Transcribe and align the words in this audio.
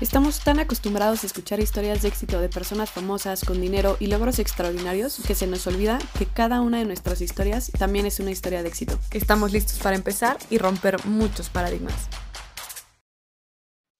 Estamos 0.00 0.40
tan 0.40 0.58
acostumbrados 0.58 1.22
a 1.22 1.26
escuchar 1.26 1.60
historias 1.60 2.00
de 2.00 2.08
éxito 2.08 2.40
de 2.40 2.48
personas 2.48 2.90
famosas 2.90 3.44
con 3.44 3.60
dinero 3.60 3.98
y 4.00 4.06
logros 4.06 4.38
extraordinarios 4.38 5.22
que 5.26 5.34
se 5.34 5.46
nos 5.46 5.66
olvida 5.66 5.98
que 6.18 6.24
cada 6.24 6.62
una 6.62 6.78
de 6.78 6.86
nuestras 6.86 7.20
historias 7.20 7.70
también 7.78 8.06
es 8.06 8.18
una 8.18 8.30
historia 8.30 8.62
de 8.62 8.68
éxito. 8.68 8.98
Estamos 9.12 9.52
listos 9.52 9.78
para 9.78 9.96
empezar 9.96 10.38
y 10.48 10.56
romper 10.56 11.04
muchos 11.04 11.50
paradigmas. 11.50 12.08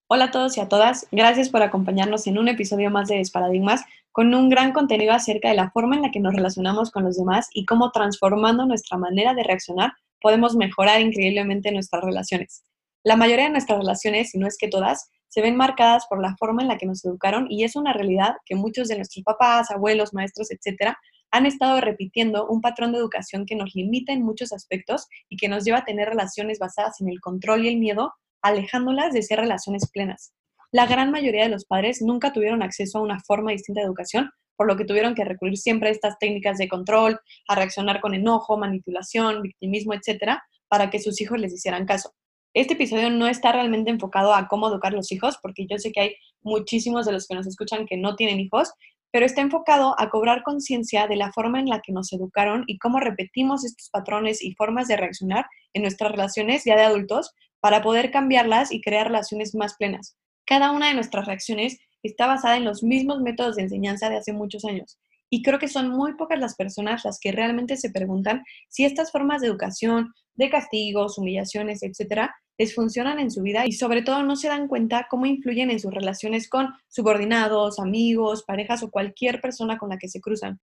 Hola 0.07 0.25
a 0.25 0.31
todos 0.31 0.57
y 0.57 0.59
a 0.59 0.67
todas, 0.67 1.07
gracias 1.11 1.49
por 1.49 1.61
acompañarnos 1.61 2.25
en 2.25 2.39
un 2.39 2.47
episodio 2.47 2.89
más 2.89 3.07
de 3.07 3.17
Desparadigmas 3.17 3.85
con 4.11 4.33
un 4.33 4.49
gran 4.49 4.73
contenido 4.73 5.13
acerca 5.13 5.49
de 5.49 5.55
la 5.55 5.69
forma 5.69 5.97
en 5.97 6.01
la 6.01 6.09
que 6.09 6.19
nos 6.19 6.33
relacionamos 6.33 6.89
con 6.89 7.03
los 7.03 7.15
demás 7.15 7.47
y 7.53 7.65
cómo 7.65 7.91
transformando 7.91 8.65
nuestra 8.65 8.97
manera 8.97 9.35
de 9.35 9.43
reaccionar 9.43 9.93
podemos 10.19 10.55
mejorar 10.55 10.99
increíblemente 10.99 11.71
nuestras 11.71 12.03
relaciones. 12.03 12.63
La 13.03 13.17
mayoría 13.17 13.45
de 13.45 13.51
nuestras 13.51 13.77
relaciones, 13.77 14.31
si 14.31 14.39
no 14.39 14.47
es 14.47 14.57
que 14.57 14.67
todas, 14.67 15.09
se 15.31 15.41
ven 15.41 15.55
marcadas 15.55 16.05
por 16.09 16.21
la 16.21 16.35
forma 16.35 16.61
en 16.61 16.67
la 16.67 16.77
que 16.77 16.85
nos 16.85 17.05
educaron 17.05 17.47
y 17.49 17.63
es 17.63 17.77
una 17.77 17.93
realidad 17.93 18.35
que 18.45 18.55
muchos 18.55 18.89
de 18.89 18.97
nuestros 18.97 19.23
papás, 19.23 19.71
abuelos, 19.71 20.13
maestros, 20.13 20.51
etcétera, 20.51 20.99
han 21.31 21.45
estado 21.45 21.79
repitiendo 21.79 22.47
un 22.47 22.59
patrón 22.59 22.91
de 22.91 22.97
educación 22.97 23.45
que 23.45 23.55
nos 23.55 23.73
limita 23.73 24.11
en 24.11 24.23
muchos 24.23 24.51
aspectos 24.51 25.07
y 25.29 25.37
que 25.37 25.47
nos 25.47 25.63
lleva 25.63 25.77
a 25.79 25.85
tener 25.85 26.09
relaciones 26.09 26.59
basadas 26.59 26.99
en 26.99 27.07
el 27.07 27.21
control 27.21 27.63
y 27.63 27.69
el 27.69 27.77
miedo, 27.77 28.13
alejándolas 28.41 29.13
de 29.13 29.23
ser 29.23 29.39
relaciones 29.39 29.89
plenas. 29.89 30.33
La 30.73 30.85
gran 30.85 31.11
mayoría 31.11 31.43
de 31.43 31.49
los 31.49 31.63
padres 31.63 32.01
nunca 32.01 32.33
tuvieron 32.33 32.61
acceso 32.61 32.97
a 32.97 33.01
una 33.01 33.21
forma 33.21 33.51
distinta 33.51 33.79
de 33.79 33.87
educación, 33.87 34.31
por 34.57 34.67
lo 34.67 34.75
que 34.75 34.83
tuvieron 34.83 35.15
que 35.15 35.23
recurrir 35.23 35.57
siempre 35.57 35.87
a 35.87 35.91
estas 35.93 36.19
técnicas 36.19 36.57
de 36.57 36.67
control, 36.67 37.21
a 37.47 37.55
reaccionar 37.55 38.01
con 38.01 38.13
enojo, 38.13 38.57
manipulación, 38.57 39.41
victimismo, 39.43 39.93
etcétera, 39.93 40.43
para 40.67 40.89
que 40.89 40.99
sus 40.99 41.21
hijos 41.21 41.39
les 41.39 41.53
hicieran 41.53 41.85
caso. 41.85 42.11
Este 42.53 42.73
episodio 42.73 43.09
no 43.09 43.27
está 43.27 43.53
realmente 43.53 43.91
enfocado 43.91 44.33
a 44.33 44.47
cómo 44.47 44.67
educar 44.67 44.91
los 44.91 45.11
hijos, 45.13 45.37
porque 45.41 45.65
yo 45.69 45.77
sé 45.77 45.91
que 45.91 46.01
hay 46.01 46.15
muchísimos 46.41 47.05
de 47.05 47.13
los 47.13 47.25
que 47.27 47.35
nos 47.35 47.47
escuchan 47.47 47.85
que 47.85 47.95
no 47.95 48.15
tienen 48.15 48.41
hijos, 48.41 48.73
pero 49.11 49.25
está 49.25 49.41
enfocado 49.41 49.95
a 49.97 50.09
cobrar 50.09 50.43
conciencia 50.43 51.07
de 51.07 51.15
la 51.15 51.31
forma 51.31 51.59
en 51.59 51.67
la 51.67 51.79
que 51.79 51.93
nos 51.93 52.11
educaron 52.11 52.63
y 52.67 52.77
cómo 52.77 52.99
repetimos 52.99 53.63
estos 53.63 53.89
patrones 53.89 54.43
y 54.43 54.53
formas 54.55 54.87
de 54.87 54.97
reaccionar 54.97 55.45
en 55.73 55.83
nuestras 55.83 56.11
relaciones 56.11 56.63
ya 56.65 56.75
de 56.75 56.83
adultos 56.83 57.33
para 57.61 57.81
poder 57.81 58.11
cambiarlas 58.11 58.71
y 58.71 58.81
crear 58.81 59.07
relaciones 59.07 59.55
más 59.55 59.75
plenas. 59.75 60.17
Cada 60.45 60.71
una 60.71 60.87
de 60.89 60.95
nuestras 60.95 61.27
reacciones 61.27 61.79
está 62.03 62.27
basada 62.27 62.57
en 62.57 62.65
los 62.65 62.83
mismos 62.83 63.21
métodos 63.21 63.55
de 63.55 63.63
enseñanza 63.63 64.09
de 64.09 64.17
hace 64.17 64.33
muchos 64.33 64.65
años. 64.65 64.99
Y 65.29 65.43
creo 65.43 65.59
que 65.59 65.69
son 65.69 65.89
muy 65.89 66.15
pocas 66.15 66.39
las 66.39 66.55
personas 66.55 67.05
las 67.05 67.17
que 67.19 67.31
realmente 67.31 67.77
se 67.77 67.91
preguntan 67.91 68.43
si 68.67 68.83
estas 68.83 69.11
formas 69.11 69.39
de 69.39 69.47
educación, 69.47 70.13
de 70.35 70.49
castigos, 70.49 71.17
humillaciones, 71.17 71.83
etcétera, 71.83 72.35
les 72.57 72.75
funcionan 72.75 73.19
en 73.19 73.31
su 73.31 73.41
vida 73.41 73.65
y 73.65 73.71
sobre 73.71 74.01
todo 74.01 74.23
no 74.23 74.35
se 74.35 74.47
dan 74.47 74.67
cuenta 74.67 75.07
cómo 75.09 75.25
influyen 75.25 75.71
en 75.71 75.79
sus 75.79 75.93
relaciones 75.93 76.47
con 76.47 76.69
subordinados, 76.87 77.79
amigos, 77.79 78.43
parejas 78.43 78.83
o 78.83 78.91
cualquier 78.91 79.41
persona 79.41 79.77
con 79.77 79.89
la 79.89 79.97
que 79.97 80.07
se 80.07 80.21
cruzan. 80.21 80.59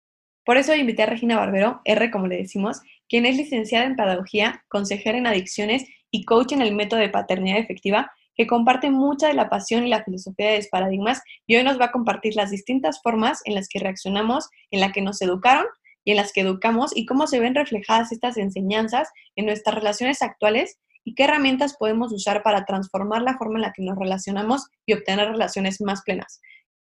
Por 0.45 0.57
eso 0.57 0.75
invité 0.75 1.05
a 1.05 1.07
Regina 1.07 1.37
Barbero, 1.37 1.81
R 1.85 2.11
como 2.11 2.27
le 2.27 2.39
decimos, 2.39 2.81
quien 3.09 3.27
es 3.27 3.37
licenciada 3.37 3.85
en 3.85 3.95
Pedagogía, 3.97 4.65
consejera 4.69 5.19
en 5.19 5.27
adicciones 5.27 5.85
y 6.11 6.25
coach 6.25 6.53
en 6.53 6.63
el 6.63 6.75
método 6.75 7.01
de 7.01 7.11
paternidad 7.11 7.59
efectiva, 7.59 8.11
que 8.35 8.47
comparte 8.47 8.91
mucha 8.91 9.29
de 9.29 9.35
la 9.35 9.49
pasión 9.49 9.87
y 9.87 9.91
la 9.91 10.03
filosofía 10.03 10.51
de 10.51 10.67
paradigmas 10.71 11.21
y 11.47 11.57
hoy 11.57 11.65
nos 11.65 11.79
va 11.79 11.87
a 11.87 11.93
compartir 11.93 12.35
las 12.35 12.51
distintas 12.51 13.01
formas 13.03 13.41
en 13.45 13.55
las 13.55 13.69
que 13.69 13.79
reaccionamos, 13.79 14.49
en 14.71 14.81
las 14.81 14.93
que 14.93 15.03
nos 15.03 15.21
educaron 15.21 15.67
y 16.05 16.11
en 16.13 16.17
las 16.17 16.33
que 16.33 16.43
educamos 16.43 16.97
y 16.97 17.07
cómo 17.07 17.27
se 17.27 17.41
ven 17.41 17.55
reflejadas 17.55 18.13
estas 18.13 18.37
enseñanzas 18.37 19.11
en 19.37 19.47
nuestras 19.47 19.75
relaciones 19.75 20.23
actuales 20.23 20.79
y 21.05 21.15
qué 21.15 21.25
herramientas 21.25 21.77
podemos 21.77 22.13
usar 22.13 22.43
para 22.43 22.65
transformar 22.65 23.23
la 23.23 23.37
forma 23.37 23.57
en 23.57 23.63
la 23.63 23.73
que 23.73 23.83
nos 23.83 23.99
relacionamos 23.99 24.69
y 24.87 24.95
obtener 24.95 25.29
relaciones 25.29 25.81
más 25.81 26.03
plenas. 26.03 26.41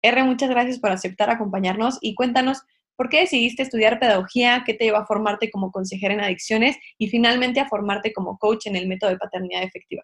R, 0.02 0.24
muchas 0.24 0.50
gracias 0.50 0.80
por 0.80 0.92
aceptar 0.92 1.30
acompañarnos 1.30 1.98
y 2.02 2.16
cuéntanos 2.16 2.62
por 2.96 3.10
qué 3.10 3.22
decidiste 3.22 3.64
estudiar 3.64 4.00
pedagogía, 4.00 4.64
qué 4.66 4.74
te 4.74 4.86
llevó 4.86 4.98
a 4.98 5.06
formarte 5.06 5.52
como 5.52 5.72
consejera 5.72 6.14
en 6.14 6.22
adicciones 6.22 6.78
y 6.98 7.10
finalmente 7.10 7.60
a 7.60 7.68
formarte 7.68 8.12
como 8.14 8.38
coach 8.38 8.68
en 8.68 8.76
el 8.76 8.88
método 8.88 9.12
de 9.12 9.18
paternidad 9.18 9.64
efectiva. 9.64 10.04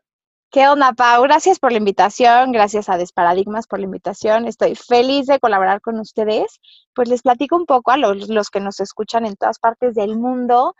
¿Qué 0.53 0.67
onda, 0.67 0.93
Pau? 0.93 1.23
Gracias 1.23 1.57
por 1.57 1.71
la 1.71 1.79
invitación, 1.79 2.51
gracias 2.51 2.87
a 2.87 2.97
Desparadigmas 2.97 3.65
por 3.65 3.79
la 3.79 3.85
invitación. 3.85 4.45
Estoy 4.45 4.75
feliz 4.75 5.25
de 5.25 5.39
colaborar 5.39 5.81
con 5.81 5.99
ustedes. 5.99 6.59
Pues 6.93 7.09
les 7.09 7.23
platico 7.23 7.55
un 7.55 7.65
poco 7.65 7.89
a 7.89 7.97
los, 7.97 8.29
los 8.29 8.51
que 8.51 8.59
nos 8.59 8.79
escuchan 8.79 9.25
en 9.25 9.35
todas 9.35 9.57
partes 9.57 9.95
del 9.95 10.15
mundo. 10.15 10.75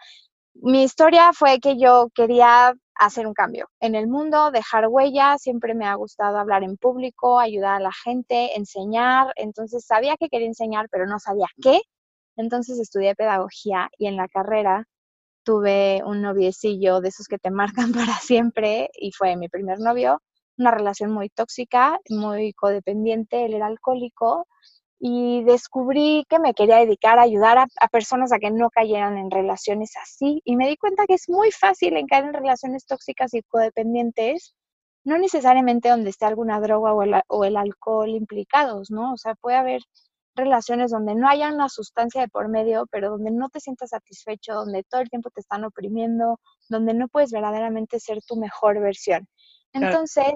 Mi 0.53 0.83
historia 0.83 1.33
fue 1.33 1.59
que 1.59 1.79
yo 1.79 2.09
quería 2.13 2.75
hacer 2.93 3.25
un 3.25 3.33
cambio 3.33 3.67
en 3.79 3.95
el 3.95 4.05
mundo, 4.07 4.51
dejar 4.51 4.89
huella, 4.89 5.39
siempre 5.39 5.73
me 5.73 5.87
ha 5.87 5.95
gustado 5.95 6.37
hablar 6.37 6.61
en 6.63 6.77
público, 6.77 7.39
ayudar 7.39 7.77
a 7.77 7.79
la 7.79 7.93
gente, 8.03 8.55
enseñar, 8.55 9.33
entonces 9.37 9.87
sabía 9.87 10.17
que 10.17 10.29
quería 10.29 10.45
enseñar, 10.45 10.87
pero 10.91 11.07
no 11.07 11.17
sabía 11.17 11.47
qué, 11.59 11.81
entonces 12.37 12.79
estudié 12.79 13.15
pedagogía 13.15 13.89
y 13.97 14.05
en 14.05 14.17
la 14.17 14.27
carrera 14.27 14.87
tuve 15.43 16.01
un 16.05 16.21
noviecillo 16.21 17.01
de 17.01 17.09
esos 17.09 17.27
que 17.27 17.37
te 17.37 17.51
marcan 17.51 17.91
para 17.93 18.17
siempre 18.19 18.89
y 18.93 19.11
fue 19.11 19.35
mi 19.35 19.49
primer 19.49 19.79
novio, 19.79 20.21
una 20.57 20.71
relación 20.71 21.11
muy 21.11 21.29
tóxica, 21.29 21.99
muy 22.09 22.53
codependiente, 22.53 23.45
él 23.45 23.53
era 23.53 23.67
alcohólico 23.67 24.47
y 24.99 25.43
descubrí 25.43 26.25
que 26.29 26.39
me 26.39 26.53
quería 26.53 26.77
dedicar 26.77 27.19
a 27.19 27.23
ayudar 27.23 27.57
a, 27.57 27.87
personas 27.89 28.31
a 28.31 28.39
que 28.39 28.51
no 28.51 28.69
cayeran 28.69 29.17
en 29.17 29.31
relaciones 29.31 29.91
así 30.01 30.41
y 30.45 30.55
me 30.55 30.69
di 30.69 30.77
cuenta 30.77 31.05
que 31.05 31.15
es 31.15 31.27
muy 31.27 31.51
fácil 31.51 31.97
en 31.97 32.07
caer 32.07 32.25
en 32.25 32.33
relaciones 32.33 32.85
tóxicas 32.85 33.33
y 33.33 33.41
codependientes, 33.41 34.55
no 35.03 35.17
necesariamente 35.17 35.89
donde 35.89 36.09
esté 36.09 36.25
alguna 36.25 36.61
droga 36.61 36.93
o 36.93 37.03
el, 37.03 37.15
o 37.27 37.43
el 37.43 37.57
alcohol 37.57 38.09
implicados, 38.09 38.91
¿no? 38.91 39.11
O 39.13 39.17
sea, 39.17 39.35
puede 39.35 39.57
haber 39.57 39.81
relaciones 40.35 40.91
donde 40.91 41.15
no 41.15 41.27
haya 41.27 41.53
una 41.53 41.69
sustancia 41.69 42.21
de 42.21 42.27
por 42.27 42.49
medio, 42.49 42.87
pero 42.91 43.11
donde 43.11 43.31
no 43.31 43.49
te 43.49 43.59
sientas 43.59 43.91
satisfecho, 43.91 44.53
donde 44.53 44.83
todo 44.83 45.01
el 45.01 45.09
tiempo 45.09 45.29
te 45.29 45.41
están 45.41 45.63
oprimiendo, 45.63 46.39
donde 46.69 46.93
no 46.93 47.07
puedes 47.07 47.31
verdaderamente 47.31 47.99
ser 47.99 48.19
tu 48.25 48.35
mejor 48.35 48.79
versión. 48.79 49.27
Entonces, 49.73 50.33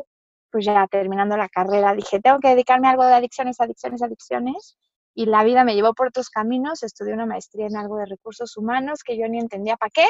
pues 0.51 0.65
ya 0.65 0.87
terminando 0.87 1.37
la 1.37 1.49
carrera, 1.49 1.93
dije, 1.93 2.19
tengo 2.19 2.39
que 2.39 2.49
dedicarme 2.49 2.87
a 2.87 2.91
algo 2.91 3.05
de 3.05 3.13
adicciones, 3.13 3.59
adicciones, 3.59 4.01
adicciones. 4.01 4.77
Y 5.13 5.25
la 5.25 5.43
vida 5.43 5.63
me 5.63 5.73
llevó 5.73 5.93
por 5.93 6.09
otros 6.09 6.29
caminos, 6.29 6.83
estudié 6.83 7.13
una 7.13 7.25
maestría 7.25 7.65
en 7.65 7.75
algo 7.75 7.97
de 7.97 8.05
recursos 8.05 8.55
humanos 8.55 9.01
que 9.03 9.17
yo 9.17 9.27
ni 9.27 9.39
entendía 9.39 9.75
para 9.75 9.89
qué, 9.89 10.05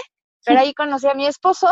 pero 0.46 0.60
ahí 0.60 0.74
conocí 0.76 1.08
a 1.08 1.14
mi 1.14 1.28
esposo. 1.28 1.68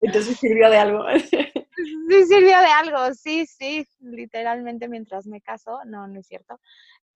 Entonces 0.00 0.36
sirvió 0.38 0.70
de 0.70 0.78
algo. 0.78 1.04
Sí, 2.08 2.24
sirvió 2.24 2.58
de 2.58 2.66
algo, 2.66 3.14
sí, 3.14 3.46
sí, 3.46 3.86
literalmente 4.00 4.88
mientras 4.88 5.26
me 5.26 5.40
caso, 5.40 5.78
no, 5.86 6.08
no 6.08 6.18
es 6.18 6.26
cierto. 6.26 6.58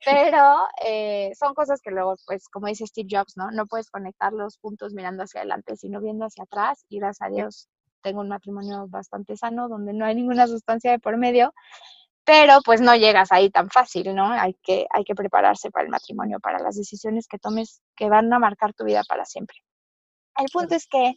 Pero 0.05 0.67
eh, 0.85 1.33
son 1.39 1.55
cosas 1.55 1.81
que 1.81 1.91
luego, 1.91 2.17
pues, 2.27 2.49
como 2.49 2.67
dice 2.67 2.87
Steve 2.87 3.09
Jobs, 3.11 3.37
¿no? 3.37 3.51
No 3.51 3.67
puedes 3.67 3.91
conectar 3.91 4.33
los 4.33 4.59
puntos 4.59 4.95
mirando 4.95 5.23
hacia 5.23 5.41
adelante, 5.41 5.77
sino 5.77 6.01
viendo 6.01 6.25
hacia 6.25 6.45
atrás 6.45 6.85
y 6.89 6.99
gracias 6.99 7.29
a 7.29 7.31
Dios 7.31 7.69
tengo 8.03 8.21
un 8.21 8.29
matrimonio 8.29 8.87
bastante 8.89 9.37
sano, 9.37 9.69
donde 9.69 9.93
no 9.93 10.05
hay 10.05 10.15
ninguna 10.15 10.47
sustancia 10.47 10.91
de 10.91 10.99
por 10.99 11.17
medio, 11.17 11.55
pero 12.25 12.61
pues 12.65 12.81
no 12.81 12.95
llegas 12.95 13.33
ahí 13.33 13.51
tan 13.51 13.71
fácil, 13.71 14.15
¿no? 14.15 14.27
Hay 14.27 14.55
que, 14.62 14.87
hay 14.91 15.05
que 15.05 15.15
prepararse 15.15 15.71
para 15.71 15.85
el 15.85 15.91
matrimonio, 15.91 16.41
para 16.41 16.59
las 16.59 16.77
decisiones 16.77 17.27
que 17.27 17.39
tomes 17.39 17.81
que 17.97 18.09
van 18.09 18.33
a 18.33 18.39
marcar 18.39 18.75
tu 18.75 18.85
vida 18.85 19.03
para 19.09 19.25
siempre. 19.25 19.57
El 20.37 20.47
punto 20.53 20.75
es 20.75 20.87
que 20.87 21.15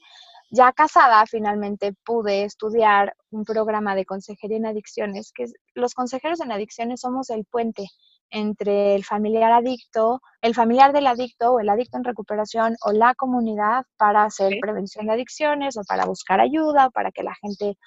ya 0.51 0.71
casada 0.74 1.25
finalmente 1.25 1.94
pude 2.04 2.44
estudiar 2.44 3.15
un 3.31 3.45
programa 3.45 3.95
de 3.95 4.06
consejería 4.06 4.57
en 4.57 4.65
adicciones, 4.65 5.31
que 5.33 5.45
los 5.74 5.94
consejeros 5.94 6.39
en 6.42 6.51
adicciones 6.51 7.01
somos 7.01 7.30
el 7.30 7.45
puente 7.45 7.88
entre 8.35 8.95
el 8.95 9.05
familiar 9.05 9.53
adicto, 9.53 10.21
el 10.41 10.53
familiar 10.53 10.91
del 10.91 11.07
adicto 11.07 11.53
o 11.53 11.59
el 11.61 11.69
adicto 11.69 11.97
en 11.97 12.03
recuperación 12.03 12.75
o 12.83 12.91
la 12.91 13.15
comunidad 13.15 13.85
para 13.95 14.25
hacer 14.25 14.57
prevención 14.59 15.07
de 15.07 15.13
adicciones 15.13 15.77
o 15.77 15.83
para 15.87 16.05
buscar 16.05 16.41
ayuda, 16.41 16.89
para 16.89 17.11
que 17.11 17.23
la 17.23 17.33
gente 17.35 17.77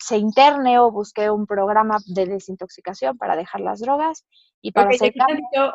se 0.00 0.16
interne 0.16 0.80
o 0.80 0.90
busque 0.90 1.30
un 1.30 1.46
programa 1.46 1.98
de 2.06 2.26
desintoxicación 2.26 3.16
para 3.16 3.36
dejar 3.36 3.60
las 3.60 3.78
drogas 3.78 4.24
y 4.60 4.72
para 4.72 4.88
okay, 4.88 4.96
hacer 4.96 5.14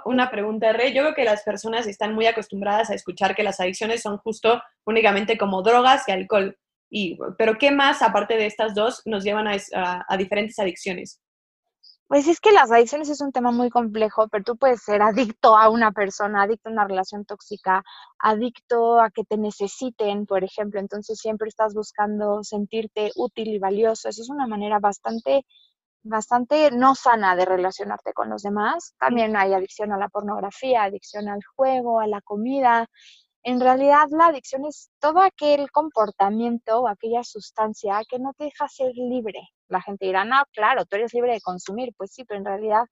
una 0.04 0.30
pregunta, 0.30 0.74
Rey. 0.74 0.94
Yo 0.94 1.04
creo 1.04 1.16
que 1.16 1.24
las 1.24 1.44
personas 1.44 1.88
están 1.88 2.14
muy 2.14 2.26
acostumbradas 2.26 2.90
a 2.90 2.96
escuchar 2.96 3.34
que 3.34 3.44
las 3.44 3.62
adicciones 3.62 4.02
son 4.02 4.18
justo 4.18 4.62
únicamente 4.86 5.38
como 5.38 5.62
drogas 5.62 6.04
y 6.10 6.12
alcohol. 6.12 6.58
Y, 6.90 7.18
pero 7.38 7.58
¿qué 7.58 7.72
más, 7.72 8.02
aparte 8.02 8.36
de 8.36 8.48
estas 8.48 8.76
dos, 8.76 9.02
nos 9.06 9.24
llevan 9.24 9.48
a 9.48 10.18
diferentes 10.18 10.60
adicciones? 10.60 11.22
Pues 12.10 12.28
es 12.28 12.40
que 12.42 12.52
las 12.52 12.72
adicciones 12.72 13.08
es 13.10 13.22
un 13.22 13.32
tema 13.32 13.52
muy 13.52 13.70
complejo, 13.70 14.28
pero 14.30 14.44
tú 14.44 14.58
puedes 14.58 14.82
ser 14.82 15.02
adicto 15.04 15.56
a 15.56 15.70
una 15.70 15.92
persona, 15.92 16.42
adicto 16.42 16.70
a 16.70 16.72
una 16.72 16.88
relación 16.88 17.24
tóxica, 17.24 17.84
adicto 18.18 19.00
a 19.00 19.12
que 19.12 19.24
te 19.24 19.38
necesiten, 19.38 20.26
por 20.26 20.44
ejemplo, 20.44 20.80
entonces 20.80 21.20
siempre 21.20 21.50
estás 21.50 21.76
buscando 21.76 22.44
sentirte 22.44 23.12
útil 23.16 23.50
y 23.50 23.60
valioso. 23.60 24.10
Eso 24.10 24.24
es 24.24 24.30
una 24.30 24.48
manera 24.48 24.80
bastante, 24.80 25.46
bastante 26.04 26.72
no 26.72 26.96
sana 26.96 27.36
de 27.36 27.46
relacionarte 27.46 28.14
con 28.14 28.30
los 28.30 28.42
demás. 28.44 28.96
También 29.00 29.38
hay 29.38 29.54
adicción 29.54 29.92
a 29.94 29.98
la 30.00 30.10
pornografía, 30.10 30.84
adicción 30.84 31.30
al 31.30 31.42
juego, 31.56 32.00
a 32.00 32.08
la 32.08 32.22
comida. 32.22 32.88
En 33.44 33.60
realidad 33.62 34.08
la 34.12 34.28
adicción 34.28 34.66
es 34.66 34.90
todo 35.00 35.22
aquel 35.22 35.72
comportamiento 35.72 36.82
o 36.82 36.88
aquella 36.88 37.24
sustancia 37.24 38.02
que 38.10 38.20
no 38.20 38.34
te 38.34 38.46
deja 38.46 38.68
ser 38.70 38.94
libre, 38.96 39.42
la 39.70 39.82
gente 39.82 40.06
dirá, 40.06 40.26
no, 40.26 40.44
claro, 40.54 40.86
tú 40.86 40.96
eres 40.96 41.14
libre 41.14 41.34
de 41.34 41.42
consumir, 41.42 41.94
pues 41.98 42.12
sí, 42.12 42.26
pero 42.26 42.40
en 42.40 42.46
realidad 42.46 42.86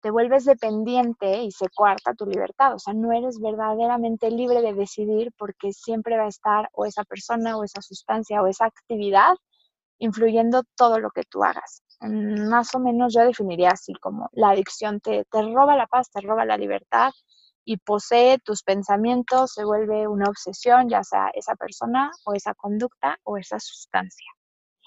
te 0.00 0.10
vuelves 0.10 0.44
dependiente 0.44 1.42
y 1.42 1.52
se 1.52 1.68
cuarta 1.68 2.14
tu 2.14 2.26
libertad, 2.26 2.74
o 2.74 2.78
sea, 2.78 2.92
no 2.92 3.12
eres 3.12 3.38
verdaderamente 3.40 4.30
libre 4.30 4.60
de 4.60 4.74
decidir 4.74 5.32
porque 5.38 5.72
siempre 5.72 6.18
va 6.18 6.24
a 6.24 6.28
estar 6.28 6.68
o 6.72 6.84
esa 6.84 7.04
persona 7.04 7.56
o 7.56 7.64
esa 7.64 7.80
sustancia 7.82 8.42
o 8.42 8.48
esa 8.48 8.66
actividad 8.66 9.34
influyendo 9.98 10.64
todo 10.76 10.98
lo 10.98 11.10
que 11.10 11.22
tú 11.22 11.44
hagas. 11.44 11.82
Mm, 12.00 12.48
más 12.48 12.74
o 12.74 12.80
menos 12.80 13.14
yo 13.14 13.24
definiría 13.24 13.70
así 13.70 13.92
como 13.94 14.28
la 14.32 14.50
adicción 14.50 15.00
te, 15.00 15.24
te 15.30 15.42
roba 15.42 15.76
la 15.76 15.86
paz, 15.86 16.10
te 16.10 16.20
roba 16.20 16.44
la 16.44 16.56
libertad 16.56 17.12
y 17.64 17.76
posee 17.76 18.38
tus 18.40 18.64
pensamientos, 18.64 19.52
se 19.54 19.64
vuelve 19.64 20.08
una 20.08 20.28
obsesión, 20.28 20.88
ya 20.88 21.04
sea 21.04 21.30
esa 21.34 21.54
persona 21.54 22.10
o 22.24 22.34
esa 22.34 22.54
conducta 22.54 23.18
o 23.22 23.38
esa 23.38 23.60
sustancia. 23.60 24.26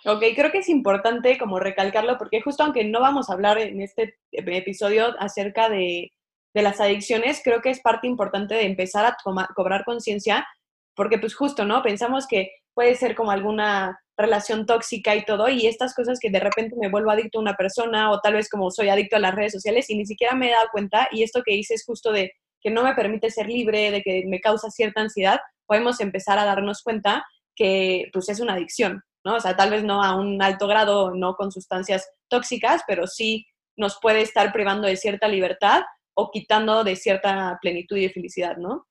Ok, 0.08 0.24
creo 0.36 0.52
que 0.52 0.60
es 0.60 0.70
importante 0.70 1.36
como 1.40 1.60
recalcarlo 1.60 2.20
porque 2.20 2.40
justo 2.40 2.64
aunque 2.64 2.84
no 2.84 3.00
vamos 3.02 3.30
a 3.30 3.34
hablar 3.34 3.58
en 3.58 3.82
este 3.82 4.18
episodio 4.32 5.16
acerca 5.20 5.68
de, 5.68 6.12
las 6.54 6.80
adicciones, 6.80 7.42
creo 7.44 7.62
que 7.62 7.72
es 7.72 7.82
parte 7.82 8.08
importante 8.08 8.56
de 8.56 8.66
empezar 8.66 9.06
a 9.06 9.18
cobrar 9.56 9.84
conciencia 9.84 10.48
porque 10.96 11.18
pues 11.18 11.36
justo, 11.36 11.66
¿no? 11.66 11.82
Pensamos 11.84 12.28
que 12.28 12.52
puede 12.74 12.96
ser 12.96 13.16
como 13.16 13.32
alguna 13.32 14.00
relación 14.18 14.66
tóxica 14.66 15.16
y 15.16 15.26
todo, 15.26 15.50
y 15.50 15.68
estas 15.68 15.94
cosas 15.94 16.20
que 16.22 16.30
de 16.30 16.40
repente 16.40 16.76
me 16.80 16.90
vuelvo 16.90 17.12
adicto 17.12 17.40
a 17.40 17.42
una 17.42 17.56
persona 17.56 18.12
o 18.12 18.22
tal 18.22 18.36
vez 18.36 18.48
como 18.50 18.72
soy 18.72 18.90
adicto 18.90 19.18
a 19.18 19.20
las 19.20 19.36
redes 19.36 19.54
sociales 19.54 19.90
y 19.90 19.98
ni 19.98 20.06
siquiera 20.06 20.36
me 20.36 20.50
he 20.50 20.52
dado 20.52 20.70
cuenta, 20.72 21.10
y 21.12 21.24
esto 21.24 21.42
que 21.44 21.54
dices 21.54 21.84
justo 21.86 22.12
de 22.12 22.32
que 22.62 22.70
no 22.70 22.84
me 22.84 22.96
permite 22.96 23.32
ser 23.32 23.48
libre, 23.48 23.92
de 23.92 24.02
que 24.02 24.24
me 24.28 24.40
causa 24.40 24.70
cierta 24.70 25.02
ansiedad, 25.02 25.40
podemos 25.66 26.00
empezar 26.00 26.40
a 26.40 26.46
darnos 26.46 26.84
cuenta 26.84 27.26
que 27.56 28.10
pues 28.14 28.30
es 28.30 28.40
una 28.40 28.54
adicción, 28.54 29.02
¿no? 29.26 29.36
O 29.36 29.40
sea, 29.40 29.56
tal 29.58 29.72
vez 29.72 29.84
no 29.84 30.04
a 30.04 30.16
un 30.16 30.42
alto 30.42 30.68
grado, 30.68 31.12
no 31.14 31.36
con 31.36 31.52
sustancias 31.52 32.10
tóxicas, 32.30 32.84
pero 32.88 33.08
sí 33.08 33.46
nos 33.76 34.00
puede 34.00 34.22
estar 34.22 34.54
privando 34.54 34.88
de 34.88 34.96
cierta 34.96 35.28
libertad 35.28 35.82
o 36.14 36.32
quitando 36.32 36.84
de 36.84 36.96
cierta 36.96 37.58
plenitud 37.62 37.98
y 37.98 38.08
felicidad, 38.08 38.56
¿no? 38.58 38.86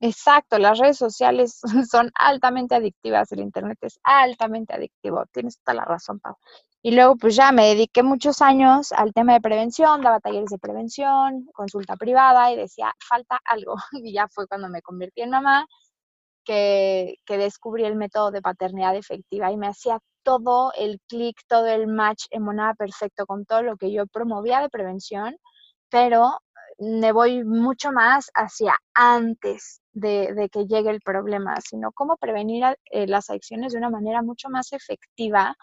Exacto, 0.00 0.58
las 0.58 0.78
redes 0.78 0.98
sociales 0.98 1.60
son 1.90 2.10
altamente 2.14 2.74
adictivas, 2.74 3.30
el 3.32 3.40
Internet 3.40 3.78
es 3.82 3.98
altamente 4.02 4.74
adictivo, 4.74 5.24
tienes 5.32 5.58
toda 5.62 5.76
la 5.76 5.84
razón, 5.84 6.20
Pau. 6.20 6.36
Y 6.82 6.92
luego 6.92 7.16
pues 7.16 7.34
ya 7.34 7.50
me 7.52 7.66
dediqué 7.66 8.02
muchos 8.02 8.40
años 8.42 8.92
al 8.92 9.12
tema 9.12 9.34
de 9.34 9.40
prevención, 9.40 10.02
daba 10.02 10.20
talleres 10.20 10.50
de 10.50 10.58
prevención, 10.58 11.46
consulta 11.52 11.96
privada 11.96 12.52
y 12.52 12.56
decía, 12.56 12.94
falta 13.06 13.40
algo. 13.44 13.74
Y 14.04 14.12
ya 14.12 14.28
fue 14.28 14.46
cuando 14.46 14.68
me 14.68 14.82
convertí 14.82 15.22
en 15.22 15.30
mamá 15.30 15.66
que, 16.46 17.18
descubrí 17.28 17.84
el 17.84 17.96
método 17.96 18.30
de 18.30 18.40
paternidad 18.40 18.96
efectiva 18.96 19.52
y 19.52 19.56
me 19.58 19.66
hacía 19.68 19.98
todo 20.22 20.72
el 20.76 21.00
clic, 21.08 21.36
todo 21.48 21.66
el 21.66 21.86
match 21.88 22.24
monada 22.40 22.74
perfecto 22.74 23.26
con 23.26 23.44
todo 23.44 23.62
lo 23.62 23.76
que 23.76 23.92
yo 23.92 24.06
promovía 24.06 24.60
de 24.60 24.70
prevención, 24.70 25.36
pero 25.90 26.38
me 26.78 27.12
voy 27.12 27.44
mucho 27.44 27.92
más 27.92 28.30
hacia 28.34 28.76
antes 28.94 29.80
de, 29.92 30.48
que 30.52 30.66
llegue 30.66 30.90
el 30.90 31.00
problema, 31.00 31.56
sino 31.60 31.92
cómo 31.92 32.16
prevenir 32.16 32.64
eh, 32.90 33.06
las 33.06 33.30
adicciones 33.30 33.72
de 33.72 33.78
una 33.78 33.90
manera 33.90 34.22
mucho 34.22 34.48
más 34.50 34.72
efectiva. 34.72 35.56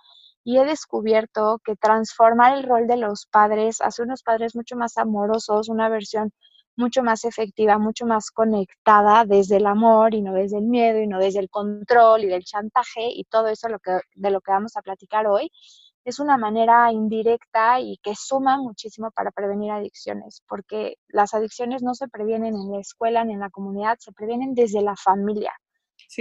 Y 0.45 0.57
he 0.57 0.65
descubierto 0.65 1.59
que 1.63 1.75
transformar 1.77 2.57
el 2.57 2.63
rol 2.63 2.87
de 2.87 2.97
los 2.97 3.27
padres 3.27 3.79
hace 3.79 4.03
unos 4.03 4.23
padres 4.23 4.55
mucho 4.55 4.75
más 4.75 4.97
amorosos, 4.97 5.69
una 5.69 5.87
versión 5.87 6.31
mucho 6.75 7.03
más 7.03 7.25
efectiva, 7.25 7.77
mucho 7.77 8.05
más 8.05 8.31
conectada 8.31 9.25
desde 9.25 9.57
el 9.57 9.65
amor 9.65 10.13
y 10.13 10.21
no 10.21 10.33
desde 10.33 10.57
el 10.57 10.65
miedo 10.65 10.99
y 10.99 11.07
no 11.07 11.19
desde 11.19 11.39
el 11.39 11.49
control 11.49 12.23
y 12.23 12.27
del 12.27 12.43
chantaje 12.43 13.09
y 13.09 13.25
todo 13.25 13.47
eso 13.47 13.69
lo 13.69 13.79
que, 13.79 13.99
de 14.15 14.31
lo 14.31 14.41
que 14.41 14.51
vamos 14.51 14.75
a 14.75 14.81
platicar 14.81 15.27
hoy, 15.27 15.51
es 16.05 16.19
una 16.19 16.37
manera 16.37 16.91
indirecta 16.91 17.79
y 17.79 17.97
que 17.97 18.13
suma 18.15 18.57
muchísimo 18.57 19.11
para 19.11 19.31
prevenir 19.31 19.71
adicciones, 19.71 20.41
porque 20.47 20.97
las 21.07 21.33
adicciones 21.33 21.81
no 21.81 21.93
se 21.95 22.07
previenen 22.07 22.55
en 22.55 22.71
la 22.71 22.79
escuela 22.79 23.23
ni 23.23 23.33
en 23.33 23.39
la 23.39 23.49
comunidad, 23.49 23.97
se 23.99 24.11
previenen 24.11 24.53
desde 24.53 24.81
la 24.81 24.95
familia. 24.95 25.53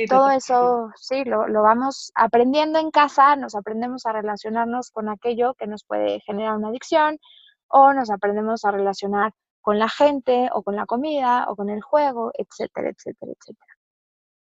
Todo 0.08 0.30
eso, 0.30 0.90
sí, 0.96 1.24
lo, 1.24 1.48
lo, 1.48 1.62
vamos 1.62 2.12
aprendiendo 2.14 2.78
en 2.78 2.90
casa, 2.90 3.36
nos 3.36 3.54
aprendemos 3.54 4.06
a 4.06 4.12
relacionarnos 4.12 4.90
con 4.90 5.08
aquello 5.08 5.54
que 5.54 5.66
nos 5.66 5.84
puede 5.84 6.20
generar 6.20 6.56
una 6.56 6.68
adicción 6.68 7.18
o 7.68 7.92
nos 7.92 8.10
aprendemos 8.10 8.64
a 8.64 8.70
relacionar 8.70 9.32
con 9.62 9.78
la 9.78 9.88
gente 9.88 10.50
o 10.52 10.62
con 10.62 10.76
la 10.76 10.86
comida 10.86 11.46
o 11.48 11.56
con 11.56 11.70
el 11.70 11.80
juego, 11.80 12.32
etcétera, 12.36 12.90
etcétera, 12.90 13.32
etcétera. 13.32 13.72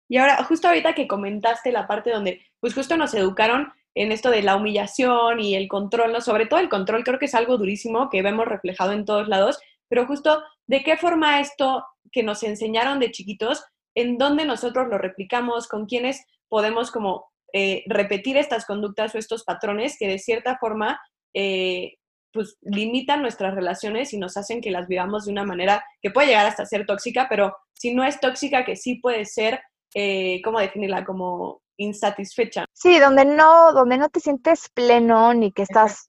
Y 0.09 0.17
ahora, 0.17 0.43
justo 0.43 0.67
ahorita 0.67 0.93
que 0.93 1.07
comentaste 1.07 1.71
la 1.71 1.87
parte 1.87 2.11
donde, 2.11 2.45
pues 2.59 2.73
justo 2.73 2.97
nos 2.97 3.13
educaron 3.13 3.71
en 3.95 4.11
esto 4.11 4.29
de 4.29 4.41
la 4.41 4.55
humillación 4.55 5.39
y 5.39 5.55
el 5.55 5.67
control, 5.67 6.11
¿no? 6.11 6.21
sobre 6.21 6.47
todo 6.47 6.59
el 6.59 6.69
control 6.69 7.03
creo 7.03 7.19
que 7.19 7.25
es 7.25 7.35
algo 7.35 7.57
durísimo 7.57 8.09
que 8.09 8.21
vemos 8.21 8.45
reflejado 8.45 8.91
en 8.91 9.05
todos 9.05 9.27
lados, 9.27 9.59
pero 9.87 10.07
justo 10.07 10.43
de 10.67 10.83
qué 10.83 10.97
forma 10.97 11.39
esto 11.39 11.85
que 12.11 12.23
nos 12.23 12.43
enseñaron 12.43 12.99
de 12.99 13.11
chiquitos, 13.11 13.63
en 13.95 14.17
dónde 14.17 14.45
nosotros 14.45 14.87
lo 14.89 14.97
replicamos, 14.97 15.67
con 15.67 15.85
quiénes 15.85 16.25
podemos 16.49 16.91
como 16.91 17.31
eh, 17.53 17.83
repetir 17.87 18.37
estas 18.37 18.65
conductas 18.65 19.13
o 19.13 19.17
estos 19.17 19.43
patrones 19.43 19.97
que 19.99 20.07
de 20.07 20.19
cierta 20.19 20.57
forma 20.57 20.99
eh, 21.33 21.95
pues 22.31 22.57
limitan 22.61 23.21
nuestras 23.21 23.55
relaciones 23.55 24.13
y 24.13 24.17
nos 24.17 24.37
hacen 24.37 24.61
que 24.61 24.71
las 24.71 24.87
vivamos 24.87 25.25
de 25.25 25.31
una 25.31 25.43
manera 25.43 25.83
que 26.01 26.11
puede 26.11 26.27
llegar 26.27 26.45
hasta 26.45 26.65
ser 26.65 26.85
tóxica, 26.85 27.27
pero 27.29 27.55
si 27.73 27.93
no 27.93 28.03
es 28.03 28.19
tóxica, 28.19 28.63
que 28.63 28.75
sí 28.75 28.95
puede 28.95 29.25
ser, 29.25 29.61
eh, 29.93 30.41
¿cómo 30.43 30.59
definirla? 30.59 31.03
Como 31.03 31.61
insatisfecha. 31.77 32.65
Sí, 32.73 32.99
donde 32.99 33.25
no, 33.25 33.73
donde 33.73 33.97
no 33.97 34.09
te 34.09 34.19
sientes 34.19 34.69
pleno 34.73 35.33
ni 35.33 35.51
que 35.51 35.63
estás 35.63 36.07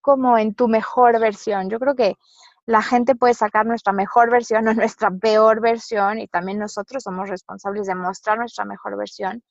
como 0.00 0.36
en 0.36 0.54
tu 0.54 0.68
mejor 0.68 1.18
versión. 1.18 1.70
Yo 1.70 1.78
creo 1.78 1.94
que 1.94 2.16
la 2.66 2.82
gente 2.82 3.14
puede 3.14 3.34
sacar 3.34 3.66
nuestra 3.66 3.92
mejor 3.92 4.30
versión 4.30 4.68
o 4.68 4.74
nuestra 4.74 5.10
peor 5.10 5.60
versión 5.60 6.18
y 6.18 6.28
también 6.28 6.58
nosotros 6.58 7.02
somos 7.02 7.28
responsables 7.28 7.86
de 7.86 7.94
mostrar 7.94 8.38
nuestra 8.38 8.64
mejor 8.64 8.96
versión 8.96 9.42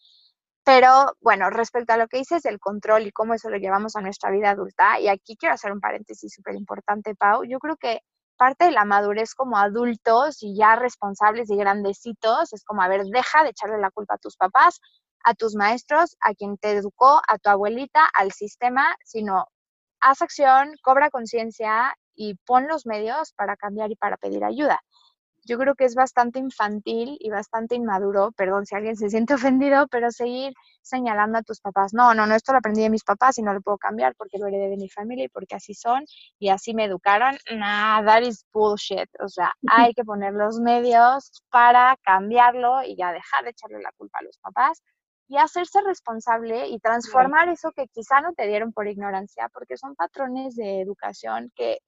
pero 0.64 1.14
bueno, 1.22 1.50
respecto 1.50 1.94
a 1.94 1.98
lo 1.98 2.08
que 2.08 2.18
dices 2.18 2.44
del 2.44 2.60
control 2.60 3.08
y 3.08 3.12
cómo 3.12 3.34
eso 3.34 3.50
lo 3.50 3.58
llevamos 3.58 3.96
a 3.96 4.02
nuestra 4.02 4.32
vida 4.32 4.52
adulta, 4.52 5.00
y 5.00 5.08
aquí 5.10 5.36
quiero 5.38 5.56
hacer 5.56 5.72
un 5.72 5.82
paréntesis 5.82 6.34
súper 6.34 6.56
importante, 6.56 7.16
Pau, 7.16 7.44
yo 7.44 7.60
creo 7.60 7.76
que 7.78 8.00
parte 8.38 8.66
de 8.66 8.72
la 8.72 8.86
madurez 8.86 9.36
como 9.36 9.58
adultos 9.58 10.42
y 10.42 10.56
ya 10.58 10.76
responsables 10.76 11.50
y 11.50 11.56
grandecitos 11.58 12.54
es 12.54 12.64
como, 12.66 12.82
a 12.82 12.88
ver, 12.88 13.04
deja 13.06 13.44
de 13.44 13.50
echarle 13.50 13.78
la 13.78 13.92
culpa 13.92 14.16
a 14.16 14.18
tus 14.18 14.38
papás, 14.38 14.80
a 15.24 15.34
tus 15.36 15.56
maestros, 15.56 16.18
a 16.22 16.34
quien 16.34 16.58
te 16.58 16.72
educó, 16.72 17.22
a 17.28 17.38
tu 17.38 17.50
abuelita, 17.50 18.10
al 18.14 18.32
sistema, 18.32 18.96
sino 19.06 19.48
haz 20.02 20.22
acción, 20.22 20.74
cobra 20.82 21.10
conciencia 21.10 21.96
y 22.16 22.36
pon 22.46 22.68
los 22.68 22.86
medios 22.86 23.34
para 23.34 23.56
cambiar 23.58 23.92
y 23.92 23.96
para 23.96 24.18
pedir 24.18 24.44
ayuda 24.44 24.82
yo 25.46 25.58
creo 25.58 25.76
que 25.76 25.86
es 25.86 25.96
bastante 25.96 26.40
infantil 26.40 27.18
y 27.20 27.30
bastante 27.30 27.76
inmaduro, 27.76 28.32
perdón 28.32 28.66
si 28.66 28.76
alguien 28.76 28.96
se 28.96 29.10
siente 29.10 29.34
ofendido, 29.60 29.88
pero 29.88 30.12
seguir 30.12 30.54
señalando 30.82 31.38
a 31.38 31.44
tus 31.44 31.60
papás, 31.62 31.94
no, 31.94 32.14
no, 32.14 32.26
no, 32.26 32.36
esto 32.36 32.52
lo 32.52 32.60
aprendí 32.60 32.82
de 32.82 32.90
mis 32.90 33.04
papás 33.04 33.38
y 33.38 33.42
no 33.42 33.54
lo 33.54 33.62
puedo 33.62 33.78
cambiar 33.78 34.16
porque 34.16 34.38
lo 34.38 34.48
heredé 34.48 34.70
de 34.70 34.78
mi 34.78 34.90
familia 34.90 35.26
y 35.26 35.30
porque 35.30 35.56
así 35.56 35.74
son 35.74 36.04
y 36.40 36.50
así 36.50 36.74
me 36.74 36.86
educaron, 36.86 37.38
nah, 37.56 38.04
that 38.04 38.22
is 38.22 38.46
bullshit, 38.52 39.10
o 39.20 39.30
sea, 39.30 39.54
hay 39.68 39.94
que 39.96 40.04
poner 40.04 40.34
los 40.34 40.60
medios 40.60 41.44
para 41.50 41.98
cambiarlo 42.04 42.84
y 42.84 42.96
ya 42.96 43.12
dejar 43.12 43.44
de 43.44 43.52
echarle 43.52 43.82
la 43.82 43.92
culpa 43.98 44.20
a 44.20 44.24
los 44.24 44.38
papás 44.40 44.82
y 45.28 45.38
hacerse 45.38 45.82
responsable 45.82 46.68
y 46.68 46.80
transformar 46.80 47.50
eso 47.50 47.72
que 47.72 47.88
quizá 47.88 48.22
no 48.22 48.34
te 48.34 48.46
dieron 48.46 48.74
por 48.74 48.88
ignorancia, 48.88 49.50
porque 49.54 49.78
son 49.78 49.96
patrones 49.96 50.56
de 50.56 50.82
educación 50.82 51.52
que 51.56 51.80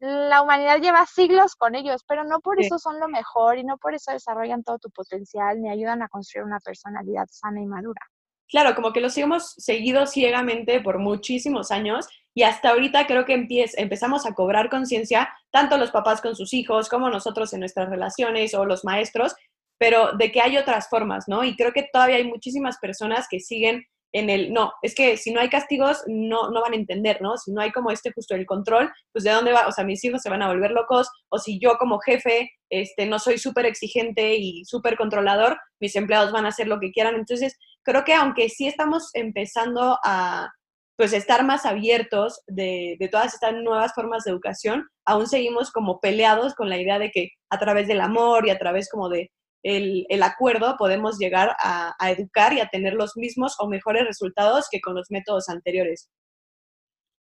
la 0.00 0.42
humanidad 0.42 0.80
lleva 0.80 1.06
siglos 1.06 1.54
con 1.54 1.74
ellos, 1.74 2.02
pero 2.06 2.24
no 2.24 2.40
por 2.40 2.60
eso 2.60 2.78
son 2.78 3.00
lo 3.00 3.08
mejor 3.08 3.58
y 3.58 3.64
no 3.64 3.78
por 3.78 3.94
eso 3.94 4.12
desarrollan 4.12 4.62
todo 4.62 4.78
tu 4.78 4.90
potencial 4.90 5.60
ni 5.60 5.70
ayudan 5.70 6.02
a 6.02 6.08
construir 6.08 6.44
una 6.44 6.60
personalidad 6.60 7.26
sana 7.30 7.60
y 7.60 7.66
madura. 7.66 8.00
Claro, 8.48 8.74
como 8.74 8.92
que 8.92 9.00
los 9.00 9.16
hemos 9.16 9.52
seguido 9.56 10.06
ciegamente 10.06 10.80
por 10.80 10.98
muchísimos 10.98 11.70
años 11.70 12.06
y 12.34 12.42
hasta 12.42 12.70
ahorita 12.70 13.06
creo 13.06 13.24
que 13.24 13.46
empezamos 13.76 14.26
a 14.26 14.34
cobrar 14.34 14.68
conciencia, 14.68 15.32
tanto 15.50 15.78
los 15.78 15.90
papás 15.90 16.20
con 16.20 16.36
sus 16.36 16.52
hijos 16.52 16.88
como 16.88 17.08
nosotros 17.08 17.52
en 17.52 17.60
nuestras 17.60 17.88
relaciones 17.88 18.54
o 18.54 18.66
los 18.66 18.84
maestros, 18.84 19.34
pero 19.78 20.12
de 20.12 20.30
que 20.30 20.40
hay 20.40 20.58
otras 20.58 20.88
formas, 20.88 21.24
¿no? 21.26 21.42
Y 21.42 21.56
creo 21.56 21.72
que 21.72 21.88
todavía 21.90 22.16
hay 22.16 22.24
muchísimas 22.24 22.78
personas 22.78 23.26
que 23.28 23.40
siguen 23.40 23.86
en 24.14 24.30
el, 24.30 24.52
no, 24.52 24.72
es 24.80 24.94
que 24.94 25.16
si 25.16 25.32
no 25.32 25.40
hay 25.40 25.48
castigos, 25.48 26.04
no, 26.06 26.48
no 26.50 26.62
van 26.62 26.72
a 26.72 26.76
entender, 26.76 27.20
¿no? 27.20 27.36
Si 27.36 27.50
no 27.50 27.60
hay 27.60 27.72
como 27.72 27.90
este 27.90 28.12
justo 28.12 28.36
el 28.36 28.46
control, 28.46 28.90
pues 29.12 29.24
de 29.24 29.32
dónde 29.32 29.50
va, 29.50 29.66
o 29.66 29.72
sea, 29.72 29.84
mis 29.84 30.04
hijos 30.04 30.22
se 30.22 30.30
van 30.30 30.40
a 30.40 30.46
volver 30.46 30.70
locos, 30.70 31.08
o 31.30 31.38
si 31.38 31.58
yo 31.58 31.76
como 31.78 31.98
jefe 31.98 32.48
este, 32.70 33.06
no 33.06 33.18
soy 33.18 33.38
súper 33.38 33.66
exigente 33.66 34.36
y 34.36 34.64
súper 34.66 34.96
controlador, 34.96 35.58
mis 35.80 35.96
empleados 35.96 36.30
van 36.30 36.46
a 36.46 36.50
hacer 36.50 36.68
lo 36.68 36.78
que 36.78 36.92
quieran. 36.92 37.16
Entonces, 37.16 37.58
creo 37.82 38.04
que 38.04 38.14
aunque 38.14 38.48
sí 38.48 38.68
estamos 38.68 39.10
empezando 39.14 39.98
a, 40.04 40.48
pues, 40.96 41.12
estar 41.12 41.44
más 41.44 41.66
abiertos 41.66 42.40
de, 42.46 42.94
de 43.00 43.08
todas 43.08 43.34
estas 43.34 43.54
nuevas 43.54 43.94
formas 43.94 44.22
de 44.22 44.30
educación, 44.30 44.86
aún 45.04 45.26
seguimos 45.26 45.72
como 45.72 45.98
peleados 45.98 46.54
con 46.54 46.70
la 46.70 46.78
idea 46.78 47.00
de 47.00 47.10
que 47.10 47.30
a 47.50 47.58
través 47.58 47.88
del 47.88 48.00
amor 48.00 48.46
y 48.46 48.50
a 48.50 48.58
través 48.58 48.88
como 48.88 49.08
de 49.08 49.32
el, 49.64 50.06
el 50.10 50.22
acuerdo 50.22 50.76
podemos 50.76 51.18
llegar 51.18 51.56
a, 51.58 51.94
educar 52.10 52.52
y 52.52 52.60
a 52.60 52.68
tener 52.68 52.94
los 52.94 53.16
mismos 53.16 53.56
o 53.58 53.66
mejores 53.66 54.04
resultados 54.04 54.68
que 54.70 54.80
con 54.80 54.94
los 54.94 55.10
métodos 55.10 55.48
anteriores. 55.48 56.10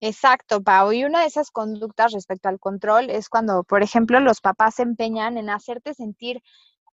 Exacto, 0.01 0.61
Pau. 0.61 0.93
Y 0.93 1.05
una 1.05 1.21
de 1.21 1.27
esas 1.27 1.51
conductas 1.51 2.13
respecto 2.13 2.49
al 2.49 2.59
control 2.59 3.09
es 3.09 3.29
cuando, 3.29 3.63
por 3.63 3.83
ejemplo, 3.83 4.19
los 4.21 4.41
papás 4.41 4.75
se 4.75 4.83
empeñan 4.83 5.39
en 5.39 5.49
hacerte 5.49 5.95
sentir 5.95 6.43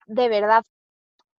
de 0.06 0.30
verdad 0.30 0.64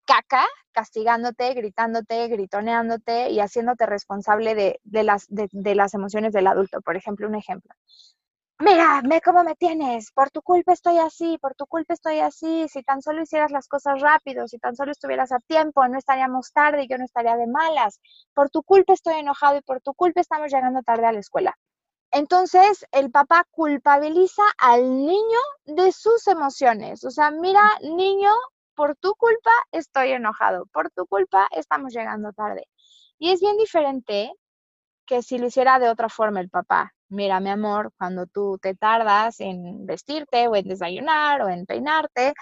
caca, 0.05 0.47
castigándote, 0.73 1.55
gritándote, 1.55 2.27
gritoneándote 2.27 3.31
y 3.31 3.39
haciéndote 3.39 3.87
responsable 3.87 4.57
de, 4.57 4.81
de 4.83 5.05
las, 5.05 5.27
de 5.29 5.75
las 5.77 5.95
emociones 5.95 6.33
del 6.33 6.49
adulto. 6.49 6.81
Por 6.81 6.97
ejemplo, 6.97 7.29
un 7.29 7.37
ejemplo 7.37 7.73
mira, 8.59 9.03
ve 9.05 9.21
cómo 9.21 9.45
me 9.45 9.55
tienes, 9.57 10.13
por 10.13 10.31
tu 10.31 10.43
culpa 10.43 10.73
estoy 10.73 10.99
así, 10.99 11.39
por 11.39 11.55
tu 11.55 11.67
culpa 11.67 11.95
estoy 11.95 12.21
así, 12.21 12.67
si 12.69 12.83
tan 12.83 13.03
solo 13.03 13.23
hicieras 13.23 13.51
las 13.51 13.69
cosas 13.69 14.01
rápido, 14.01 14.49
si 14.49 14.59
tan 14.59 14.77
solo 14.77 14.93
estuvieras 14.93 15.33
a 15.33 15.39
tiempo, 15.41 15.87
no 15.89 15.99
estaríamos 15.99 16.53
tarde 16.53 16.85
y 16.85 16.89
yo 16.89 16.99
no 16.99 17.05
estaría 17.05 17.37
de 17.37 17.47
malas, 17.47 18.01
por 18.35 18.51
tu 18.51 18.63
culpa 18.63 18.93
estoy 18.93 19.15
enojado 19.15 19.57
y 19.59 19.63
por 19.63 19.81
tu 19.81 19.95
culpa 19.95 20.21
estamos 20.21 20.53
llegando 20.53 20.83
tarde 20.83 21.07
a 21.07 21.13
la 21.13 21.21
escuela. 21.21 21.57
Entonces, 22.13 22.87
el 22.93 23.11
papá 23.11 23.45
culpabiliza 23.51 24.43
al 24.59 24.83
niño 25.07 25.39
de 25.65 25.93
sus 25.93 26.27
emociones. 26.29 27.05
O 27.05 27.11
sea, 27.11 27.31
mira, 27.31 27.63
niño, 27.83 28.31
por 28.75 28.97
tu 28.97 29.15
culpa 29.15 29.51
estoy 29.73 30.13
enojado, 30.13 30.67
por 30.73 30.91
tu 30.91 31.07
culpa 31.07 31.49
estamos 31.53 31.95
llegando 31.95 32.33
tarde. 32.33 32.69
Y 33.19 33.33
es 33.33 33.41
bien 33.41 33.57
diferente 33.57 34.33
que 35.07 35.23
si 35.23 35.39
lo 35.39 35.47
hiciera 35.47 35.79
de 35.79 35.89
otra 35.89 36.09
forma 36.09 36.41
el 36.41 36.51
papá 36.51 36.93
mira, 37.13 37.41
mi 37.41 37.51
amor, 37.51 37.93
cuando 37.99 38.27
tú 38.27 38.59
te 38.61 38.75
tardas 38.75 39.41
en 39.41 39.87
vestirte 39.87 40.49
o 40.49 40.57
en 40.57 40.67
desayunar 40.67 41.43
o 41.43 41.49
en 41.49 41.67
peinarte, 41.67 42.35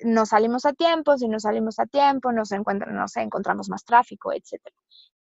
no 0.00 0.26
salimos 0.26 0.64
a 0.64 0.72
tiempo, 0.72 1.16
si 1.16 1.28
no 1.28 1.40
salimos 1.40 1.78
a 1.78 1.86
tiempo, 1.86 2.32
nos, 2.32 2.50
nos 2.52 3.16
encontramos 3.16 3.68
más 3.68 3.84
tráfico, 3.84 4.32
etc. 4.32 4.62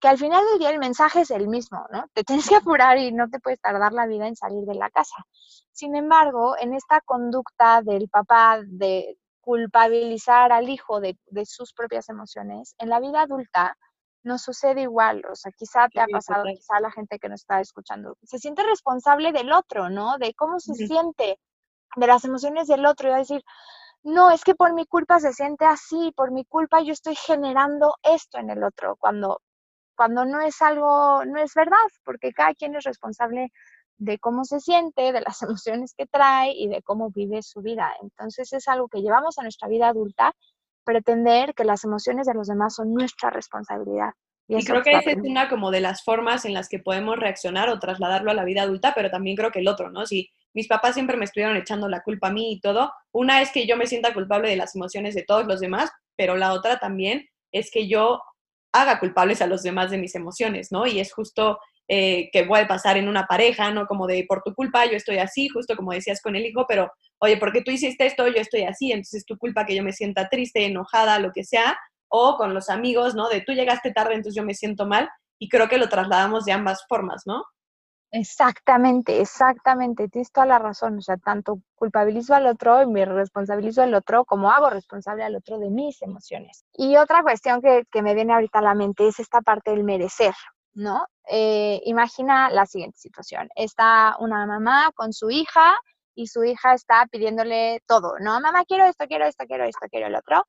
Que 0.00 0.08
al 0.08 0.18
final 0.18 0.44
del 0.50 0.58
día 0.58 0.70
el 0.70 0.78
mensaje 0.78 1.20
es 1.20 1.30
el 1.30 1.48
mismo, 1.48 1.86
¿no? 1.92 2.06
Te 2.12 2.24
tienes 2.24 2.48
que 2.48 2.56
apurar 2.56 2.98
y 2.98 3.12
no 3.12 3.28
te 3.28 3.38
puedes 3.38 3.60
tardar 3.60 3.92
la 3.92 4.06
vida 4.06 4.26
en 4.26 4.36
salir 4.36 4.64
de 4.64 4.74
la 4.74 4.90
casa. 4.90 5.16
Sin 5.70 5.94
embargo, 5.94 6.56
en 6.58 6.74
esta 6.74 7.00
conducta 7.02 7.82
del 7.82 8.08
papá 8.08 8.60
de 8.64 9.16
culpabilizar 9.40 10.52
al 10.52 10.68
hijo 10.68 11.00
de 11.00 11.16
sus 11.44 11.72
propias 11.74 12.08
emociones, 12.08 12.74
en 12.78 12.88
la 12.88 12.98
vida 12.98 13.22
adulta, 13.22 13.76
no 14.24 14.38
sucede 14.38 14.82
igual, 14.82 15.22
o 15.30 15.34
sea, 15.36 15.52
quizá 15.52 15.88
te 15.88 16.00
ha 16.00 16.06
pasado, 16.06 16.44
quizá 16.44 16.80
la 16.80 16.90
gente 16.90 17.18
que 17.18 17.28
nos 17.28 17.42
está 17.42 17.60
escuchando, 17.60 18.16
se 18.22 18.38
siente 18.38 18.62
responsable 18.62 19.32
del 19.32 19.52
otro, 19.52 19.90
¿no? 19.90 20.18
De 20.18 20.34
cómo 20.34 20.58
se 20.60 20.74
siente, 20.74 21.38
de 21.96 22.06
las 22.06 22.24
emociones 22.24 22.66
del 22.66 22.86
otro, 22.86 23.08
y 23.08 23.10
va 23.10 23.16
a 23.16 23.20
decir, 23.20 23.42
no, 24.02 24.30
es 24.30 24.44
que 24.44 24.54
por 24.54 24.74
mi 24.74 24.86
culpa 24.86 25.20
se 25.20 25.32
siente 25.32 25.64
así, 25.64 26.12
por 26.16 26.32
mi 26.32 26.44
culpa 26.44 26.82
yo 26.82 26.92
estoy 26.92 27.14
generando 27.16 27.94
esto 28.02 28.38
en 28.38 28.50
el 28.50 28.64
otro, 28.64 28.96
cuando, 28.96 29.40
cuando 29.96 30.24
no 30.24 30.40
es 30.40 30.60
algo, 30.62 31.24
no 31.24 31.38
es 31.40 31.54
verdad, 31.54 31.76
porque 32.04 32.32
cada 32.32 32.54
quien 32.54 32.74
es 32.76 32.84
responsable 32.84 33.50
de 33.98 34.18
cómo 34.18 34.44
se 34.44 34.60
siente, 34.60 35.12
de 35.12 35.20
las 35.20 35.42
emociones 35.42 35.94
que 35.96 36.06
trae 36.06 36.52
y 36.52 36.68
de 36.68 36.82
cómo 36.82 37.10
vive 37.10 37.42
su 37.42 37.60
vida. 37.62 37.92
Entonces 38.02 38.52
es 38.52 38.68
algo 38.68 38.88
que 38.88 39.02
llevamos 39.02 39.38
a 39.38 39.42
nuestra 39.42 39.68
vida 39.68 39.88
adulta 39.88 40.32
pretender 40.84 41.54
que 41.54 41.64
las 41.64 41.84
emociones 41.84 42.26
de 42.26 42.34
los 42.34 42.48
demás 42.48 42.74
son 42.74 42.92
nuestra 42.92 43.30
responsabilidad. 43.30 44.10
Y, 44.46 44.62
creo 44.62 44.82
que 44.82 44.92
esa 44.92 45.10
es 45.10 45.16
una 45.16 45.48
como 45.48 45.70
de 45.70 45.80
las 45.80 46.04
formas 46.04 46.44
en 46.44 46.52
las 46.52 46.68
que 46.68 46.78
podemos 46.78 47.16
reaccionar 47.16 47.70
o 47.70 47.78
trasladarlo 47.78 48.30
a 48.30 48.34
la 48.34 48.44
vida 48.44 48.62
adulta, 48.62 48.92
pero 48.94 49.10
también 49.10 49.36
creo 49.36 49.50
que 49.50 49.60
el 49.60 49.68
otro, 49.68 49.90
¿no? 49.90 50.04
Si 50.04 50.30
mis 50.52 50.68
papás 50.68 50.94
siempre 50.94 51.16
me 51.16 51.24
estuvieron 51.24 51.56
echando 51.56 51.88
la 51.88 52.02
culpa 52.02 52.28
a 52.28 52.32
mí 52.32 52.52
y 52.52 52.60
todo, 52.60 52.92
una 53.12 53.40
es 53.40 53.50
que 53.52 53.66
yo 53.66 53.76
me 53.76 53.86
sienta 53.86 54.12
culpable 54.12 54.50
de 54.50 54.56
las 54.56 54.76
emociones 54.76 55.14
de 55.14 55.24
todos 55.24 55.46
los 55.46 55.60
demás, 55.60 55.90
pero 56.14 56.36
la 56.36 56.52
otra 56.52 56.78
también 56.78 57.26
es 57.52 57.70
que 57.70 57.88
yo 57.88 58.20
haga 58.72 58.98
culpables 58.98 59.40
a 59.40 59.46
los 59.46 59.62
demás 59.62 59.90
de 59.90 59.98
mis 59.98 60.14
emociones, 60.14 60.70
¿no? 60.70 60.86
Y 60.86 61.00
es 61.00 61.12
justo 61.12 61.58
eh, 61.88 62.30
que 62.32 62.44
puede 62.44 62.66
pasar 62.66 62.96
en 62.96 63.08
una 63.08 63.26
pareja, 63.26 63.70
¿no? 63.70 63.86
Como 63.86 64.06
de 64.06 64.24
por 64.28 64.42
tu 64.42 64.54
culpa 64.54 64.86
yo 64.86 64.96
estoy 64.96 65.18
así, 65.18 65.48
justo 65.48 65.76
como 65.76 65.92
decías 65.92 66.22
con 66.22 66.34
el 66.34 66.46
hijo, 66.46 66.64
pero 66.66 66.90
oye, 67.18 67.36
porque 67.36 67.62
tú 67.62 67.70
hiciste 67.70 68.06
esto, 68.06 68.26
yo 68.28 68.40
estoy 68.40 68.62
así, 68.62 68.90
entonces 68.90 69.20
es 69.20 69.26
tu 69.26 69.36
culpa 69.36 69.66
que 69.66 69.74
yo 69.74 69.82
me 69.82 69.92
sienta 69.92 70.28
triste, 70.28 70.64
enojada, 70.64 71.18
lo 71.18 71.32
que 71.32 71.44
sea, 71.44 71.76
o 72.08 72.36
con 72.36 72.54
los 72.54 72.70
amigos, 72.70 73.14
¿no? 73.14 73.28
De 73.28 73.40
tú 73.40 73.52
llegaste 73.52 73.92
tarde, 73.92 74.14
entonces 74.14 74.34
yo 74.34 74.44
me 74.44 74.54
siento 74.54 74.86
mal, 74.86 75.08
y 75.38 75.48
creo 75.48 75.68
que 75.68 75.78
lo 75.78 75.88
trasladamos 75.88 76.44
de 76.44 76.52
ambas 76.52 76.84
formas, 76.88 77.22
¿no? 77.26 77.44
Exactamente, 78.16 79.20
exactamente, 79.20 80.08
tienes 80.08 80.30
toda 80.30 80.46
la 80.46 80.60
razón, 80.60 80.98
o 80.98 81.02
sea, 81.02 81.16
tanto 81.16 81.58
culpabilizo 81.74 82.32
al 82.32 82.46
otro 82.46 82.80
y 82.80 82.86
me 82.86 83.04
responsabilizo 83.04 83.82
al 83.82 83.92
otro 83.92 84.24
como 84.24 84.52
hago 84.52 84.70
responsable 84.70 85.24
al 85.24 85.34
otro 85.34 85.58
de 85.58 85.68
mis 85.68 86.00
emociones. 86.00 86.64
Y 86.74 86.96
otra 86.96 87.22
cuestión 87.22 87.60
que, 87.60 87.82
que 87.90 88.02
me 88.02 88.14
viene 88.14 88.32
ahorita 88.32 88.60
a 88.60 88.62
la 88.62 88.74
mente 88.74 89.08
es 89.08 89.18
esta 89.18 89.40
parte 89.40 89.72
del 89.72 89.82
merecer, 89.82 90.32
¿no? 90.74 91.06
Eh, 91.30 91.80
imagina 91.84 92.50
la 92.50 92.66
siguiente 92.66 92.98
situación. 92.98 93.48
Está 93.56 94.16
una 94.20 94.46
mamá 94.46 94.90
con 94.94 95.12
su 95.12 95.30
hija 95.30 95.74
y 96.14 96.26
su 96.28 96.44
hija 96.44 96.74
está 96.74 97.06
pidiéndole 97.10 97.82
todo, 97.86 98.14
¿no? 98.20 98.40
Mamá, 98.40 98.64
quiero 98.66 98.84
esto, 98.84 99.06
quiero 99.06 99.26
esto, 99.26 99.44
quiero 99.46 99.64
esto, 99.64 99.86
quiero 99.90 100.06
el 100.08 100.16
otro. 100.16 100.44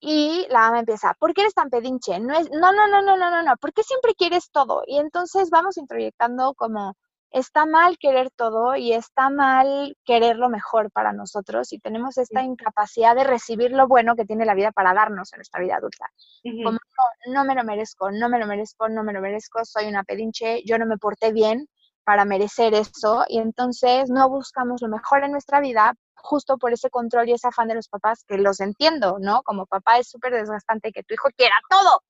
Y 0.00 0.46
la 0.50 0.60
mamá 0.60 0.80
empieza, 0.80 1.14
¿por 1.14 1.32
qué 1.34 1.42
eres 1.42 1.54
tan 1.54 1.70
pedinche? 1.70 2.20
No, 2.20 2.34
es, 2.38 2.50
no, 2.50 2.72
no, 2.72 2.86
no, 2.86 3.02
no, 3.02 3.16
no, 3.16 3.30
no, 3.30 3.42
no, 3.42 3.56
¿por 3.56 3.72
qué 3.72 3.82
siempre 3.82 4.14
quieres 4.14 4.50
todo? 4.50 4.82
Y 4.86 4.98
entonces 4.98 5.50
vamos 5.50 5.78
introyectando 5.78 6.54
como 6.54 6.96
está 7.38 7.66
mal 7.66 7.98
querer 7.98 8.30
todo 8.30 8.76
y 8.76 8.94
está 8.94 9.28
mal 9.28 9.94
querer 10.06 10.36
lo 10.36 10.48
mejor 10.48 10.90
para 10.90 11.12
nosotros 11.12 11.70
y 11.74 11.78
tenemos 11.78 12.16
esta 12.16 12.42
incapacidad 12.42 13.14
de 13.14 13.24
recibir 13.24 13.72
lo 13.72 13.86
bueno 13.86 14.16
que 14.16 14.24
tiene 14.24 14.46
la 14.46 14.54
vida 14.54 14.72
para 14.72 14.94
darnos 14.94 15.34
en 15.34 15.38
nuestra 15.38 15.60
vida 15.60 15.76
adulta. 15.76 16.10
Como 16.42 16.78
no, 16.78 17.34
no 17.34 17.44
me 17.44 17.54
lo 17.54 17.62
merezco, 17.62 18.10
no 18.10 18.30
me 18.30 18.38
lo 18.38 18.46
merezco, 18.46 18.88
no 18.88 19.04
me 19.04 19.12
lo 19.12 19.20
merezco, 19.20 19.62
soy 19.66 19.86
una 19.86 20.02
pedinche, 20.02 20.62
yo 20.64 20.78
no 20.78 20.86
me 20.86 20.96
porté 20.96 21.32
bien 21.32 21.68
para 22.04 22.24
merecer 22.24 22.72
eso 22.72 23.26
y 23.28 23.38
entonces 23.38 24.08
no 24.08 24.30
buscamos 24.30 24.80
lo 24.80 24.88
mejor 24.88 25.22
en 25.22 25.32
nuestra 25.32 25.60
vida 25.60 25.92
justo 26.14 26.56
por 26.56 26.72
ese 26.72 26.88
control 26.88 27.28
y 27.28 27.32
ese 27.32 27.48
afán 27.48 27.68
de 27.68 27.74
los 27.74 27.88
papás 27.88 28.24
que 28.26 28.38
los 28.38 28.60
entiendo, 28.60 29.18
¿no? 29.20 29.42
Como 29.42 29.66
papá 29.66 29.98
es 29.98 30.08
súper 30.08 30.32
desgastante 30.32 30.90
que 30.90 31.02
tu 31.02 31.12
hijo 31.12 31.28
quiera 31.36 31.56
todo 31.68 32.00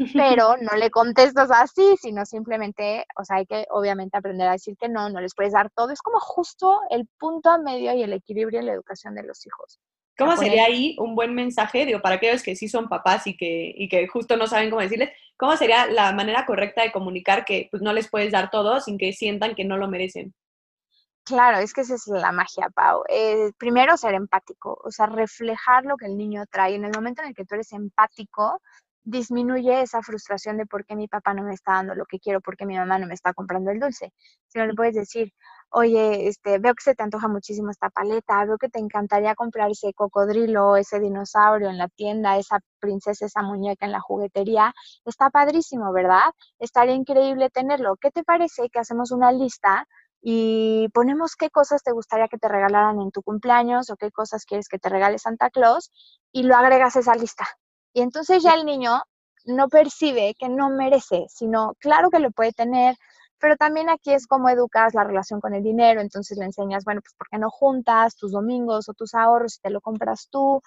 pero 0.14 0.56
no 0.56 0.76
le 0.76 0.90
contestas 0.90 1.50
así, 1.50 1.96
sino 2.00 2.24
simplemente, 2.24 3.04
o 3.16 3.24
sea, 3.24 3.36
hay 3.36 3.46
que 3.46 3.66
obviamente 3.70 4.16
aprender 4.16 4.48
a 4.48 4.52
decir 4.52 4.76
que 4.78 4.88
no, 4.88 5.10
no 5.10 5.20
les 5.20 5.34
puedes 5.34 5.52
dar 5.52 5.70
todo. 5.70 5.90
Es 5.90 6.00
como 6.00 6.18
justo 6.18 6.80
el 6.90 7.06
punto 7.18 7.50
a 7.50 7.58
medio 7.58 7.92
y 7.94 8.02
el 8.02 8.12
equilibrio 8.12 8.60
en 8.60 8.66
la 8.66 8.72
educación 8.72 9.14
de 9.14 9.22
los 9.22 9.46
hijos. 9.46 9.78
¿Cómo 10.16 10.36
sería 10.36 10.64
ahí 10.64 10.96
un 10.98 11.14
buen 11.14 11.34
mensaje, 11.34 11.86
digo, 11.86 12.02
para 12.02 12.16
aquellos 12.16 12.42
que 12.42 12.54
sí 12.54 12.68
son 12.68 12.90
papás 12.90 13.26
y 13.26 13.36
que, 13.36 13.72
y 13.74 13.88
que 13.88 14.06
justo 14.06 14.36
no 14.36 14.46
saben 14.46 14.68
cómo 14.68 14.82
decirles, 14.82 15.10
cómo 15.38 15.56
sería 15.56 15.86
la 15.86 16.12
manera 16.12 16.44
correcta 16.44 16.82
de 16.82 16.92
comunicar 16.92 17.46
que 17.46 17.68
pues, 17.70 17.82
no 17.82 17.94
les 17.94 18.10
puedes 18.10 18.30
dar 18.30 18.50
todo 18.50 18.80
sin 18.80 18.98
que 18.98 19.14
sientan 19.14 19.54
que 19.54 19.64
no 19.64 19.78
lo 19.78 19.88
merecen? 19.88 20.34
Claro, 21.24 21.58
es 21.58 21.72
que 21.72 21.82
esa 21.82 21.94
es 21.94 22.06
la 22.06 22.32
magia, 22.32 22.68
Pau. 22.74 23.02
Eh, 23.08 23.52
primero, 23.56 23.96
ser 23.96 24.14
empático, 24.14 24.78
o 24.84 24.90
sea, 24.90 25.06
reflejar 25.06 25.84
lo 25.84 25.96
que 25.96 26.06
el 26.06 26.16
niño 26.16 26.44
trae. 26.50 26.74
En 26.74 26.84
el 26.84 26.92
momento 26.92 27.22
en 27.22 27.28
el 27.28 27.34
que 27.34 27.44
tú 27.44 27.54
eres 27.54 27.72
empático, 27.72 28.60
disminuye 29.04 29.82
esa 29.82 30.02
frustración 30.02 30.56
de 30.58 30.66
por 30.66 30.84
qué 30.84 30.96
mi 30.96 31.08
papá 31.08 31.34
no 31.34 31.42
me 31.42 31.54
está 31.54 31.72
dando 31.74 31.94
lo 31.94 32.06
que 32.06 32.18
quiero, 32.18 32.40
por 32.40 32.56
qué 32.56 32.66
mi 32.66 32.76
mamá 32.76 32.98
no 32.98 33.06
me 33.06 33.14
está 33.14 33.32
comprando 33.34 33.70
el 33.70 33.80
dulce. 33.80 34.12
Si 34.48 34.58
no 34.58 34.66
le 34.66 34.74
puedes 34.74 34.94
decir, 34.94 35.32
oye, 35.70 36.28
este, 36.28 36.58
veo 36.58 36.74
que 36.74 36.82
se 36.82 36.94
te 36.94 37.02
antoja 37.02 37.28
muchísimo 37.28 37.70
esta 37.70 37.90
paleta, 37.90 38.44
veo 38.44 38.58
que 38.58 38.68
te 38.68 38.78
encantaría 38.78 39.34
comprar 39.34 39.70
ese 39.70 39.92
cocodrilo, 39.94 40.76
ese 40.76 41.00
dinosaurio 41.00 41.70
en 41.70 41.78
la 41.78 41.88
tienda, 41.88 42.36
esa 42.38 42.60
princesa, 42.80 43.26
esa 43.26 43.42
muñeca 43.42 43.86
en 43.86 43.92
la 43.92 44.00
juguetería, 44.00 44.74
está 45.04 45.30
padrísimo, 45.30 45.92
¿verdad? 45.92 46.32
Estaría 46.58 46.94
increíble 46.94 47.50
tenerlo. 47.50 47.96
¿Qué 47.96 48.10
te 48.10 48.24
parece 48.24 48.68
que 48.70 48.80
hacemos 48.80 49.12
una 49.12 49.32
lista 49.32 49.86
y 50.22 50.88
ponemos 50.92 51.36
qué 51.36 51.50
cosas 51.50 51.82
te 51.82 51.92
gustaría 51.92 52.28
que 52.28 52.38
te 52.38 52.48
regalaran 52.48 53.00
en 53.00 53.10
tu 53.10 53.22
cumpleaños 53.22 53.90
o 53.90 53.96
qué 53.96 54.10
cosas 54.10 54.44
quieres 54.44 54.68
que 54.68 54.78
te 54.78 54.88
regale 54.88 55.18
Santa 55.18 55.50
Claus 55.50 55.90
y 56.32 56.42
lo 56.42 56.56
agregas 56.56 56.96
a 56.96 57.00
esa 57.00 57.14
lista? 57.14 57.46
Y 57.92 58.02
entonces 58.02 58.42
ya 58.42 58.54
el 58.54 58.64
niño 58.64 59.02
no 59.44 59.68
percibe 59.68 60.34
que 60.38 60.48
no 60.48 60.70
merece, 60.70 61.26
sino 61.28 61.74
claro 61.78 62.10
que 62.10 62.18
lo 62.18 62.30
puede 62.30 62.52
tener, 62.52 62.96
pero 63.38 63.56
también 63.56 63.88
aquí 63.88 64.12
es 64.12 64.26
como 64.26 64.48
educas 64.48 64.94
la 64.94 65.04
relación 65.04 65.40
con 65.40 65.54
el 65.54 65.62
dinero, 65.62 66.00
entonces 66.00 66.36
le 66.36 66.44
enseñas, 66.44 66.84
bueno, 66.84 67.00
pues 67.00 67.14
¿por 67.14 67.28
qué 67.28 67.38
no 67.38 67.50
juntas 67.50 68.16
tus 68.16 68.32
domingos 68.32 68.88
o 68.88 68.94
tus 68.94 69.14
ahorros 69.14 69.56
y 69.56 69.60
te 69.60 69.70
lo 69.70 69.80
compras 69.80 70.28
tú? 70.30 70.60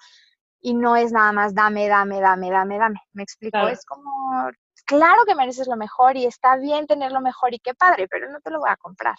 Y 0.60 0.74
no 0.74 0.96
es 0.96 1.12
nada 1.12 1.30
más 1.32 1.54
dame, 1.54 1.88
dame, 1.88 2.20
dame, 2.20 2.50
dame, 2.50 2.78
dame. 2.78 3.00
¿Me 3.12 3.22
explico? 3.22 3.68
Es 3.68 3.84
como 3.84 4.50
claro 4.86 5.24
que 5.26 5.34
mereces 5.34 5.68
lo 5.68 5.76
mejor 5.76 6.16
y 6.16 6.26
está 6.26 6.56
bien 6.56 6.86
tener 6.86 7.12
lo 7.12 7.20
mejor 7.20 7.54
y 7.54 7.58
qué 7.58 7.74
padre, 7.74 8.08
pero 8.08 8.30
no 8.30 8.40
te 8.40 8.50
lo 8.50 8.60
voy 8.60 8.70
a 8.70 8.76
comprar. 8.76 9.14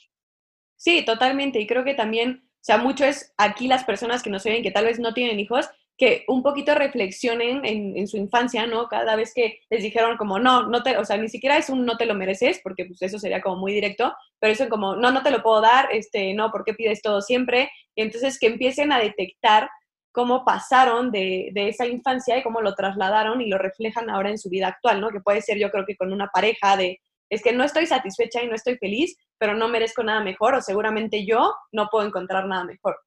Sí, 0.75 1.05
totalmente. 1.05 1.59
Y 1.59 1.67
creo 1.67 1.83
que 1.83 1.93
también, 1.93 2.49
o 2.51 2.63
sea, 2.63 2.77
mucho 2.77 3.05
es 3.05 3.33
aquí 3.37 3.67
las 3.67 3.83
personas 3.83 4.21
que 4.21 4.29
nos 4.29 4.45
oyen 4.45 4.63
que 4.63 4.71
tal 4.71 4.85
vez 4.85 4.99
no 4.99 5.13
tienen 5.13 5.39
hijos, 5.39 5.69
que 5.97 6.25
un 6.27 6.43
poquito 6.43 6.75
reflexionen 6.75 7.65
en, 7.65 7.97
en, 7.97 8.07
su 8.07 8.17
infancia, 8.17 8.67
¿no? 8.67 8.87
Cada 8.87 9.15
vez 9.15 9.33
que 9.33 9.59
les 9.69 9.81
dijeron 9.81 10.17
como, 10.17 10.39
no, 10.39 10.67
no 10.67 10.83
te, 10.83 10.97
o 10.97 11.05
sea, 11.05 11.17
ni 11.17 11.29
siquiera 11.29 11.57
es 11.57 11.69
un 11.69 11.85
no 11.85 11.95
te 11.95 12.05
lo 12.05 12.15
mereces, 12.15 12.59
porque 12.61 12.85
pues 12.85 13.01
eso 13.01 13.17
sería 13.17 13.41
como 13.41 13.57
muy 13.57 13.73
directo, 13.73 14.13
pero 14.39 14.51
eso 14.51 14.67
como, 14.67 14.95
no, 14.95 15.11
no 15.11 15.23
te 15.23 15.31
lo 15.31 15.41
puedo 15.41 15.61
dar, 15.61 15.87
este, 15.91 16.33
no, 16.33 16.51
¿por 16.51 16.65
qué 16.65 16.73
pides 16.73 17.01
todo 17.01 17.21
siempre? 17.21 17.69
Y 17.95 18.01
entonces 18.01 18.37
que 18.39 18.47
empiecen 18.47 18.91
a 18.91 18.99
detectar 18.99 19.69
cómo 20.11 20.43
pasaron 20.43 21.11
de, 21.11 21.49
de, 21.53 21.69
esa 21.69 21.85
infancia 21.85 22.37
y 22.37 22.43
cómo 22.43 22.61
lo 22.61 22.75
trasladaron 22.75 23.41
y 23.41 23.47
lo 23.47 23.57
reflejan 23.57 24.09
ahora 24.09 24.29
en 24.29 24.37
su 24.37 24.49
vida 24.49 24.67
actual, 24.67 24.99
¿no? 24.99 25.09
Que 25.09 25.19
puede 25.19 25.41
ser 25.41 25.57
yo 25.57 25.71
creo 25.71 25.85
que 25.85 25.95
con 25.95 26.11
una 26.11 26.27
pareja 26.27 26.75
de, 26.77 26.99
es 27.29 27.41
que 27.41 27.53
no 27.53 27.63
estoy 27.63 27.85
satisfecha 27.85 28.41
y 28.41 28.47
no 28.47 28.55
estoy 28.55 28.77
feliz, 28.77 29.17
pero 29.37 29.55
no 29.55 29.67
merezco 29.67 30.03
nada 30.03 30.21
mejor 30.21 30.55
o 30.55 30.61
seguramente 30.61 31.25
yo 31.25 31.53
no 31.71 31.87
puedo 31.89 32.05
encontrar 32.05 32.47
nada 32.47 32.63
mejor, 32.63 32.97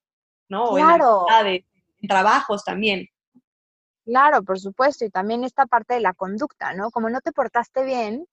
¿no? 0.49 0.73
Claro. 0.73 1.19
O 1.21 1.27
en 1.39 1.45
de, 1.45 1.65
trabajos 2.07 2.63
también. 2.63 3.07
Claro, 4.05 4.43
por 4.43 4.59
supuesto, 4.59 5.05
y 5.05 5.09
también 5.09 5.43
esta 5.43 5.65
parte 5.65 5.93
de 5.93 5.99
la 5.99 6.13
conducta, 6.13 6.73
¿no? 6.73 6.89
Como 6.91 7.09
no 7.09 7.21
te 7.21 7.31
portaste 7.31 7.83
bien, 7.83 8.25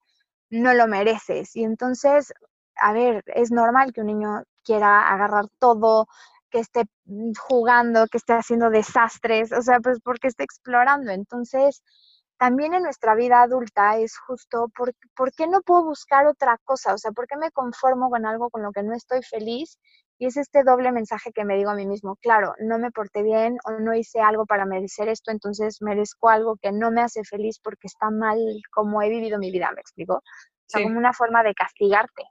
no 0.49 0.73
lo 0.73 0.87
mereces. 0.87 1.55
Y 1.55 1.63
entonces, 1.63 2.33
a 2.75 2.93
ver, 2.93 3.23
es 3.27 3.51
normal 3.51 3.93
que 3.93 4.01
un 4.01 4.07
niño 4.07 4.43
quiera 4.63 5.07
agarrar 5.07 5.45
todo, 5.59 6.07
que 6.49 6.59
esté 6.59 6.85
mm, 7.05 7.33
jugando, 7.39 8.07
que 8.07 8.17
esté 8.17 8.33
haciendo 8.33 8.69
desastres, 8.69 9.51
o 9.51 9.61
sea, 9.61 9.79
pues 9.79 9.99
porque 10.03 10.27
esté 10.29 10.43
explorando. 10.43 11.11
Entonces, 11.11 11.83
también 12.37 12.73
en 12.73 12.83
nuestra 12.83 13.15
vida 13.15 13.41
adulta 13.41 13.97
es 13.97 14.17
justo, 14.17 14.69
¿por, 14.75 14.93
¿por 15.15 15.31
qué 15.33 15.47
no 15.47 15.61
puedo 15.61 15.83
buscar 15.83 16.27
otra 16.27 16.57
cosa? 16.63 16.93
O 16.93 16.97
sea, 16.97 17.11
¿por 17.11 17.27
qué 17.27 17.37
me 17.37 17.51
conformo 17.51 18.09
con 18.09 18.25
algo 18.25 18.49
con 18.49 18.63
lo 18.63 18.71
que 18.71 18.83
no 18.83 18.93
estoy 18.95 19.23
feliz 19.23 19.79
y 20.19 20.25
es 20.27 20.37
este 20.37 20.63
doble 20.63 20.91
mensaje 20.91 21.31
que 21.31 21.45
me 21.45 21.55
digo 21.57 21.69
a 21.69 21.75
mí 21.75 21.85
mismo, 21.85 22.15
claro, 22.17 22.53
no 22.59 22.79
me 22.79 22.91
porté 22.91 23.23
bien 23.23 23.57
o 23.65 23.71
no 23.79 23.93
hice 23.95 24.19
algo 24.19 24.45
para 24.45 24.65
merecer 24.65 25.09
esto, 25.09 25.31
entonces 25.31 25.81
merezco 25.81 26.29
algo 26.29 26.57
que 26.61 26.71
no 26.71 26.91
me 26.91 27.01
hace 27.01 27.23
feliz 27.23 27.59
porque 27.63 27.87
está 27.87 28.09
mal 28.09 28.37
como 28.71 29.01
he 29.01 29.09
vivido 29.09 29.37
mi 29.39 29.51
vida, 29.51 29.71
¿me 29.75 29.81
explico? 29.81 30.15
O 30.15 30.21
sea, 30.69 30.79
Sí. 30.79 30.83
como 30.83 30.97
una 30.97 31.13
forma 31.13 31.43
de 31.43 31.53
castigarte. 31.53 32.23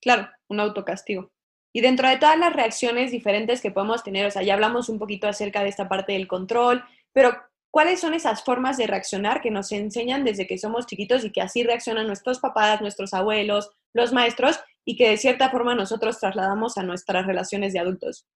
Claro, 0.00 0.28
un 0.48 0.60
autocastigo. 0.60 1.30
Y 1.72 1.82
dentro 1.82 2.08
de 2.08 2.16
todas 2.16 2.38
las 2.38 2.52
reacciones 2.52 3.12
diferentes 3.12 3.60
que 3.60 3.70
podemos 3.70 4.02
tener, 4.02 4.26
o 4.26 4.30
sea, 4.30 4.42
ya 4.42 4.54
hablamos 4.54 4.88
un 4.88 4.98
poquito 4.98 5.28
acerca 5.28 5.62
de 5.62 5.68
esta 5.68 5.88
parte 5.88 6.12
del 6.12 6.26
control, 6.26 6.82
pero 7.12 7.32
¿cuáles 7.70 8.00
son 8.00 8.14
esas 8.14 8.44
formas 8.44 8.76
de 8.76 8.86
reaccionar 8.86 9.40
que 9.40 9.50
nos 9.50 9.72
enseñan 9.72 10.24
desde 10.24 10.46
que 10.46 10.58
somos 10.58 10.86
chiquitos 10.86 11.24
y 11.24 11.32
que 11.32 11.40
así 11.40 11.62
reaccionan 11.62 12.06
nuestros 12.06 12.40
papás, 12.40 12.80
nuestros 12.80 13.14
abuelos, 13.14 13.70
los 13.92 14.12
maestros 14.12 14.60
y 14.84 14.96
que 14.96 15.10
de 15.10 15.16
cierta 15.16 15.50
forma 15.50 15.74
nosotros 15.74 16.18
trasladamos 16.18 16.78
a 16.78 16.82
nuestras 16.82 17.26
relaciones 17.26 17.72
de 17.72 17.80
adultos? 17.80 18.26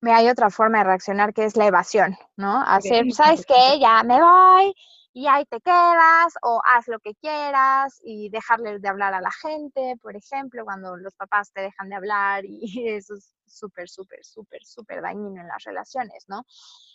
Mira, 0.00 0.18
hay 0.18 0.28
otra 0.28 0.50
forma 0.50 0.78
de 0.78 0.84
reaccionar 0.84 1.32
que 1.32 1.44
es 1.44 1.56
la 1.56 1.66
evasión, 1.66 2.16
¿no? 2.36 2.62
Hacer. 2.66 3.10
¿sabes 3.12 3.46
qué? 3.46 3.78
Ya 3.80 4.02
me 4.02 4.20
voy 4.20 4.74
y 5.16 5.28
ahí 5.28 5.44
te 5.46 5.60
quedas 5.60 6.34
o 6.42 6.60
haz 6.64 6.88
lo 6.88 6.98
que 6.98 7.14
quieras 7.14 8.00
y 8.02 8.30
dejarles 8.30 8.82
de 8.82 8.88
hablar 8.88 9.14
a 9.14 9.20
la 9.20 9.30
gente, 9.30 9.94
por 10.02 10.16
ejemplo, 10.16 10.64
cuando 10.64 10.96
los 10.96 11.14
papás 11.14 11.52
te 11.52 11.60
dejan 11.60 11.88
de 11.88 11.94
hablar 11.94 12.44
y 12.44 12.88
eso 12.88 13.14
es 13.14 13.32
súper, 13.46 13.88
súper, 13.88 14.24
súper, 14.24 14.64
súper 14.64 15.02
dañino 15.02 15.40
en 15.40 15.46
las 15.46 15.62
relaciones, 15.62 16.24
¿no? 16.26 16.44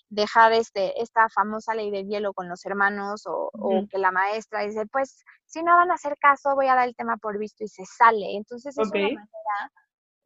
Dejar 0.09 0.51
este, 0.51 1.01
esta 1.01 1.29
famosa 1.29 1.73
ley 1.73 1.91
del 1.91 2.07
hielo 2.07 2.33
con 2.33 2.49
los 2.49 2.65
hermanos 2.65 3.25
o, 3.25 3.51
o 3.53 3.87
que 3.89 3.97
la 3.97 4.11
maestra 4.11 4.63
dice, 4.63 4.85
pues 4.87 5.23
si 5.45 5.63
no 5.63 5.77
van 5.77 5.89
a 5.89 5.93
hacer 5.93 6.17
caso, 6.17 6.55
voy 6.55 6.67
a 6.67 6.75
dar 6.75 6.89
el 6.89 6.95
tema 6.95 7.15
por 7.15 7.37
visto 7.37 7.63
y 7.63 7.69
se 7.69 7.85
sale. 7.85 8.35
Entonces 8.35 8.77
es 8.77 8.89
una 8.89 9.01
manera 9.01 9.71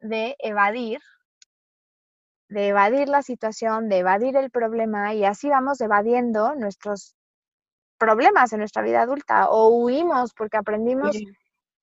de 0.00 0.36
evadir 0.40 1.00
de 2.48 2.68
evadir 2.68 3.08
la 3.08 3.22
situación, 3.22 3.88
de 3.88 3.98
evadir 3.98 4.36
el 4.36 4.50
problema 4.50 5.14
y 5.14 5.24
así 5.24 5.48
vamos 5.48 5.80
evadiendo 5.80 6.54
nuestros 6.54 7.16
problemas 7.98 8.52
en 8.52 8.58
nuestra 8.60 8.82
vida 8.82 9.02
adulta 9.02 9.48
o 9.50 9.68
huimos 9.68 10.32
porque 10.34 10.56
aprendimos 10.56 11.16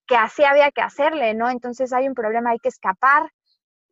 que 0.06 0.16
así 0.16 0.44
había 0.44 0.70
que 0.70 0.82
hacerle, 0.82 1.34
¿no? 1.34 1.48
Entonces 1.48 1.92
hay 1.92 2.08
un 2.08 2.14
problema, 2.14 2.50
hay 2.50 2.58
que 2.58 2.68
escapar 2.68 3.30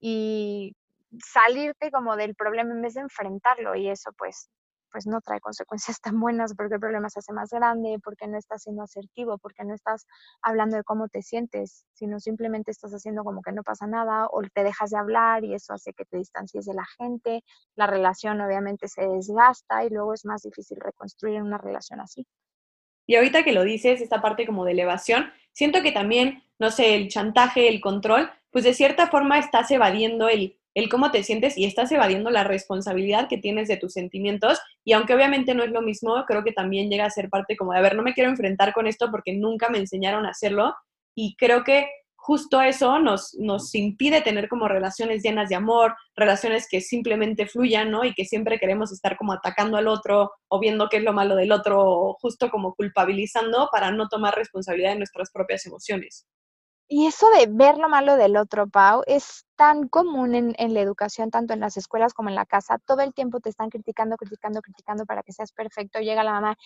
y 0.01 0.75
salirte 1.19 1.91
como 1.91 2.17
del 2.17 2.35
problema 2.35 2.73
en 2.73 2.83
vez 2.83 2.95
de 2.95 3.01
enfrentarlo 3.01 3.75
y 3.75 3.89
eso 3.89 4.13
pues 4.17 4.49
pues 4.91 5.07
no 5.07 5.21
trae 5.21 5.41
consecuencias 5.41 6.01
tan 6.01 6.19
buenas 6.21 6.55
porque 6.55 6.75
el 6.75 6.81
problema 6.81 7.09
se 7.11 7.21
hace 7.21 7.33
más 7.33 7.51
grande, 7.51 7.99
porque 8.03 8.27
no 8.27 8.39
estás 8.39 8.63
siendo 8.63 8.83
asertivo, 8.83 9.39
porque 9.39 9.65
no 9.65 9.75
estás 9.75 10.07
hablando 10.43 10.77
de 10.77 10.85
cómo 10.85 11.09
te 11.09 11.23
sientes, 11.23 11.87
sino 11.95 12.21
simplemente 12.21 12.71
estás 12.71 12.93
haciendo 12.93 13.25
como 13.25 13.43
que 13.43 13.53
no 13.53 13.63
pasa 13.63 13.87
nada 13.87 14.27
o 14.31 14.43
te 14.53 14.65
dejas 14.65 14.91
de 14.91 14.99
hablar 14.99 15.45
y 15.45 15.55
eso 15.55 15.73
hace 15.73 15.93
que 15.93 16.05
te 16.05 16.19
distancies 16.19 16.65
de 16.67 16.75
la 16.75 16.85
gente, 16.99 17.43
la 17.77 17.87
relación 17.87 18.41
obviamente 18.41 18.89
se 18.89 19.07
desgasta 19.07 19.85
y 19.85 19.91
luego 19.91 20.15
es 20.15 20.25
más 20.25 20.43
difícil 20.43 20.79
reconstruir 20.81 21.43
una 21.43 21.59
relación 21.59 22.01
así. 22.01 22.27
Y 23.07 23.17
ahorita 23.17 23.43
que 23.43 23.53
lo 23.53 23.65
dices, 23.65 24.01
esta 24.01 24.23
parte 24.23 24.47
como 24.47 24.65
de 24.65 24.73
elevación, 24.73 25.33
siento 25.53 25.83
que 25.83 25.91
también, 25.91 26.45
no 26.59 26.71
sé, 26.71 26.95
el 26.95 27.09
chantaje, 27.09 27.69
el 27.69 27.81
control, 27.81 28.31
pues 28.51 28.65
de 28.65 28.75
cierta 28.75 29.09
forma 29.09 29.39
estás 29.39 29.71
evadiendo 29.71 30.29
el, 30.29 30.60
el 30.75 30.89
cómo 30.89 31.11
te 31.11 31.23
sientes 31.23 31.59
y 31.59 31.65
estás 31.65 31.91
evadiendo 31.93 32.31
la 32.31 32.45
responsabilidad 32.45 33.29
que 33.29 33.39
tienes 33.39 33.69
de 33.69 33.77
tus 33.77 33.93
sentimientos. 33.93 34.61
Y 34.85 34.93
aunque 34.93 35.15
obviamente 35.15 35.55
no 35.55 35.63
es 35.63 35.71
lo 35.71 35.83
mismo, 35.83 36.25
creo 36.27 36.45
que 36.45 36.53
también 36.53 36.91
llega 36.91 37.05
a 37.07 37.11
ser 37.11 37.29
parte 37.29 37.57
como 37.57 37.73
de, 37.73 37.79
a 37.79 37.83
ver, 37.83 37.97
no 37.97 38.03
me 38.03 38.15
quiero 38.15 38.31
enfrentar 38.31 38.73
con 38.73 38.87
esto 38.87 39.11
porque 39.11 39.33
nunca 39.35 39.69
me 39.69 39.79
enseñaron 39.79 40.27
a 40.27 40.31
hacerlo. 40.31 40.75
Y 41.15 41.35
creo 41.37 41.65
que 41.65 41.89
justo 42.21 42.61
eso 42.61 42.99
nos, 42.99 43.35
nos 43.39 43.75
impide 43.75 44.21
tener 44.21 44.49
como 44.49 44.69
relaciones 44.69 45.23
llenas 45.23 45.49
de 45.49 45.57
amor, 45.57 45.97
relaciones 46.15 46.69
que 46.71 46.81
simplemente 46.81 47.47
fluyan, 47.47 47.91
¿no? 47.91 48.05
Y 48.05 48.15
que 48.15 48.27
siempre 48.27 48.59
queremos 48.59 48.93
estar 48.93 49.17
como 49.17 49.33
atacando 49.33 49.79
al 49.79 49.89
otro 49.89 50.31
o 50.49 50.61
viendo 50.61 50.89
qué 50.89 50.99
es 50.99 51.03
lo 51.03 51.15
malo 51.15 51.35
del 51.35 51.51
otro, 51.51 51.81
o 51.81 52.17
justo 52.21 52.51
como 52.51 52.75
culpabilizando 52.75 53.69
para 53.73 53.91
no 53.91 54.09
tomar 54.09 54.35
responsabilidad 54.35 54.91
de 54.91 54.99
nuestras 54.99 55.31
propias 55.33 55.65
emociones. 55.67 56.27
Y 56.93 57.07
eso 57.07 57.31
de 57.31 57.47
ver 57.47 57.79
lo 57.79 57.89
malo 57.89 58.17
del 58.17 58.37
otro, 58.37 58.69
Pau, 58.69 59.05
es 59.07 59.47
tan 59.55 59.87
común 59.87 60.35
en, 60.35 60.75
la 60.75 60.81
educación, 60.81 61.31
tanto 61.31 61.55
en 61.55 61.61
las 61.61 61.77
escuelas 61.77 62.15
como 62.15 62.31
en 62.31 62.35
la 62.35 62.47
casa. 62.47 62.79
Todo 62.85 63.03
el 63.03 63.15
tiempo 63.15 63.39
te 63.39 63.49
están 63.49 63.71
criticando, 63.71 64.17
criticando, 64.17 64.61
criticando 64.61 65.07
para 65.07 65.23
que 65.23 65.33
seas 65.33 65.53
perfecto. 65.53 66.01
Llega 66.01 66.25
la 66.25 66.33
mamá, 66.33 66.57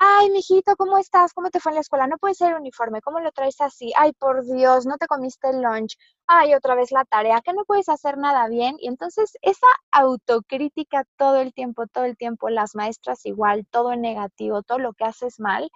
ay, 0.00 0.30
mijito, 0.30 0.74
¿cómo 0.76 0.98
estás? 0.98 1.32
¿Cómo 1.34 1.50
te 1.50 1.60
fue 1.60 1.70
en 1.70 1.76
la 1.76 1.82
escuela? 1.82 2.08
No 2.08 2.18
puede 2.18 2.34
ser 2.34 2.54
uniforme, 2.54 3.00
¿cómo 3.00 3.20
lo 3.20 3.30
traes 3.30 3.60
así? 3.60 3.92
Ay, 3.96 4.12
por 4.12 4.44
Dios, 4.44 4.86
no 4.86 4.98
te 4.98 5.06
comiste 5.06 5.50
el 5.50 5.62
lunch. 5.62 5.96
Ay, 6.26 6.54
otra 6.54 6.74
vez 6.74 6.90
la 6.90 7.04
tarea, 7.04 7.40
que 7.40 7.52
no 7.52 7.64
puedes 7.64 7.88
hacer 7.88 8.18
nada 8.18 8.48
bien. 8.48 8.74
Y 8.80 8.88
entonces 8.88 9.38
esa 9.40 9.68
autocrítica 9.92 11.04
todo 11.16 11.36
el 11.36 11.54
tiempo, 11.54 11.86
todo 11.86 12.06
el 12.06 12.16
tiempo, 12.16 12.48
las 12.50 12.74
maestras 12.74 13.24
igual, 13.24 13.66
todo 13.70 13.92
en 13.92 14.00
negativo, 14.00 14.62
todo 14.64 14.80
lo 14.80 14.94
que 14.94 15.04
haces 15.04 15.38
mal, 15.38 15.70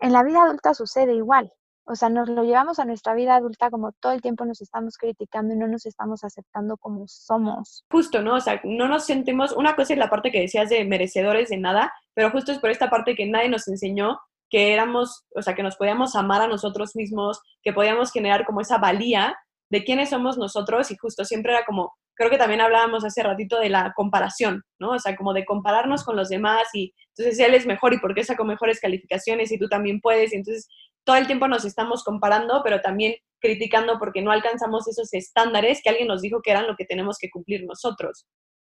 en 0.00 0.12
la 0.12 0.24
vida 0.24 0.42
adulta 0.42 0.74
sucede 0.74 1.14
igual. 1.14 1.52
O 1.84 1.94
sea, 1.94 2.08
nos 2.08 2.28
lo 2.28 2.44
llevamos 2.44 2.78
a 2.78 2.84
nuestra 2.84 3.14
vida 3.14 3.34
adulta 3.36 3.70
como 3.70 3.92
todo 3.92 4.12
el 4.12 4.22
tiempo 4.22 4.44
nos 4.44 4.60
estamos 4.60 4.96
criticando 4.96 5.54
y 5.54 5.56
no 5.56 5.66
nos 5.66 5.84
estamos 5.86 6.22
aceptando 6.22 6.76
como 6.76 7.06
somos. 7.08 7.84
Justo, 7.90 8.22
¿no? 8.22 8.36
O 8.36 8.40
sea, 8.40 8.60
no 8.64 8.88
nos 8.88 9.04
sentimos, 9.04 9.52
una 9.52 9.74
cosa 9.74 9.94
es 9.94 9.98
la 9.98 10.10
parte 10.10 10.30
que 10.30 10.40
decías 10.40 10.68
de 10.68 10.84
merecedores 10.84 11.48
de 11.48 11.58
nada, 11.58 11.92
pero 12.14 12.30
justo 12.30 12.52
es 12.52 12.58
por 12.58 12.70
esta 12.70 12.88
parte 12.88 13.14
que 13.14 13.26
nadie 13.26 13.48
nos 13.48 13.66
enseñó 13.68 14.20
que 14.52 14.74
éramos, 14.74 15.24
o 15.34 15.40
sea, 15.40 15.54
que 15.54 15.62
nos 15.62 15.76
podíamos 15.76 16.14
amar 16.14 16.42
a 16.42 16.46
nosotros 16.46 16.94
mismos, 16.94 17.40
que 17.62 17.72
podíamos 17.72 18.12
generar 18.12 18.44
como 18.44 18.60
esa 18.60 18.76
valía 18.76 19.34
de 19.70 19.82
quiénes 19.82 20.10
somos 20.10 20.36
nosotros 20.36 20.90
y 20.90 20.96
justo 20.98 21.24
siempre 21.24 21.52
era 21.52 21.64
como, 21.64 21.94
creo 22.14 22.28
que 22.28 22.36
también 22.36 22.60
hablábamos 22.60 23.02
hace 23.02 23.22
ratito 23.22 23.58
de 23.58 23.70
la 23.70 23.94
comparación, 23.96 24.62
¿no? 24.78 24.90
O 24.90 24.98
sea, 24.98 25.16
como 25.16 25.32
de 25.32 25.46
compararnos 25.46 26.04
con 26.04 26.16
los 26.16 26.28
demás 26.28 26.64
y 26.74 26.92
entonces 27.16 27.38
él 27.42 27.54
es 27.54 27.64
mejor 27.64 27.94
y 27.94 27.98
por 27.98 28.14
qué 28.14 28.24
sacó 28.24 28.44
mejores 28.44 28.78
calificaciones 28.78 29.50
y 29.50 29.58
tú 29.58 29.70
también 29.70 30.02
puedes 30.02 30.34
y 30.34 30.36
entonces 30.36 30.68
todo 31.04 31.16
el 31.16 31.26
tiempo 31.26 31.48
nos 31.48 31.64
estamos 31.64 32.04
comparando, 32.04 32.62
pero 32.62 32.80
también 32.80 33.14
criticando 33.40 33.98
porque 33.98 34.22
no 34.22 34.30
alcanzamos 34.30 34.86
esos 34.88 35.12
estándares 35.14 35.80
que 35.82 35.90
alguien 35.90 36.08
nos 36.08 36.22
dijo 36.22 36.40
que 36.42 36.52
eran 36.52 36.66
lo 36.66 36.76
que 36.76 36.84
tenemos 36.84 37.18
que 37.18 37.30
cumplir 37.30 37.64
nosotros. 37.64 38.26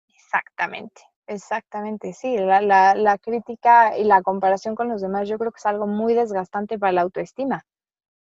Exactamente, 0.09 1.03
exactamente, 1.27 2.13
sí. 2.13 2.37
La, 2.37 2.61
la, 2.61 2.95
la 2.95 3.17
crítica 3.19 3.97
y 3.97 4.05
la 4.05 4.23
comparación 4.23 4.75
con 4.75 4.89
los 4.89 5.01
demás 5.01 5.29
yo 5.29 5.39
creo 5.39 5.53
que 5.53 5.59
es 5.59 5.67
algo 5.67 5.87
muy 5.87 6.15
desgastante 6.15 6.79
para 6.79 6.93
la 6.93 7.03
autoestima, 7.03 7.65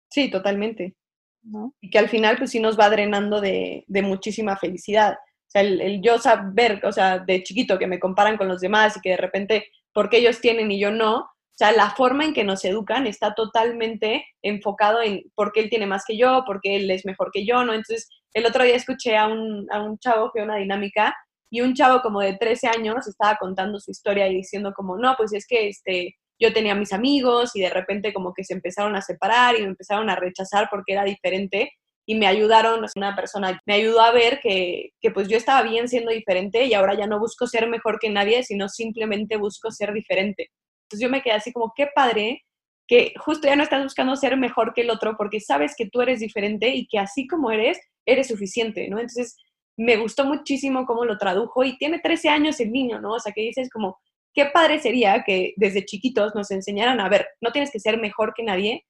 Sí, 0.09 0.29
totalmente. 0.29 0.95
¿no? 1.43 1.73
Y 1.81 1.89
que 1.89 1.99
al 1.99 2.09
final 2.09 2.37
pues 2.37 2.51
sí 2.51 2.59
nos 2.59 2.79
va 2.79 2.89
drenando 2.89 3.39
de, 3.41 3.85
de 3.87 4.01
muchísima 4.01 4.57
felicidad. 4.57 5.13
O 5.13 5.51
sea, 5.51 5.61
el, 5.61 5.81
el 5.81 6.01
yo 6.01 6.17
saber, 6.17 6.83
o 6.85 6.91
sea, 6.91 7.19
de 7.19 7.43
chiquito 7.43 7.77
que 7.79 7.87
me 7.87 7.99
comparan 7.99 8.37
con 8.37 8.47
los 8.47 8.61
demás 8.61 8.97
y 8.97 9.01
que 9.01 9.11
de 9.11 9.17
repente, 9.17 9.67
porque 9.93 10.17
ellos 10.17 10.41
tienen 10.41 10.71
y 10.71 10.79
yo 10.79 10.91
no, 10.91 11.29
sea, 11.59 11.71
la 11.73 11.89
forma 11.91 12.25
en 12.25 12.33
que 12.33 12.43
nos 12.43 12.63
educan 12.63 13.05
está 13.05 13.33
totalmente 13.33 14.25
enfocado 14.41 15.01
en 15.01 15.23
por 15.35 15.51
qué 15.51 15.59
él 15.59 15.69
tiene 15.69 15.87
más 15.87 16.03
que 16.07 16.17
yo, 16.17 16.43
por 16.45 16.61
qué 16.61 16.77
él 16.77 16.89
es 16.89 17.05
mejor 17.05 17.31
que 17.33 17.45
yo, 17.45 17.63
¿no? 17.65 17.73
Entonces, 17.73 18.09
el 18.33 18.45
otro 18.45 18.63
día 18.63 18.75
escuché 18.75 19.17
a 19.17 19.27
un, 19.27 19.67
a 19.71 19.81
un 19.81 19.97
chavo 19.99 20.31
que 20.33 20.41
una 20.41 20.55
dinámica 20.55 21.15
y 21.51 21.61
un 21.61 21.73
chavo 21.73 22.01
como 22.01 22.21
de 22.21 22.37
13 22.37 22.67
años 22.67 23.07
estaba 23.07 23.37
contando 23.37 23.79
su 23.79 23.91
historia 23.91 24.27
y 24.27 24.35
diciendo 24.35 24.71
como, 24.73 24.97
no, 24.97 25.15
pues 25.17 25.33
es 25.33 25.45
que 25.47 25.67
este, 25.67 26.15
yo 26.39 26.53
tenía 26.53 26.75
mis 26.75 26.93
amigos 26.93 27.55
y 27.55 27.61
de 27.61 27.69
repente 27.69 28.13
como 28.13 28.33
que 28.33 28.43
se 28.43 28.53
empezaron 28.53 28.95
a 28.95 29.01
separar 29.01 29.57
y 29.57 29.61
me 29.61 29.67
empezaron 29.67 30.09
a 30.09 30.15
rechazar 30.15 30.67
porque 30.71 30.93
era 30.93 31.03
diferente 31.03 31.71
y 32.05 32.15
me 32.15 32.25
ayudaron, 32.25 32.85
una 32.95 33.15
persona 33.15 33.59
me 33.65 33.73
ayudó 33.73 34.01
a 34.01 34.11
ver 34.11 34.39
que, 34.41 34.91
que, 34.99 35.11
pues 35.11 35.27
yo 35.27 35.37
estaba 35.37 35.61
bien 35.61 35.87
siendo 35.87 36.11
diferente 36.11 36.65
y 36.65 36.73
ahora 36.73 36.95
ya 36.95 37.05
no 37.05 37.19
busco 37.19 37.45
ser 37.45 37.67
mejor 37.67 37.99
que 37.99 38.09
nadie, 38.09 38.43
sino 38.43 38.67
simplemente 38.67 39.37
busco 39.37 39.69
ser 39.69 39.93
diferente. 39.93 40.49
Entonces 40.89 41.05
yo 41.05 41.09
me 41.09 41.21
quedé 41.21 41.33
así 41.33 41.53
como, 41.53 41.71
qué 41.75 41.87
padre 41.93 42.43
que 42.87 43.13
justo 43.19 43.47
ya 43.47 43.55
no 43.55 43.61
estás 43.61 43.83
buscando 43.83 44.15
ser 44.15 44.35
mejor 44.35 44.73
que 44.73 44.81
el 44.81 44.89
otro 44.89 45.15
porque 45.15 45.39
sabes 45.39 45.75
que 45.77 45.87
tú 45.87 46.01
eres 46.01 46.19
diferente 46.19 46.69
y 46.69 46.87
que 46.87 46.97
así 46.97 47.27
como 47.27 47.51
eres, 47.51 47.79
eres 48.07 48.27
suficiente, 48.27 48.89
¿no? 48.89 48.97
Entonces 48.97 49.37
me 49.77 49.97
gustó 49.97 50.25
muchísimo 50.25 50.87
cómo 50.87 51.05
lo 51.05 51.17
tradujo 51.19 51.63
y 51.63 51.77
tiene 51.77 51.99
13 51.99 52.29
años 52.29 52.59
el 52.59 52.71
niño, 52.71 52.99
¿no? 52.99 53.13
O 53.13 53.19
sea, 53.19 53.31
que 53.31 53.41
dices 53.41 53.69
como, 53.69 53.99
qué 54.33 54.47
padre 54.47 54.79
sería 54.79 55.23
que 55.23 55.53
desde 55.55 55.85
chiquitos 55.85 56.33
nos 56.33 56.49
enseñaran 56.49 56.99
a 56.99 57.09
ver, 57.09 57.27
no 57.41 57.51
tienes 57.51 57.71
que 57.71 57.79
ser 57.79 57.99
mejor 57.99 58.33
que 58.35 58.43
nadie, 58.43 58.85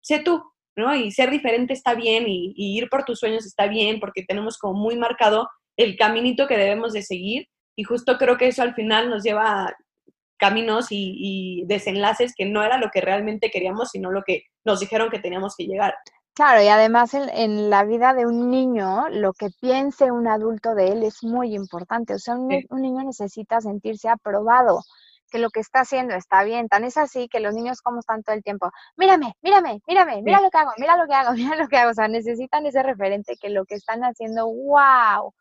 sé 0.00 0.20
tú, 0.20 0.42
¿no? 0.74 0.94
Y 0.94 1.10
ser 1.10 1.30
diferente 1.30 1.74
está 1.74 1.94
bien 1.94 2.24
y, 2.26 2.54
ir 2.56 2.88
por 2.88 3.04
tus 3.04 3.18
sueños 3.18 3.44
está 3.44 3.66
bien 3.66 4.00
porque 4.00 4.24
tenemos 4.24 4.56
como 4.56 4.80
muy 4.80 4.96
marcado 4.96 5.48
el 5.76 5.96
caminito 5.96 6.46
que 6.46 6.56
debemos 6.56 6.94
de 6.94 7.02
seguir 7.02 7.48
y 7.76 7.84
justo 7.84 8.16
creo 8.16 8.38
que 8.38 8.48
eso 8.48 8.62
al 8.62 8.74
final 8.74 9.10
nos 9.10 9.22
lleva 9.22 9.66
a 9.66 9.76
caminos 10.42 10.88
y, 10.90 11.62
desenlaces 11.66 12.34
que 12.36 12.46
no 12.46 12.64
era 12.64 12.76
lo 12.76 12.88
que 12.90 13.00
realmente 13.00 13.48
queríamos, 13.48 13.90
sino 13.90 14.10
lo 14.10 14.24
que 14.24 14.42
nos 14.64 14.80
dijeron 14.80 15.08
que 15.08 15.20
teníamos 15.20 15.54
que 15.56 15.66
llegar. 15.66 15.94
Claro, 16.34 16.60
y 16.62 16.66
además 16.66 17.14
en, 17.14 17.70
la 17.70 17.84
vida 17.84 18.12
de 18.12 18.26
un 18.26 18.50
niño, 18.50 19.08
lo 19.10 19.34
que 19.34 19.50
piense 19.60 20.10
un 20.10 20.26
adulto 20.26 20.74
de 20.74 20.88
él 20.88 21.04
es 21.04 21.22
muy 21.22 21.54
importante. 21.54 22.14
O 22.14 22.18
sea, 22.18 22.34
un 22.34 22.82
niño 22.82 23.04
necesita 23.04 23.60
sentirse 23.60 24.08
aprobado 24.08 24.80
que 25.30 25.38
lo 25.38 25.50
que 25.50 25.60
está 25.60 25.80
haciendo 25.80 26.14
está 26.14 26.42
bien. 26.42 26.68
Tan 26.68 26.82
es 26.82 26.96
así 26.96 27.28
que 27.28 27.38
los 27.38 27.54
niños 27.54 27.80
como 27.80 28.00
están 28.00 28.24
todo 28.24 28.34
el 28.34 28.42
tiempo, 28.42 28.70
mírame, 28.96 29.34
mírame, 29.42 29.80
mírame, 29.86 30.22
mira 30.22 30.40
lo 30.40 30.50
que 30.50 30.58
hago, 30.58 30.72
mira 30.76 30.96
lo 30.96 31.06
que 31.06 31.14
hago, 31.14 31.32
mira 31.34 31.56
lo 31.56 31.68
que 31.68 31.76
hago. 31.76 31.92
O 31.92 31.94
sea, 31.94 32.08
necesitan 32.08 32.66
ese 32.66 32.82
referente 32.82 33.36
que 33.40 33.50
lo 33.50 33.64
que 33.64 33.76
están 33.76 34.02
haciendo, 34.02 34.46
wow. 34.46 35.32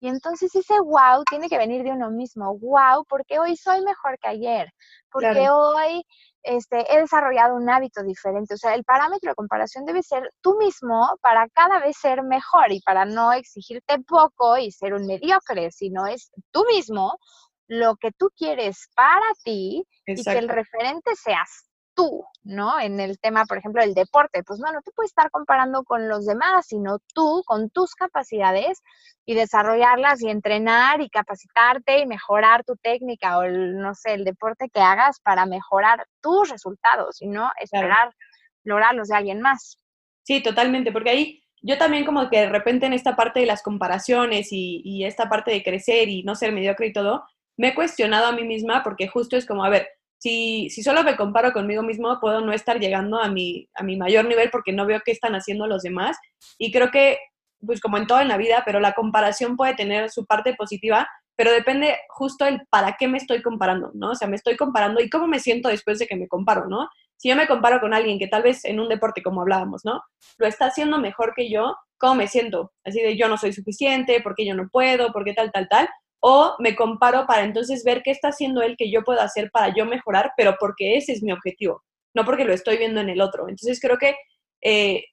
Y 0.00 0.08
entonces 0.08 0.54
ese 0.54 0.78
wow 0.80 1.24
tiene 1.28 1.48
que 1.48 1.58
venir 1.58 1.82
de 1.82 1.90
uno 1.90 2.10
mismo. 2.10 2.56
Wow, 2.58 3.04
porque 3.08 3.38
hoy 3.38 3.56
soy 3.56 3.82
mejor 3.82 4.18
que 4.20 4.28
ayer. 4.28 4.70
Porque 5.10 5.50
hoy 5.50 6.04
este, 6.42 6.84
he 6.92 7.00
desarrollado 7.00 7.56
un 7.56 7.68
hábito 7.68 8.02
diferente. 8.02 8.54
O 8.54 8.56
sea, 8.56 8.74
el 8.74 8.84
parámetro 8.84 9.30
de 9.30 9.34
comparación 9.34 9.84
debe 9.84 10.02
ser 10.02 10.32
tú 10.40 10.56
mismo 10.58 11.08
para 11.20 11.48
cada 11.48 11.80
vez 11.80 11.96
ser 11.96 12.22
mejor 12.22 12.70
y 12.70 12.80
para 12.80 13.04
no 13.04 13.32
exigirte 13.32 13.98
poco 14.00 14.56
y 14.56 14.70
ser 14.70 14.94
un 14.94 15.06
mediocre, 15.06 15.70
sino 15.70 16.06
es 16.06 16.30
tú 16.52 16.64
mismo 16.66 17.18
lo 17.66 17.96
que 17.96 18.12
tú 18.12 18.30
quieres 18.36 18.88
para 18.94 19.26
ti 19.44 19.84
y 20.06 20.24
que 20.24 20.38
el 20.38 20.48
referente 20.48 21.14
seas 21.16 21.67
tú, 21.98 22.24
¿no? 22.44 22.78
En 22.78 23.00
el 23.00 23.18
tema, 23.18 23.44
por 23.44 23.58
ejemplo, 23.58 23.82
del 23.82 23.92
deporte, 23.92 24.44
pues 24.44 24.60
no, 24.60 24.70
no 24.70 24.80
te 24.82 24.92
puedes 24.92 25.10
estar 25.10 25.32
comparando 25.32 25.82
con 25.82 26.08
los 26.08 26.26
demás, 26.26 26.66
sino 26.68 27.00
tú 27.12 27.42
con 27.44 27.70
tus 27.70 27.96
capacidades 27.96 28.80
y 29.26 29.34
desarrollarlas 29.34 30.22
y 30.22 30.28
entrenar 30.28 31.00
y 31.00 31.10
capacitarte 31.10 31.98
y 31.98 32.06
mejorar 32.06 32.62
tu 32.62 32.76
técnica 32.76 33.38
o, 33.38 33.42
el, 33.42 33.78
no 33.78 33.96
sé, 33.96 34.14
el 34.14 34.24
deporte 34.24 34.70
que 34.72 34.80
hagas 34.80 35.18
para 35.24 35.44
mejorar 35.44 36.06
tus 36.22 36.48
resultados 36.48 37.20
y 37.20 37.26
no 37.26 37.50
esperar 37.60 38.14
lograrlos 38.62 39.08
de 39.08 39.16
alguien 39.16 39.40
más. 39.40 39.78
Sí, 40.22 40.40
totalmente, 40.40 40.92
porque 40.92 41.10
ahí 41.10 41.44
yo 41.62 41.78
también 41.78 42.04
como 42.04 42.30
que 42.30 42.42
de 42.42 42.48
repente 42.48 42.86
en 42.86 42.92
esta 42.92 43.16
parte 43.16 43.40
de 43.40 43.46
las 43.46 43.64
comparaciones 43.64 44.52
y, 44.52 44.82
y 44.84 45.04
esta 45.04 45.28
parte 45.28 45.50
de 45.50 45.64
crecer 45.64 46.08
y 46.08 46.22
no 46.22 46.36
ser 46.36 46.52
mediocre 46.52 46.86
y 46.86 46.92
todo, 46.92 47.24
me 47.56 47.68
he 47.68 47.74
cuestionado 47.74 48.26
a 48.26 48.32
mí 48.32 48.44
misma 48.44 48.84
porque 48.84 49.08
justo 49.08 49.36
es 49.36 49.44
como, 49.44 49.64
a 49.64 49.68
ver, 49.68 49.88
si, 50.18 50.68
solo 50.82 51.04
me 51.04 51.16
comparo 51.16 51.52
conmigo 51.52 51.82
mismo, 51.82 52.18
puedo 52.20 52.40
no 52.40 52.52
estar 52.52 52.78
llegando 52.80 53.20
a 53.20 53.28
mi, 53.28 53.68
a 53.74 53.82
mi 53.82 53.96
mayor 53.96 54.24
nivel 54.24 54.50
porque 54.50 54.72
no 54.72 54.84
veo 54.84 55.00
qué 55.04 55.12
están 55.12 55.34
haciendo 55.34 55.66
los 55.66 55.82
demás. 55.82 56.18
Y 56.58 56.72
creo 56.72 56.90
que, 56.90 57.18
pues 57.64 57.80
como 57.80 57.96
en 57.98 58.06
todo 58.06 58.20
en 58.20 58.28
la 58.28 58.36
vida, 58.36 58.62
pero 58.64 58.80
la 58.80 58.92
comparación 58.92 59.56
puede 59.56 59.74
tener 59.74 60.10
su 60.10 60.26
parte 60.26 60.54
positiva, 60.54 61.08
pero 61.36 61.52
depende 61.52 61.96
justo 62.08 62.46
el 62.46 62.66
para 62.68 62.96
qué 62.98 63.06
me 63.06 63.18
estoy 63.18 63.42
comparando, 63.42 63.92
¿no? 63.94 64.10
O 64.10 64.14
sea, 64.16 64.26
me 64.26 64.34
estoy 64.34 64.56
comparando 64.56 65.00
y 65.00 65.08
cómo 65.08 65.28
me 65.28 65.38
siento 65.38 65.68
después 65.68 66.00
de 66.00 66.08
que 66.08 66.16
me 66.16 66.26
comparo, 66.26 66.66
¿no? 66.68 66.88
Si 67.16 67.28
yo 67.28 67.36
me 67.36 67.46
comparo 67.46 67.80
con 67.80 67.94
alguien 67.94 68.18
que 68.18 68.26
tal 68.26 68.42
vez 68.42 68.64
en 68.64 68.80
un 68.80 68.88
deporte, 68.88 69.22
como 69.22 69.40
hablábamos, 69.40 69.84
¿no? 69.84 70.02
Lo 70.36 70.46
está 70.48 70.66
haciendo 70.66 70.98
mejor 70.98 71.34
que 71.36 71.48
yo, 71.48 71.76
¿cómo 71.96 72.16
me 72.16 72.26
siento? 72.26 72.72
Así 72.84 73.00
de 73.00 73.16
yo 73.16 73.28
no 73.28 73.36
soy 73.36 73.52
suficiente, 73.52 74.20
porque 74.20 74.44
yo 74.44 74.54
no 74.56 74.68
puedo, 74.68 75.12
porque 75.12 75.32
tal, 75.32 75.52
tal, 75.52 75.68
tal 75.68 75.88
o 76.20 76.56
me 76.58 76.74
comparo 76.74 77.26
para 77.26 77.44
entonces 77.44 77.84
ver 77.84 78.02
qué 78.02 78.10
está 78.10 78.28
haciendo 78.28 78.62
él 78.62 78.76
que 78.76 78.90
yo 78.90 79.04
puedo 79.04 79.20
hacer 79.20 79.50
para 79.50 79.74
yo 79.74 79.86
mejorar, 79.86 80.32
pero 80.36 80.56
porque 80.58 80.96
ese 80.96 81.12
es 81.12 81.22
mi 81.22 81.32
objetivo, 81.32 81.82
no 82.14 82.24
porque 82.24 82.44
lo 82.44 82.52
estoy 82.52 82.76
viendo 82.76 83.00
en 83.00 83.08
el 83.08 83.20
otro. 83.20 83.48
Entonces 83.48 83.80
creo 83.80 83.98
que 83.98 84.16
eh, 84.62 85.04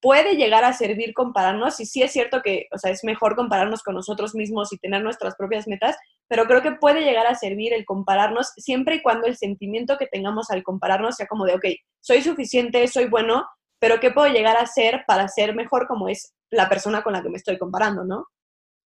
puede 0.00 0.36
llegar 0.36 0.64
a 0.64 0.72
servir 0.72 1.14
compararnos 1.14 1.80
y 1.80 1.86
sí 1.86 2.02
es 2.02 2.12
cierto 2.12 2.42
que, 2.42 2.66
o 2.72 2.78
sea, 2.78 2.90
es 2.90 3.04
mejor 3.04 3.36
compararnos 3.36 3.82
con 3.82 3.94
nosotros 3.94 4.34
mismos 4.34 4.72
y 4.72 4.78
tener 4.78 5.02
nuestras 5.02 5.34
propias 5.36 5.66
metas, 5.66 5.96
pero 6.28 6.46
creo 6.46 6.62
que 6.62 6.72
puede 6.72 7.02
llegar 7.02 7.26
a 7.26 7.34
servir 7.34 7.72
el 7.72 7.84
compararnos 7.84 8.52
siempre 8.56 8.96
y 8.96 9.02
cuando 9.02 9.26
el 9.26 9.36
sentimiento 9.36 9.96
que 9.98 10.06
tengamos 10.06 10.50
al 10.50 10.62
compararnos 10.62 11.16
sea 11.16 11.26
como 11.26 11.44
de, 11.44 11.54
ok, 11.54 11.64
soy 12.00 12.22
suficiente, 12.22 12.86
soy 12.88 13.06
bueno, 13.06 13.46
pero 13.78 14.00
¿qué 14.00 14.10
puedo 14.10 14.32
llegar 14.32 14.56
a 14.56 14.62
hacer 14.62 15.04
para 15.06 15.28
ser 15.28 15.54
mejor 15.54 15.86
como 15.86 16.08
es 16.08 16.34
la 16.50 16.68
persona 16.68 17.02
con 17.02 17.12
la 17.12 17.22
que 17.22 17.28
me 17.28 17.36
estoy 17.36 17.58
comparando, 17.58 18.04
¿no? 18.04 18.26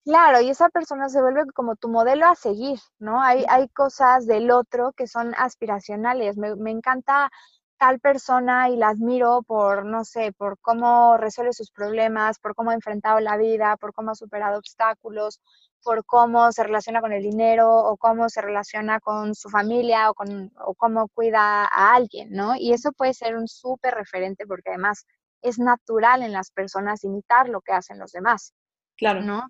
Claro, 0.09 0.40
y 0.40 0.49
esa 0.49 0.71
persona 0.71 1.11
se 1.11 1.21
vuelve 1.21 1.44
como 1.55 1.77
tu 1.77 1.90
modelo 1.90 2.25
a 2.25 2.35
seguir, 2.35 2.79
¿no? 2.99 3.23
Hay, 3.23 3.44
hay 3.47 3.68
cosas 3.68 4.27
del 4.27 4.51
otro 4.51 4.92
que 4.97 5.07
son 5.07 5.35
aspiracionales. 5.37 6.38
Me, 6.38 6.57
me 6.57 6.71
encanta 6.71 7.31
tal 7.77 8.01
persona 8.01 8.71
y 8.71 8.77
la 8.77 8.88
admiro 8.88 9.42
por, 9.42 9.85
no 9.85 10.07
sé, 10.07 10.33
por 10.33 10.59
cómo 10.61 11.18
resuelve 11.18 11.53
sus 11.53 11.71
problemas, 11.71 12.38
por 12.38 12.55
cómo 12.55 12.71
ha 12.71 12.75
enfrentado 12.75 13.21
la 13.21 13.37
vida, 13.37 13.77
por 13.77 13.92
cómo 13.92 14.12
ha 14.12 14.14
superado 14.14 14.57
obstáculos, 14.59 15.42
por 15.83 16.03
cómo 16.07 16.53
se 16.53 16.62
relaciona 16.62 17.03
con 17.03 17.12
el 17.12 17.23
dinero 17.23 17.71
o 17.71 17.99
cómo 17.99 18.31
se 18.31 18.40
relaciona 18.40 19.01
con 19.01 19.35
su 19.35 19.51
familia 19.51 20.11
o, 20.11 20.14
con, 20.14 20.51
o 20.64 20.73
cómo 20.75 21.09
cuida 21.09 21.66
a 21.66 21.94
alguien, 21.94 22.31
¿no? 22.31 22.57
Y 22.57 22.73
eso 22.73 22.92
puede 22.92 23.12
ser 23.12 23.37
un 23.37 23.47
súper 23.47 23.92
referente 23.92 24.47
porque 24.47 24.71
además 24.71 25.05
es 25.42 25.59
natural 25.59 26.23
en 26.23 26.33
las 26.33 26.51
personas 26.51 27.05
imitar 27.05 27.51
lo 27.51 27.61
que 27.61 27.73
hacen 27.73 27.99
los 27.99 28.12
demás. 28.12 28.55
Claro. 28.97 29.21
¿no? 29.21 29.47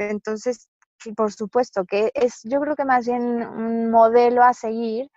Entonces, 0.00 0.68
por 1.16 1.32
supuesto 1.32 1.84
que 1.84 2.10
es, 2.14 2.40
yo 2.44 2.60
creo 2.60 2.76
que 2.76 2.84
más 2.84 3.06
bien 3.06 3.22
un 3.42 3.90
modelo 3.90 4.42
a 4.42 4.52
seguir 4.52 5.10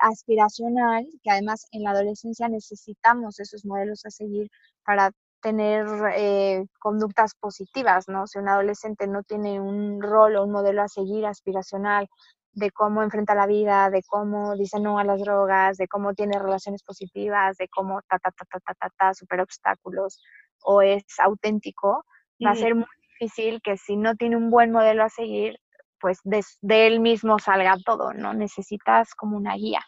aspiracional, 0.00 1.06
que 1.22 1.30
además 1.30 1.66
en 1.72 1.82
la 1.82 1.90
adolescencia 1.90 2.48
necesitamos 2.48 3.40
esos 3.40 3.64
modelos 3.64 4.04
a 4.06 4.10
seguir 4.10 4.48
para 4.84 5.10
tener 5.40 5.86
eh, 6.16 6.66
conductas 6.80 7.34
positivas, 7.34 8.08
¿no? 8.08 8.26
Si 8.26 8.38
un 8.38 8.48
adolescente 8.48 9.06
no 9.06 9.22
tiene 9.22 9.60
un 9.60 10.00
rol 10.00 10.36
o 10.36 10.44
un 10.44 10.52
modelo 10.52 10.82
a 10.82 10.88
seguir 10.88 11.26
aspiracional 11.26 12.08
de 12.52 12.70
cómo 12.70 13.02
enfrenta 13.02 13.34
la 13.34 13.46
vida, 13.46 13.90
de 13.90 14.02
cómo 14.02 14.56
dice 14.56 14.80
no 14.80 14.98
a 14.98 15.04
las 15.04 15.20
drogas, 15.20 15.76
de 15.76 15.86
cómo 15.86 16.14
tiene 16.14 16.38
relaciones 16.38 16.82
positivas, 16.82 17.56
de 17.56 17.68
cómo 17.68 18.00
ta, 18.08 18.18
ta, 18.18 18.30
ta, 18.32 18.44
ta, 18.50 18.58
ta, 18.60 18.74
ta, 18.74 18.90
ta, 18.96 19.14
supera 19.14 19.44
obstáculos 19.44 20.20
o 20.62 20.82
es 20.82 21.04
auténtico, 21.18 22.04
va 22.44 22.50
a 22.50 22.56
ser 22.56 22.74
muy 22.74 22.86
difícil 23.18 23.60
que 23.62 23.76
si 23.76 23.96
no 23.96 24.14
tiene 24.16 24.36
un 24.36 24.50
buen 24.50 24.70
modelo 24.70 25.04
a 25.04 25.08
seguir, 25.08 25.58
pues 26.00 26.18
de, 26.24 26.42
él 26.86 27.00
mismo 27.00 27.38
salga 27.38 27.76
todo, 27.84 28.12
¿no? 28.12 28.34
Necesitas 28.34 29.14
como 29.14 29.36
una 29.36 29.54
guía. 29.56 29.80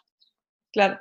Claro. 0.71 0.99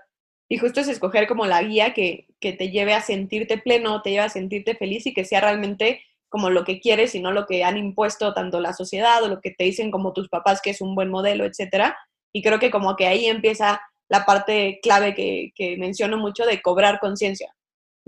Y 0.48 0.58
justo 0.58 0.80
es 0.80 0.88
escoger 0.88 1.28
como 1.28 1.46
la 1.46 1.62
guía 1.62 1.94
que, 1.94 2.26
que 2.40 2.52
te 2.52 2.70
lleve 2.70 2.94
a 2.94 3.00
sentirte 3.00 3.58
pleno, 3.58 4.02
te 4.02 4.10
lleve 4.10 4.24
a 4.24 4.28
sentirte 4.28 4.74
feliz 4.74 5.06
y 5.06 5.14
que 5.14 5.24
sea 5.24 5.40
realmente 5.40 6.02
como 6.28 6.50
lo 6.50 6.64
que 6.64 6.80
quieres 6.80 7.14
y 7.14 7.20
no 7.20 7.32
lo 7.32 7.46
que 7.46 7.64
han 7.64 7.76
impuesto 7.76 8.34
tanto 8.34 8.60
la 8.60 8.72
sociedad 8.72 9.22
o 9.22 9.28
lo 9.28 9.40
que 9.40 9.50
te 9.50 9.64
dicen 9.64 9.90
como 9.90 10.12
tus 10.12 10.28
papás 10.28 10.60
que 10.60 10.70
es 10.70 10.80
un 10.80 10.94
buen 10.94 11.10
modelo, 11.10 11.44
etcétera. 11.44 11.96
Y 12.32 12.42
creo 12.42 12.58
que 12.58 12.70
como 12.70 12.96
que 12.96 13.06
ahí 13.06 13.26
empieza 13.26 13.80
la 14.08 14.24
parte 14.24 14.80
clave 14.82 15.14
que, 15.14 15.52
que 15.54 15.76
menciono 15.76 16.18
mucho 16.18 16.44
de 16.44 16.60
cobrar 16.62 16.98
conciencia. 16.98 17.54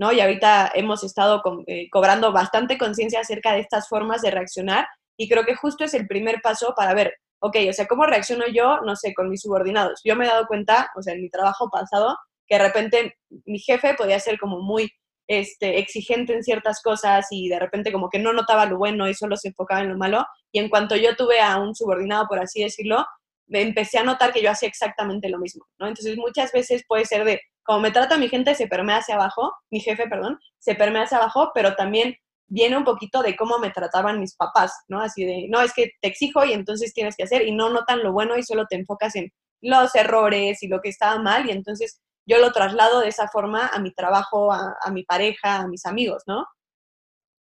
¿No? 0.03 0.11
Y 0.11 0.19
ahorita 0.19 0.69
hemos 0.75 1.01
estado 1.05 1.41
eh, 1.65 1.89
cobrando 1.89 2.33
bastante 2.33 2.77
conciencia 2.77 3.21
acerca 3.21 3.53
de 3.53 3.61
estas 3.61 3.87
formas 3.87 4.21
de 4.21 4.31
reaccionar 4.31 4.85
y 5.17 5.29
creo 5.29 5.45
que 5.45 5.55
justo 5.55 5.85
es 5.85 5.93
el 5.93 6.07
primer 6.07 6.41
paso 6.41 6.73
para 6.75 6.93
ver, 6.93 7.13
ok, 7.39 7.55
o 7.69 7.71
sea, 7.71 7.87
¿cómo 7.87 8.05
reacciono 8.05 8.43
yo, 8.53 8.81
no 8.81 8.97
sé, 8.97 9.13
con 9.13 9.29
mis 9.29 9.39
subordinados? 9.39 10.01
Yo 10.03 10.17
me 10.17 10.25
he 10.25 10.27
dado 10.27 10.45
cuenta, 10.45 10.91
o 10.97 11.01
sea, 11.01 11.13
en 11.13 11.21
mi 11.21 11.29
trabajo 11.29 11.69
pasado, 11.69 12.17
que 12.47 12.57
de 12.57 12.63
repente 12.63 13.17
mi 13.45 13.59
jefe 13.59 13.93
podía 13.93 14.19
ser 14.19 14.37
como 14.37 14.59
muy 14.59 14.91
este, 15.29 15.79
exigente 15.79 16.33
en 16.33 16.43
ciertas 16.43 16.81
cosas 16.81 17.27
y 17.31 17.47
de 17.47 17.59
repente 17.59 17.93
como 17.93 18.09
que 18.09 18.19
no 18.19 18.33
notaba 18.33 18.65
lo 18.65 18.77
bueno 18.77 19.07
y 19.07 19.13
solo 19.13 19.37
se 19.37 19.47
enfocaba 19.47 19.83
en 19.83 19.89
lo 19.89 19.97
malo. 19.97 20.25
Y 20.51 20.59
en 20.59 20.67
cuanto 20.67 20.97
yo 20.97 21.15
tuve 21.15 21.39
a 21.39 21.55
un 21.61 21.73
subordinado, 21.75 22.27
por 22.27 22.39
así 22.39 22.61
decirlo, 22.61 23.05
me 23.47 23.61
empecé 23.61 23.99
a 23.99 24.03
notar 24.03 24.33
que 24.33 24.43
yo 24.43 24.51
hacía 24.51 24.67
exactamente 24.67 25.29
lo 25.29 25.39
mismo, 25.39 25.65
¿no? 25.79 25.87
Entonces 25.87 26.17
muchas 26.17 26.51
veces 26.51 26.83
puede 26.85 27.05
ser 27.05 27.23
de, 27.23 27.39
como 27.63 27.79
me 27.79 27.91
trata 27.91 28.17
mi 28.17 28.29
gente, 28.29 28.55
se 28.55 28.67
permea 28.67 28.97
hacia 28.97 29.15
abajo, 29.15 29.53
mi 29.71 29.79
jefe, 29.79 30.07
perdón, 30.07 30.39
se 30.59 30.75
permea 30.75 31.03
hacia 31.03 31.17
abajo, 31.17 31.51
pero 31.53 31.75
también 31.75 32.15
viene 32.47 32.77
un 32.77 32.83
poquito 32.83 33.21
de 33.23 33.35
cómo 33.35 33.57
me 33.59 33.71
trataban 33.71 34.19
mis 34.19 34.35
papás, 34.35 34.73
¿no? 34.87 35.01
Así 35.01 35.25
de, 35.25 35.47
no, 35.49 35.61
es 35.61 35.73
que 35.73 35.91
te 36.01 36.07
exijo 36.09 36.45
y 36.45 36.53
entonces 36.53 36.93
tienes 36.93 37.15
que 37.15 37.23
hacer 37.23 37.43
y 37.43 37.51
no 37.55 37.69
notan 37.69 38.03
lo 38.03 38.11
bueno 38.13 38.37
y 38.37 38.43
solo 38.43 38.65
te 38.67 38.75
enfocas 38.75 39.15
en 39.15 39.31
los 39.61 39.95
errores 39.95 40.61
y 40.61 40.67
lo 40.67 40.81
que 40.81 40.89
estaba 40.89 41.19
mal 41.19 41.47
y 41.47 41.51
entonces 41.51 42.01
yo 42.25 42.37
lo 42.39 42.51
traslado 42.51 42.99
de 43.01 43.09
esa 43.09 43.27
forma 43.29 43.67
a 43.67 43.79
mi 43.79 43.93
trabajo, 43.93 44.51
a, 44.51 44.75
a 44.81 44.91
mi 44.91 45.03
pareja, 45.03 45.57
a 45.61 45.67
mis 45.67 45.85
amigos, 45.85 46.23
¿no? 46.27 46.45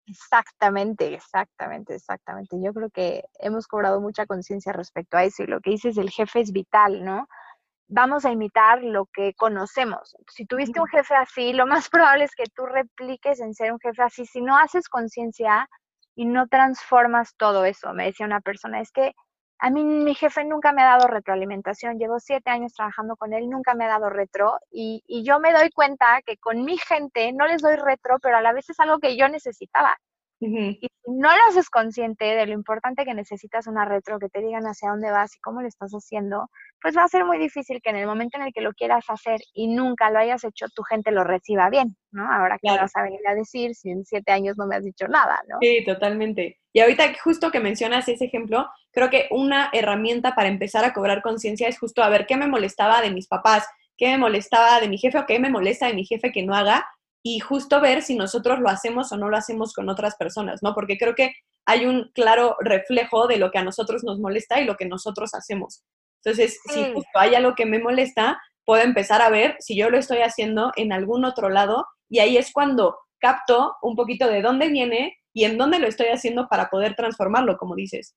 Exactamente, 0.07 1.13
exactamente, 1.13 1.93
exactamente. 1.95 2.57
Yo 2.61 2.73
creo 2.73 2.89
que 2.89 3.23
hemos 3.39 3.67
cobrado 3.67 4.01
mucha 4.01 4.25
conciencia 4.25 4.73
respecto 4.73 5.17
a 5.17 5.23
eso 5.23 5.43
y 5.43 5.47
lo 5.47 5.61
que 5.61 5.69
dices, 5.71 5.97
el 5.97 6.09
jefe 6.09 6.39
es 6.41 6.51
vital, 6.51 7.05
¿no? 7.05 7.27
Vamos 7.91 8.23
a 8.23 8.31
imitar 8.31 8.83
lo 8.83 9.07
que 9.07 9.33
conocemos. 9.33 10.15
Si 10.31 10.45
tuviste 10.45 10.79
un 10.79 10.87
jefe 10.87 11.15
así, 11.15 11.53
lo 11.53 11.65
más 11.65 11.89
probable 11.89 12.23
es 12.23 12.35
que 12.35 12.45
tú 12.55 12.65
repliques 12.65 13.39
en 13.39 13.53
ser 13.53 13.73
un 13.73 13.79
jefe 13.79 14.03
así. 14.03 14.25
Si 14.25 14.41
no 14.41 14.57
haces 14.57 14.87
conciencia 14.87 15.67
y 16.15 16.25
no 16.25 16.47
transformas 16.47 17.35
todo 17.35 17.65
eso, 17.65 17.93
me 17.93 18.05
decía 18.05 18.25
una 18.25 18.41
persona, 18.41 18.79
es 18.79 18.91
que 18.91 19.13
a 19.57 19.71
mí 19.71 19.83
mi 19.83 20.15
jefe 20.15 20.45
nunca 20.45 20.71
me 20.71 20.83
ha 20.83 20.97
dado 20.97 21.07
retroalimentación, 21.07 21.97
llevo 21.97 22.19
siete 22.19 22.49
años 22.49 22.73
trabajando 22.73 23.17
con 23.17 23.33
él, 23.33 23.49
nunca 23.49 23.73
me 23.73 23.85
ha 23.85 23.89
dado 23.89 24.09
retro 24.09 24.57
y, 24.71 25.03
y, 25.05 25.23
yo 25.23 25.39
me 25.39 25.51
doy 25.51 25.69
cuenta 25.71 26.21
que 26.25 26.37
con 26.37 26.63
mi 26.63 26.77
gente 26.77 27.33
no 27.33 27.45
les 27.45 27.61
doy 27.61 27.75
retro, 27.75 28.19
pero 28.21 28.37
a 28.37 28.41
la 28.41 28.53
vez 28.53 28.69
es 28.69 28.79
algo 28.79 28.99
que 28.99 29.17
yo 29.17 29.27
necesitaba. 29.27 29.97
Y 30.41 30.87
si 31.03 31.11
no 31.11 31.29
lo 31.29 31.39
haces 31.49 31.69
consciente 31.69 32.23
de 32.23 32.45
lo 32.45 32.53
importante 32.53 33.03
que 33.03 33.13
necesitas 33.13 33.67
una 33.67 33.85
retro, 33.85 34.19
que 34.19 34.29
te 34.29 34.41
digan 34.41 34.63
hacia 34.63 34.91
dónde 34.91 35.11
vas 35.11 35.35
y 35.35 35.39
cómo 35.39 35.61
lo 35.61 35.67
estás 35.67 35.91
haciendo, 35.91 36.49
pues 36.81 36.95
va 36.95 37.03
a 37.03 37.07
ser 37.09 37.25
muy 37.25 37.37
difícil 37.37 37.81
que 37.81 37.89
en 37.89 37.97
el 37.97 38.07
momento 38.07 38.37
en 38.37 38.43
el 38.43 38.53
que 38.53 38.61
lo 38.61 38.71
quieras 38.73 39.03
hacer 39.09 39.41
y 39.53 39.67
nunca 39.67 40.09
lo 40.11 40.19
hayas 40.19 40.43
hecho, 40.45 40.67
tu 40.73 40.83
gente 40.83 41.11
lo 41.11 41.23
reciba 41.23 41.69
bien, 41.69 41.97
¿no? 42.11 42.31
Ahora 42.31 42.57
que 42.61 42.69
vas 42.69 42.95
a 42.95 43.03
venir 43.03 43.19
a 43.27 43.35
decir 43.35 43.75
si 43.75 43.89
en 43.89 44.05
siete 44.05 44.31
años 44.31 44.57
no 44.57 44.65
me 44.65 44.77
has 44.77 44.83
dicho 44.83 45.07
nada, 45.07 45.41
¿no? 45.49 45.57
Sí, 45.61 45.83
totalmente. 45.85 46.59
Y 46.71 46.79
ahorita 46.79 47.11
justo 47.21 47.51
que 47.51 47.59
mencionas 47.59 48.07
ese 48.07 48.25
ejemplo, 48.25 48.69
creo 48.91 49.09
que 49.09 49.27
una 49.31 49.69
herramienta 49.73 50.35
para 50.35 50.47
empezar 50.47 50.85
a 50.85 50.93
cobrar 50.93 51.21
conciencia 51.21 51.67
es 51.67 51.77
justo 51.77 52.01
a 52.01 52.09
ver 52.09 52.25
qué 52.25 52.37
me 52.37 52.47
molestaba 52.47 53.01
de 53.01 53.11
mis 53.11 53.27
papás, 53.27 53.67
qué 53.97 54.07
me 54.11 54.17
molestaba 54.17 54.79
de 54.79 54.87
mi 54.87 54.97
jefe 54.97 55.17
o 55.17 55.25
qué 55.25 55.39
me 55.39 55.49
molesta 55.49 55.87
de 55.87 55.93
mi 55.93 56.05
jefe 56.05 56.31
que 56.31 56.43
no 56.43 56.55
haga 56.55 56.87
y 57.23 57.39
justo 57.39 57.81
ver 57.81 58.01
si 58.01 58.15
nosotros 58.15 58.59
lo 58.59 58.69
hacemos 58.69 59.11
o 59.11 59.17
no 59.17 59.29
lo 59.29 59.37
hacemos 59.37 59.73
con 59.73 59.89
otras 59.89 60.15
personas, 60.15 60.63
¿no? 60.63 60.73
Porque 60.73 60.97
creo 60.97 61.15
que 61.15 61.33
hay 61.65 61.85
un 61.85 62.11
claro 62.13 62.55
reflejo 62.61 63.27
de 63.27 63.37
lo 63.37 63.51
que 63.51 63.59
a 63.59 63.63
nosotros 63.63 64.03
nos 64.03 64.19
molesta 64.19 64.59
y 64.59 64.65
lo 64.65 64.75
que 64.75 64.85
nosotros 64.85 65.33
hacemos. 65.33 65.83
Entonces, 66.23 66.59
si 66.73 66.93
justo 66.93 67.19
hay 67.19 67.35
algo 67.35 67.55
que 67.55 67.65
me 67.65 67.79
molesta, 67.79 68.39
puedo 68.65 68.83
empezar 68.83 69.21
a 69.21 69.29
ver 69.29 69.55
si 69.59 69.77
yo 69.77 69.89
lo 69.89 69.97
estoy 69.97 70.19
haciendo 70.19 70.71
en 70.75 70.91
algún 70.91 71.25
otro 71.25 71.49
lado 71.49 71.85
y 72.09 72.19
ahí 72.19 72.37
es 72.37 72.51
cuando 72.51 72.97
capto 73.19 73.75
un 73.81 73.95
poquito 73.95 74.27
de 74.27 74.41
dónde 74.41 74.69
viene 74.69 75.15
y 75.33 75.45
en 75.45 75.57
dónde 75.57 75.79
lo 75.79 75.87
estoy 75.87 76.07
haciendo 76.07 76.47
para 76.47 76.69
poder 76.69 76.95
transformarlo, 76.95 77.57
como 77.57 77.75
dices. 77.75 78.15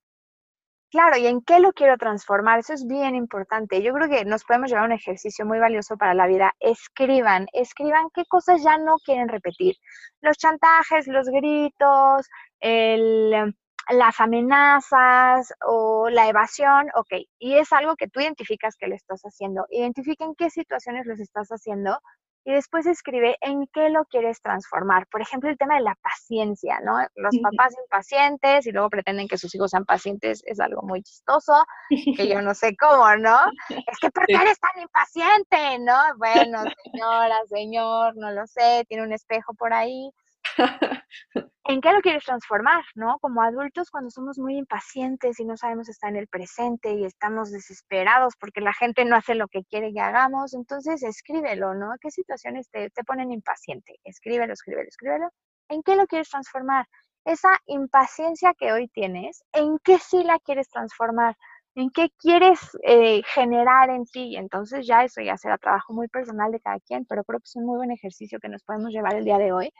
Claro, 0.93 1.17
¿y 1.17 1.25
en 1.25 1.41
qué 1.41 1.59
lo 1.59 1.73
quiero 1.73 1.97
transformar? 1.97 2.59
Eso 2.59 2.73
es 2.73 2.85
bien 2.85 3.15
importante. 3.15 3.81
Yo 3.81 3.93
creo 3.93 4.07
que 4.07 4.25
nos 4.25 4.43
podemos 4.43 4.69
llevar 4.69 4.85
un 4.85 4.91
ejercicio 4.91 5.43
muy 5.43 5.57
valioso 5.57 5.97
para 5.97 6.13
la 6.13 6.27
vida. 6.27 6.53
Escriban, 6.59 7.47
escriban 7.51 8.09
qué 8.13 8.25
cosas 8.25 8.61
ya 8.63 8.77
no 8.77 8.97
quieren 9.03 9.27
repetir. 9.27 9.75
Los 10.21 10.37
chantajes, 10.37 11.07
los 11.07 11.27
gritos, 11.29 12.29
las 12.61 14.19
amenazas 14.19 15.51
o 15.65 16.09
la 16.11 16.27
evasión, 16.29 16.87
ok. 16.93 17.25
Y 17.39 17.55
es 17.55 17.73
algo 17.73 17.95
que 17.95 18.07
tú 18.07 18.19
identificas 18.19 18.75
que 18.75 18.85
lo 18.87 18.93
estás 18.93 19.23
haciendo. 19.23 19.65
Identifiquen 19.71 20.35
qué 20.35 20.51
situaciones 20.51 21.07
los 21.07 21.19
estás 21.19 21.49
haciendo 21.49 21.97
y 22.45 22.53
después 22.53 22.85
escribe 22.85 23.37
en 23.41 23.67
qué 23.67 23.89
lo 23.89 24.05
quieres 24.05 24.41
transformar. 24.41 25.07
Por 25.07 25.21
ejemplo, 25.21 25.49
el 25.49 25.57
tema 25.57 25.75
de 25.75 25.81
la 25.81 25.95
paciencia, 25.95 26.79
¿no? 26.83 26.97
Los 27.15 27.35
papás 27.41 27.73
impacientes 27.83 28.67
y 28.67 28.71
luego 28.71 28.89
pretenden 28.89 29.27
que 29.27 29.37
sus 29.37 29.53
hijos 29.55 29.71
sean 29.71 29.85
pacientes 29.85 30.43
es 30.45 30.59
algo 30.59 30.81
muy 30.81 31.01
chistoso, 31.03 31.53
que 31.89 32.27
yo 32.27 32.41
no 32.41 32.53
sé 32.53 32.75
cómo, 32.75 33.15
¿no? 33.17 33.37
Es 33.69 33.99
que 33.99 34.09
¿por 34.11 34.25
qué 34.25 34.35
eres 34.35 34.59
tan 34.59 34.81
impaciente, 34.81 35.79
no? 35.79 36.17
Bueno, 36.17 36.63
señora, 36.91 37.37
señor, 37.47 38.15
no 38.17 38.31
lo 38.31 38.45
sé, 38.47 38.85
tiene 38.87 39.03
un 39.03 39.13
espejo 39.13 39.53
por 39.53 39.73
ahí. 39.73 40.11
¿En 41.65 41.79
qué 41.79 41.93
lo 41.93 42.01
quieres 42.01 42.25
transformar, 42.25 42.83
no? 42.93 43.19
Como 43.19 43.41
adultos, 43.41 43.89
cuando 43.89 44.09
somos 44.09 44.37
muy 44.37 44.57
impacientes 44.57 45.39
y 45.39 45.45
no 45.45 45.55
sabemos 45.55 45.87
estar 45.87 46.09
en 46.09 46.17
el 46.17 46.27
presente 46.27 46.93
y 46.93 47.05
estamos 47.05 47.51
desesperados 47.51 48.33
porque 48.37 48.59
la 48.59 48.73
gente 48.73 49.05
no 49.05 49.15
hace 49.15 49.33
lo 49.33 49.47
que 49.47 49.63
quiere 49.63 49.93
que 49.93 50.01
hagamos, 50.01 50.53
entonces 50.53 51.03
escríbelo, 51.03 51.73
¿no? 51.73 51.93
¿Qué 52.01 52.11
situaciones 52.11 52.69
te, 52.69 52.89
te 52.89 53.03
ponen 53.05 53.31
impaciente? 53.31 53.95
Escríbelo, 54.03 54.51
escríbelo, 54.51 54.89
escríbelo. 54.89 55.29
¿En 55.69 55.83
qué 55.83 55.95
lo 55.95 56.05
quieres 56.05 56.29
transformar? 56.29 56.85
Esa 57.23 57.57
impaciencia 57.67 58.53
que 58.55 58.73
hoy 58.73 58.89
tienes, 58.89 59.45
¿en 59.53 59.79
qué 59.85 59.99
sí 59.99 60.21
la 60.23 60.39
quieres 60.39 60.67
transformar? 60.69 61.37
¿En 61.75 61.91
qué 61.91 62.09
quieres 62.19 62.59
eh, 62.83 63.21
generar 63.33 63.89
en 63.89 64.05
ti? 64.05 64.35
Entonces 64.35 64.85
ya 64.85 65.05
eso 65.05 65.21
ya 65.21 65.37
será 65.37 65.57
trabajo 65.57 65.93
muy 65.93 66.09
personal 66.09 66.51
de 66.51 66.59
cada 66.59 66.79
quien, 66.81 67.05
pero 67.05 67.23
creo 67.23 67.39
que 67.39 67.45
es 67.45 67.55
un 67.55 67.65
muy 67.65 67.77
buen 67.77 67.91
ejercicio 67.91 68.39
que 68.41 68.49
nos 68.49 68.63
podemos 68.63 68.91
llevar 68.91 69.15
el 69.15 69.23
día 69.23 69.37
de 69.37 69.53
hoy 69.53 69.71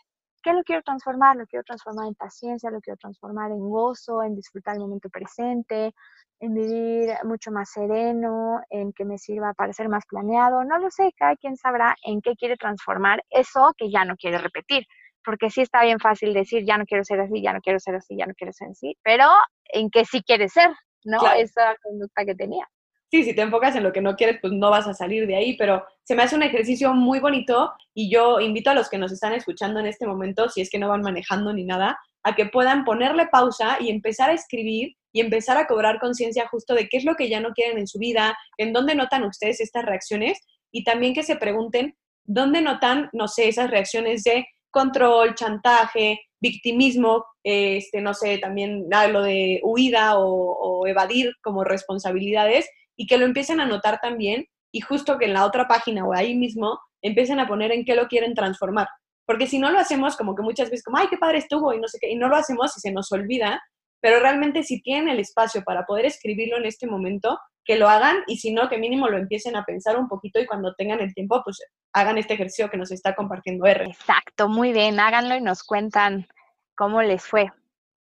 ¿Qué 0.43 0.53
lo 0.53 0.63
quiero 0.63 0.82
transformar? 0.84 1.38
Lo 1.38 1.47
quiero 1.47 1.63
transformar 1.63 2.08
en 2.08 2.15
paciencia, 2.15 2.69
lo 2.69 2.82
quiero 2.82 2.97
transformar 2.97 3.51
en 3.51 3.60
gozo, 3.69 4.21
en 4.23 4.36
disfrutar 4.36 4.75
el 4.75 4.82
momento 4.82 5.10
presente, 5.10 5.93
en 6.39 6.53
vivir 6.53 7.13
mucho 7.23 7.49
más 7.49 7.71
sereno, 7.71 8.62
en 8.69 8.91
que 8.91 9.06
me 9.06 9.17
sirva 9.17 9.53
para 9.53 9.71
ser 9.71 9.88
más 9.88 10.06
planeado. 10.06 10.65
No 10.65 10.77
lo 10.77 10.91
sé, 10.91 11.13
cada 11.17 11.38
quien 11.38 11.56
sabrá 11.56 11.95
en 12.03 12.21
qué 12.21 12.36
quiere 12.36 12.58
transformar 12.58 13.23
eso 13.29 13.73
que 13.77 13.89
ya 13.89 14.03
no 14.03 14.15
quiere 14.17 14.38
repetir. 14.38 14.86
Porque 15.23 15.49
sí 15.49 15.62
está 15.62 15.84
bien 15.84 15.99
fácil 15.99 16.34
decir, 16.34 16.65
ya 16.65 16.77
no 16.77 16.86
quiero 16.86 17.06
ser 17.06 17.21
así, 17.21 17.41
ya 17.41 17.53
no 17.53 17.62
quiero 17.62 17.79
ser 17.79 17.95
así, 17.95 18.17
ya 18.17 18.25
no 18.25 18.34
quiero 18.34 18.51
ser 18.51 18.67
así, 18.69 18.97
pero 19.01 19.25
en 19.71 19.89
qué 19.89 20.03
sí 20.03 20.21
quiere 20.21 20.49
ser, 20.49 20.69
¿no? 21.06 21.19
Esa 21.32 21.77
conducta 21.82 22.25
que 22.25 22.36
tenía 22.36 22.67
sí, 23.13 23.23
si 23.23 23.36
te 23.36 23.43
enfocas 23.43 23.76
en 23.76 23.84
lo 23.84 23.93
que 23.93 24.02
no 24.02 24.15
quieres, 24.15 24.39
pues 24.41 24.54
no 24.54 24.71
vas 24.71 24.88
a 24.88 24.95
salir 24.95 25.28
de 25.28 25.36
ahí, 25.36 25.56
pero 25.56 25.86
se 26.04 26.15
me 26.15 26.23
hace 26.23 26.36
un 26.36 26.41
ejercicio 26.41 26.95
muy 26.95 27.19
bonito 27.19 27.71
y 27.93 28.10
yo 28.10 28.39
invito 28.39 28.71
a 28.71 28.73
los 28.73 28.89
que 28.89 28.97
nos 28.97 29.12
están 29.12 29.34
escuchando 29.34 29.80
en 29.80 29.86
este 29.86 30.08
momento, 30.08 30.49
si 30.49 30.62
es 30.62 30.69
que 30.71 30.80
no 30.80 30.89
van 30.89 31.02
manejando 31.02 31.54
ni 31.54 31.63
nada, 31.63 31.99
a 32.23 32.34
que 32.34 32.47
puedan 32.47 32.86
ponerle 32.86 33.28
pausa 33.28 33.78
y 33.80 33.91
empezar 33.91 34.32
a 34.32 34.34
escribir 34.34 34.95
y 35.12 35.21
empezar 35.21 35.58
a 35.58 35.67
cobrar 35.67 35.99
conciencia 35.99 36.47
justo 36.47 36.73
de 36.73 36.89
qué 36.89 36.97
es 36.97 37.06
lo 37.06 37.13
que 37.13 37.30
ya 37.30 37.39
no 37.39 37.52
quieren 37.52 37.78
en 37.78 37.88
su 37.88 37.99
vida, 37.99 38.36
en 38.58 38.73
dónde 38.73 38.95
notan 38.95 39.26
ustedes 39.26 39.62
estas 39.62 39.86
reacciones 39.86 40.39
y 40.71 40.84
también 40.84 41.13
que 41.13 41.21
se 41.21 41.36
pregunten 41.36 41.95
dónde 42.23 42.62
notan, 42.62 43.12
no 43.13 43.28
sé, 43.28 43.47
esas 43.47 43.69
reacciones 43.69 44.23
de 44.23 44.47
control, 44.71 45.36
chantaje, 45.36 46.19
victimismo, 46.39 47.26
este, 47.43 48.02
no 48.02 48.15
sé, 48.15 48.39
también 48.39 48.88
lo 49.12 49.21
de 49.21 49.62
huida 49.63 50.17
o 50.17 50.88
evadir 50.88 51.32
como 51.43 51.63
responsabilidades 51.63 52.67
y 52.95 53.08
que 53.08 53.17
lo 53.17 53.25
empiecen 53.25 53.60
a 53.60 53.65
notar 53.65 53.99
también 54.01 54.45
y 54.71 54.82
justo 54.82 55.17
que 55.17 55.25
en 55.25 55.34
la 55.34 55.45
otra 55.45 55.67
página 55.67 56.06
o 56.06 56.13
ahí 56.13 56.36
mismo 56.36 56.79
empiecen 57.01 57.39
a 57.39 57.47
poner 57.47 57.71
en 57.71 57.86
qué 57.86 57.95
lo 57.95 58.08
quieren 58.08 58.34
transformar. 58.34 58.88
Porque 59.25 59.47
si 59.47 59.60
no 59.60 59.71
lo 59.71 59.79
hacemos, 59.79 60.17
como 60.17 60.36
que 60.36 60.41
muchas 60.41 60.69
veces, 60.69 60.84
como, 60.84 60.97
ay, 60.97 61.08
qué 61.10 61.17
padre 61.17 61.38
estuvo 61.38 61.73
y 61.73 61.79
no 61.79 61.88
sé 61.88 61.97
qué, 62.01 62.10
y 62.10 62.15
no 62.15 62.27
lo 62.27 62.36
hacemos 62.36 62.75
y 62.75 62.79
se 62.79 62.91
nos 62.91 63.12
olvida, 63.12 63.62
pero 64.01 64.19
realmente 64.19 64.63
si 64.63 64.82
tienen 64.82 65.10
el 65.10 65.19
espacio 65.19 65.63
para 65.63 65.86
poder 65.86 66.06
escribirlo 66.06 66.58
en 66.58 66.65
este 66.65 66.88
momento, 66.88 67.39
que 67.65 67.77
lo 67.77 67.88
hagan 67.88 68.17
y 68.27 68.38
si 68.38 68.51
no, 68.51 68.67
que 68.67 68.77
mínimo 68.77 69.08
lo 69.08 69.17
empiecen 69.17 69.56
a 69.56 69.63
pensar 69.63 69.97
un 69.97 70.10
poquito 70.10 70.39
y 70.39 70.45
cuando 70.45 70.73
tengan 70.75 70.99
el 70.99 71.13
tiempo, 71.13 71.41
pues 71.43 71.60
hagan 71.93 72.17
este 72.17 72.34
ejercicio 72.34 72.69
que 72.69 72.77
nos 72.77 72.91
está 72.91 73.15
compartiendo 73.15 73.65
R. 73.65 73.86
Exacto, 73.86 74.49
muy 74.49 74.73
bien, 74.73 74.99
háganlo 74.99 75.36
y 75.36 75.41
nos 75.41 75.63
cuentan 75.63 76.27
cómo 76.75 77.01
les 77.01 77.23
fue. 77.23 77.51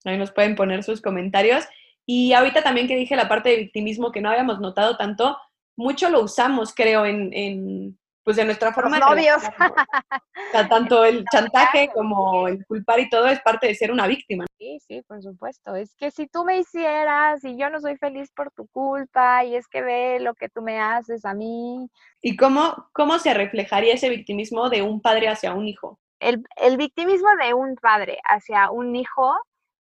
Ahí 0.05 0.17
nos 0.17 0.31
pueden 0.31 0.55
poner 0.55 0.83
sus 0.83 1.01
comentarios 1.01 1.65
y 2.11 2.33
ahorita 2.33 2.63
también 2.63 2.87
que 2.87 2.95
dije 2.95 3.15
la 3.15 3.29
parte 3.29 3.49
de 3.49 3.57
victimismo 3.57 4.11
que 4.11 4.19
no 4.19 4.31
habíamos 4.31 4.59
notado 4.59 4.97
tanto, 4.97 5.37
mucho 5.75 6.09
lo 6.09 6.23
usamos, 6.23 6.73
creo, 6.73 7.05
en, 7.05 7.31
en 7.33 7.99
pues 8.23 8.35
de 8.35 8.45
nuestra 8.45 8.73
forma 8.73 8.97
Los 8.97 9.09
de 9.09 9.15
novios. 9.15 9.37
O 9.37 10.51
sea, 10.51 10.67
tanto 10.69 11.05
el 11.05 11.23
chantaje 11.31 11.91
como 11.93 12.47
el 12.47 12.65
culpar 12.65 12.99
y 12.99 13.11
todo 13.11 13.27
es 13.27 13.39
parte 13.41 13.67
de 13.67 13.75
ser 13.75 13.91
una 13.91 14.07
víctima. 14.07 14.47
Sí, 14.57 14.79
sí, 14.87 15.03
por 15.03 15.21
supuesto. 15.21 15.75
Es 15.75 15.95
que 15.97 16.09
si 16.09 16.25
tú 16.25 16.43
me 16.43 16.57
hicieras 16.57 17.45
y 17.45 17.55
yo 17.57 17.69
no 17.69 17.79
soy 17.79 17.95
feliz 17.97 18.31
por 18.35 18.49
tu 18.53 18.67
culpa 18.69 19.45
y 19.45 19.55
es 19.55 19.67
que 19.67 19.83
ve 19.83 20.19
lo 20.19 20.33
que 20.33 20.49
tú 20.49 20.63
me 20.63 20.79
haces 20.79 21.25
a 21.25 21.35
mí. 21.35 21.91
¿Y 22.23 22.35
cómo, 22.35 22.89
cómo 22.91 23.19
se 23.19 23.35
reflejaría 23.35 23.93
ese 23.93 24.09
victimismo 24.09 24.71
de 24.71 24.81
un 24.81 24.99
padre 24.99 25.27
hacia 25.27 25.53
un 25.53 25.67
hijo? 25.67 25.99
El, 26.19 26.43
el 26.55 26.77
victimismo 26.77 27.29
de 27.39 27.53
un 27.53 27.75
padre 27.75 28.17
hacia 28.25 28.71
un 28.71 28.95
hijo 28.95 29.37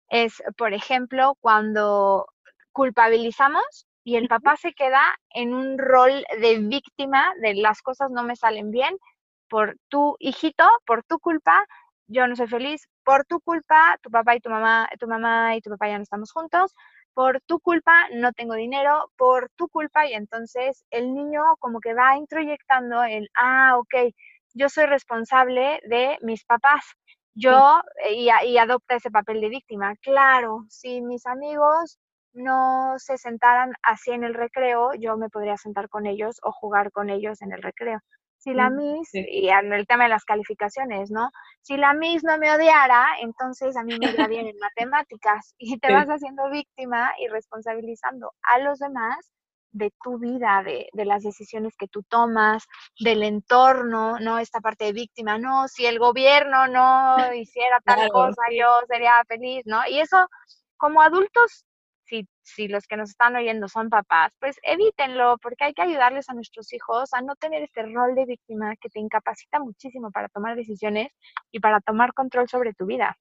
es, 0.09 0.41
por 0.57 0.73
ejemplo, 0.73 1.35
cuando 1.41 2.27
culpabilizamos 2.71 3.87
y 4.03 4.15
el 4.15 4.27
papá 4.27 4.55
se 4.57 4.73
queda 4.73 5.01
en 5.31 5.53
un 5.53 5.77
rol 5.77 6.23
de 6.41 6.59
víctima 6.59 7.33
de 7.41 7.55
las 7.55 7.81
cosas 7.81 8.09
no 8.11 8.23
me 8.23 8.35
salen 8.35 8.71
bien 8.71 8.97
por 9.49 9.77
tu 9.89 10.15
hijito, 10.19 10.67
por 10.85 11.03
tu 11.03 11.19
culpa, 11.19 11.65
yo 12.07 12.27
no 12.27 12.35
soy 12.35 12.47
feliz, 12.47 12.87
por 13.03 13.25
tu 13.25 13.39
culpa, 13.41 13.97
tu 14.01 14.09
papá 14.09 14.35
y 14.35 14.39
tu 14.39 14.49
mamá, 14.49 14.87
tu 14.99 15.07
mamá 15.07 15.55
y 15.55 15.61
tu 15.61 15.69
papá 15.71 15.89
ya 15.89 15.97
no 15.97 16.03
estamos 16.03 16.31
juntos, 16.31 16.73
por 17.13 17.41
tu 17.41 17.59
culpa 17.59 18.07
no 18.13 18.31
tengo 18.33 18.53
dinero, 18.53 19.11
por 19.17 19.49
tu 19.55 19.67
culpa 19.67 20.07
y 20.07 20.13
entonces 20.13 20.85
el 20.91 21.13
niño 21.13 21.43
como 21.59 21.79
que 21.79 21.93
va 21.93 22.17
introyectando 22.17 23.03
el, 23.03 23.29
ah, 23.35 23.77
ok, 23.77 24.13
yo 24.53 24.69
soy 24.69 24.85
responsable 24.85 25.81
de 25.87 26.17
mis 26.21 26.45
papás 26.45 26.83
yo, 27.35 27.79
y, 28.11 28.29
y, 28.45 28.57
adopta 28.57 28.95
ese 28.95 29.11
papel 29.11 29.41
de 29.41 29.49
víctima. 29.49 29.95
Claro, 30.01 30.65
si 30.69 31.01
mis 31.01 31.25
amigos 31.25 31.99
no 32.33 32.93
se 32.97 33.17
sentaran 33.17 33.73
así 33.83 34.11
en 34.11 34.23
el 34.23 34.33
recreo, 34.33 34.93
yo 34.95 35.17
me 35.17 35.29
podría 35.29 35.57
sentar 35.57 35.89
con 35.89 36.05
ellos 36.05 36.37
o 36.43 36.51
jugar 36.51 36.91
con 36.91 37.09
ellos 37.09 37.41
en 37.41 37.51
el 37.53 37.61
recreo. 37.63 37.99
Si 38.37 38.53
la 38.53 38.69
Mm, 38.69 38.71
Miss, 38.71 39.09
sí. 39.11 39.25
y 39.25 39.49
en 39.49 39.73
el 39.73 39.85
tema 39.87 40.03
de 40.05 40.09
las 40.11 40.23
calificaciones, 40.25 41.11
¿no? 41.11 41.29
Si 41.61 41.75
la 41.77 41.93
Miss 41.93 42.23
no 42.23 42.37
me 42.37 42.53
odiara, 42.53 43.05
entonces 43.21 43.75
a 43.77 43.83
mí 43.83 43.97
me 43.97 44.07
iría 44.09 44.27
bien 44.27 44.47
en 44.47 44.57
matemáticas 44.61 45.53
y 45.57 45.77
te 45.79 45.89
Sí. 45.89 45.93
vas 45.93 46.07
haciendo 46.07 46.49
víctima 46.49 47.11
y 47.19 47.27
responsabilizando 47.27 48.31
a 48.43 48.59
los 48.59 48.79
demás 48.79 49.31
de 49.71 49.91
tu 50.03 50.17
vida, 50.19 50.63
de, 50.63 50.89
de 50.93 51.05
las 51.05 51.23
decisiones 51.23 51.75
que 51.77 51.87
tú 51.87 52.03
tomas, 52.03 52.65
del 52.99 53.23
entorno, 53.23 54.19
¿no? 54.19 54.39
Esta 54.39 54.61
parte 54.61 54.85
de 54.85 54.93
víctima, 54.93 55.37
no, 55.37 55.67
si 55.67 55.85
el 55.85 55.99
gobierno 55.99 56.67
no 56.67 57.33
hiciera 57.33 57.79
tal 57.85 57.97
Claro, 57.97 58.11
cosa, 58.11 58.41
yo 58.51 58.67
sería 58.87 59.23
feliz, 59.27 59.63
¿no? 59.65 59.81
Y 59.89 59.99
eso, 59.99 60.27
como 60.77 61.01
adultos, 61.01 61.65
si, 62.05 62.27
si 62.43 62.67
los 62.67 62.87
que 62.87 62.97
nos 62.97 63.11
están 63.11 63.35
oyendo 63.35 63.67
son 63.67 63.89
papás, 63.89 64.33
pues 64.39 64.57
evítenlo, 64.63 65.37
porque 65.41 65.65
hay 65.65 65.73
que 65.73 65.83
ayudarles 65.83 66.29
a 66.29 66.33
nuestros 66.33 66.73
hijos 66.73 67.13
a 67.13 67.21
no 67.21 67.35
tener 67.35 67.63
este 67.63 67.83
rol 67.83 68.15
de 68.15 68.25
víctima 68.25 68.75
que 68.77 68.89
te 68.89 68.99
incapacita 68.99 69.59
muchísimo 69.59 70.11
para 70.11 70.29
tomar 70.29 70.55
decisiones 70.55 71.09
y 71.51 71.59
para 71.59 71.81
tomar 71.81 72.13
control 72.13 72.49
sobre 72.49 72.73
tu 72.73 72.85
vida. 72.87 73.17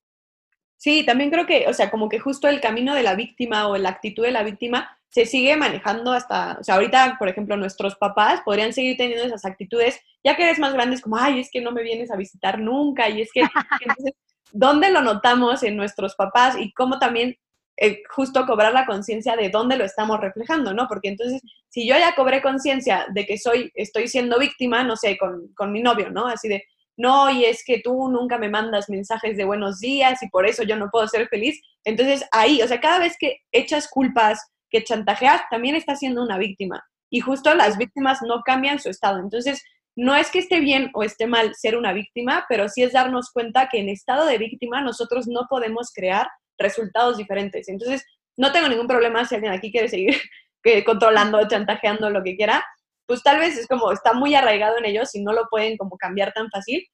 Sí, 0.79 1.05
también 1.05 1.31
creo 1.31 1.45
que, 1.45 1.67
o 1.67 1.75
sea, 1.75 1.91
como 1.91 2.09
que 2.09 2.21
justo 2.21 2.49
el 2.49 2.61
camino 2.61 2.95
de 2.95 3.03
la 3.03 3.17
víctima 3.17 3.67
o 3.67 3.77
la 3.77 3.89
actitud 3.91 4.23
de 4.23 4.31
la 4.31 4.45
víctima 4.45 4.97
se 5.11 5.27
sigue 5.27 5.57
manejando 5.57 6.13
hasta, 6.13 6.57
o 6.61 6.63
sea, 6.63 6.77
ahorita, 6.77 7.17
por 7.19 7.29
ejemplo, 7.29 7.57
nuestros 7.57 7.97
papás 7.97 8.43
podrían 8.45 8.73
seguir 8.73 8.97
teniendo 8.97 9.25
esas 9.25 9.45
actitudes, 9.45 10.01
ya 10.23 10.37
que 10.37 10.45
eres 10.45 10.61
más 10.61 10.73
grande, 10.73 10.95
es 10.95 11.03
como, 11.03 11.17
ay, 11.17 11.41
es 11.41 11.51
que 11.51 11.61
no 11.61 11.73
me 11.73 11.83
vienes 11.83 12.13
a 12.13 12.17
visitar 12.17 12.61
nunca, 12.61 13.09
y 13.09 13.23
es 13.23 13.31
que, 13.33 13.41
entonces, 13.81 14.15
¿dónde 14.53 14.91
lo 14.91 15.03
notamos 15.03 15.65
en 15.65 15.77
nuestros 15.77 16.15
papás 16.15 16.57
y 16.57 16.73
cómo 16.73 17.01
también 17.01 17.37
eh, 17.77 18.03
justo 18.09 18.47
cobrar 18.47 18.73
la 18.73 18.87
conciencia 18.87 19.35
de 19.35 19.49
dónde 19.51 19.77
lo 19.77 19.85
estamos 19.85 20.21
reflejando, 20.21 20.75
¿no? 20.75 20.87
Porque 20.87 21.09
entonces, 21.09 21.43
si 21.69 21.89
yo 21.89 21.97
ya 21.97 22.15
cobré 22.15 22.41
conciencia 22.41 23.07
de 23.13 23.27
que 23.27 23.37
soy, 23.37 23.73
estoy 23.75 24.07
siendo 24.07 24.39
víctima, 24.39 24.85
no 24.85 24.97
sé, 24.97 25.19
con, 25.19 25.49
con 25.55 25.73
mi 25.73 25.83
novio, 25.83 26.11
¿no? 26.11 26.29
Así 26.29 26.49
de, 26.49 26.65
no, 26.99 27.31
y 27.31 27.45
es 27.45 27.63
que 27.65 27.81
tú 27.81 28.09
nunca 28.09 28.39
me 28.39 28.49
mandas 28.49 28.91
mensajes 28.91 29.37
de 29.37 29.45
buenos 29.45 29.79
días 29.79 30.21
y 30.21 30.29
por 30.29 30.47
eso 30.47 30.65
yo 30.65 30.75
no 30.75 30.91
puedo 30.91 31.07
ser 31.07 31.29
feliz. 31.29 31.63
Entonces 31.85 32.25
ahí, 32.33 32.61
o 32.61 32.67
sea, 32.67 32.81
cada 32.81 32.99
vez 32.99 33.17
que 33.17 33.39
echas 33.53 33.89
culpas, 33.89 34.45
que 34.69 34.83
chantajeas, 34.83 35.43
también 35.49 35.77
estás 35.77 36.01
siendo 36.01 36.25
una 36.25 36.39
víctima. 36.39 36.85
Y 37.09 37.21
justo 37.21 37.55
las 37.55 37.79
víctimas 37.79 38.19
no 38.23 38.43
cambian 38.45 38.81
su 38.81 38.91
estado. 38.91 39.21
Entonces, 39.21 39.63
no 39.97 40.17
es 40.17 40.31
que 40.31 40.41
esté 40.41 40.59
bien 40.59 40.91
o 40.93 41.05
esté 41.05 41.29
mal 41.29 41.55
ser 41.55 41.77
una 41.77 41.93
víctima, 41.93 42.45
pero 42.49 42.69
sí 42.69 42.83
es 42.83 42.93
darnos 42.93 43.31
cuenta 43.31 43.69
que 43.69 43.79
en 43.79 43.89
estado 43.89 44.27
de 44.27 44.37
víctima 44.37 44.81
nosotros 44.81 45.29
no 45.29 45.47
podemos 45.49 45.93
crear 45.95 46.29
resultados 46.59 47.17
diferentes. 47.17 47.69
Entonces, 47.69 48.05
no 48.37 48.51
tengo 48.51 48.69
ningún 48.69 48.89
problema 48.89 49.25
si 49.25 49.37
alguien 49.37 49.53
aquí 49.53 49.71
quiere 49.71 49.89
seguir 49.89 50.21
controlando, 50.85 51.47
chantajeando, 51.47 52.11
lo 52.11 52.25
que 52.25 52.37
quiera, 52.37 52.65
pues 53.09 53.23
tal 53.23 53.39
vez 53.39 53.57
es 53.57 53.67
como 53.67 53.91
está 53.91 54.13
muy 54.13 54.35
arraigado 54.35 54.77
en 54.77 54.85
ellos 54.85 55.15
y 55.15 55.23
no 55.23 55.33
lo 55.33 55.49
pueden 55.49 55.79
como 55.79 55.97
cambiar 55.97 56.33
tan 56.35 56.51
fácil, 56.51 56.87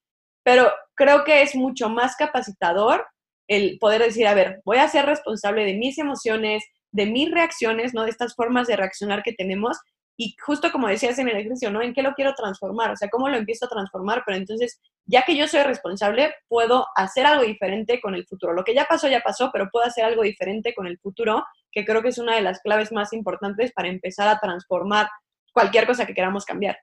pero 0.44 0.70
creo 0.94 1.24
que 1.24 1.42
es 1.42 1.56
mucho 1.56 1.88
más 1.88 2.14
capacitador 2.16 3.04
el 3.48 3.78
poder 3.80 4.00
decir, 4.00 4.26
a 4.26 4.34
ver, 4.34 4.62
voy 4.64 4.78
a 4.78 4.88
ser 4.88 5.06
responsable 5.06 5.64
de 5.64 5.74
mis 5.74 5.98
emociones, 5.98 6.64
de 6.92 7.06
mis 7.06 7.30
reacciones, 7.30 7.92
¿no? 7.92 8.04
De 8.04 8.10
estas 8.10 8.36
formas 8.36 8.68
de 8.68 8.76
reaccionar 8.76 9.24
que 9.24 9.32
tenemos 9.32 9.76
y 10.16 10.36
justo 10.40 10.70
como 10.70 10.86
decías 10.86 11.18
en 11.18 11.28
el 11.28 11.36
ejercicio, 11.36 11.72
¿no? 11.72 11.82
¿En 11.82 11.92
qué 11.92 12.02
lo 12.02 12.14
quiero 12.14 12.34
transformar? 12.34 12.92
O 12.92 12.96
sea, 12.96 13.08
¿cómo 13.08 13.28
lo 13.28 13.36
empiezo 13.36 13.66
a 13.66 13.68
transformar? 13.68 14.22
Pero 14.24 14.38
entonces, 14.38 14.80
ya 15.06 15.22
que 15.22 15.36
yo 15.36 15.48
soy 15.48 15.64
responsable, 15.64 16.32
puedo 16.46 16.86
hacer 16.94 17.26
algo 17.26 17.42
diferente 17.42 18.00
con 18.00 18.14
el 18.14 18.24
futuro. 18.24 18.52
Lo 18.52 18.62
que 18.62 18.74
ya 18.74 18.84
pasó, 18.84 19.08
ya 19.08 19.20
pasó, 19.20 19.50
pero 19.52 19.68
puedo 19.72 19.84
hacer 19.84 20.04
algo 20.04 20.22
diferente 20.22 20.72
con 20.72 20.86
el 20.86 20.98
futuro, 20.98 21.44
que 21.72 21.84
creo 21.84 22.02
que 22.02 22.10
es 22.10 22.18
una 22.18 22.36
de 22.36 22.42
las 22.42 22.60
claves 22.60 22.92
más 22.92 23.12
importantes 23.12 23.72
para 23.72 23.88
empezar 23.88 24.28
a 24.28 24.38
transformar 24.38 25.08
cualquier 25.54 25.86
cosa 25.86 26.04
que 26.04 26.12
queramos 26.12 26.44
cambiar. 26.44 26.76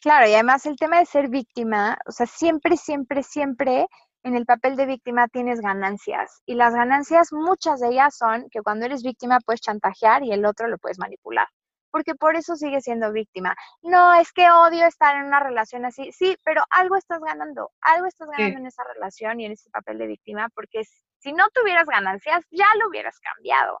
Claro, 0.00 0.28
y 0.28 0.34
además 0.34 0.64
el 0.66 0.76
tema 0.76 0.98
de 0.98 1.06
ser 1.06 1.28
víctima, 1.28 1.98
o 2.06 2.12
sea, 2.12 2.26
siempre, 2.26 2.76
siempre, 2.76 3.22
siempre 3.22 3.86
en 4.22 4.36
el 4.36 4.46
papel 4.46 4.76
de 4.76 4.86
víctima 4.86 5.28
tienes 5.28 5.60
ganancias. 5.60 6.42
Y 6.46 6.54
las 6.54 6.74
ganancias, 6.74 7.32
muchas 7.32 7.80
de 7.80 7.88
ellas 7.88 8.16
son 8.16 8.46
que 8.50 8.62
cuando 8.62 8.86
eres 8.86 9.02
víctima 9.02 9.40
puedes 9.44 9.60
chantajear 9.60 10.22
y 10.22 10.32
el 10.32 10.44
otro 10.46 10.68
lo 10.68 10.78
puedes 10.78 10.98
manipular. 10.98 11.48
Porque 11.90 12.14
por 12.14 12.36
eso 12.36 12.54
sigues 12.54 12.84
siendo 12.84 13.12
víctima. 13.12 13.56
No, 13.82 14.14
es 14.14 14.32
que 14.32 14.48
odio 14.50 14.86
estar 14.86 15.16
en 15.16 15.24
una 15.26 15.40
relación 15.40 15.84
así. 15.84 16.12
Sí, 16.12 16.36
pero 16.44 16.62
algo 16.70 16.96
estás 16.96 17.20
ganando, 17.20 17.72
algo 17.80 18.06
estás 18.06 18.28
ganando 18.28 18.56
Sí. 18.58 18.60
en 18.60 18.66
esa 18.66 18.84
relación 18.94 19.40
y 19.40 19.46
en 19.46 19.52
ese 19.52 19.70
papel 19.70 19.98
de 19.98 20.06
víctima, 20.06 20.48
porque 20.54 20.82
si 21.18 21.32
no 21.32 21.48
tuvieras 21.52 21.86
ganancias, 21.86 22.44
ya 22.50 22.66
lo 22.78 22.88
hubieras 22.88 23.18
cambiado. 23.18 23.80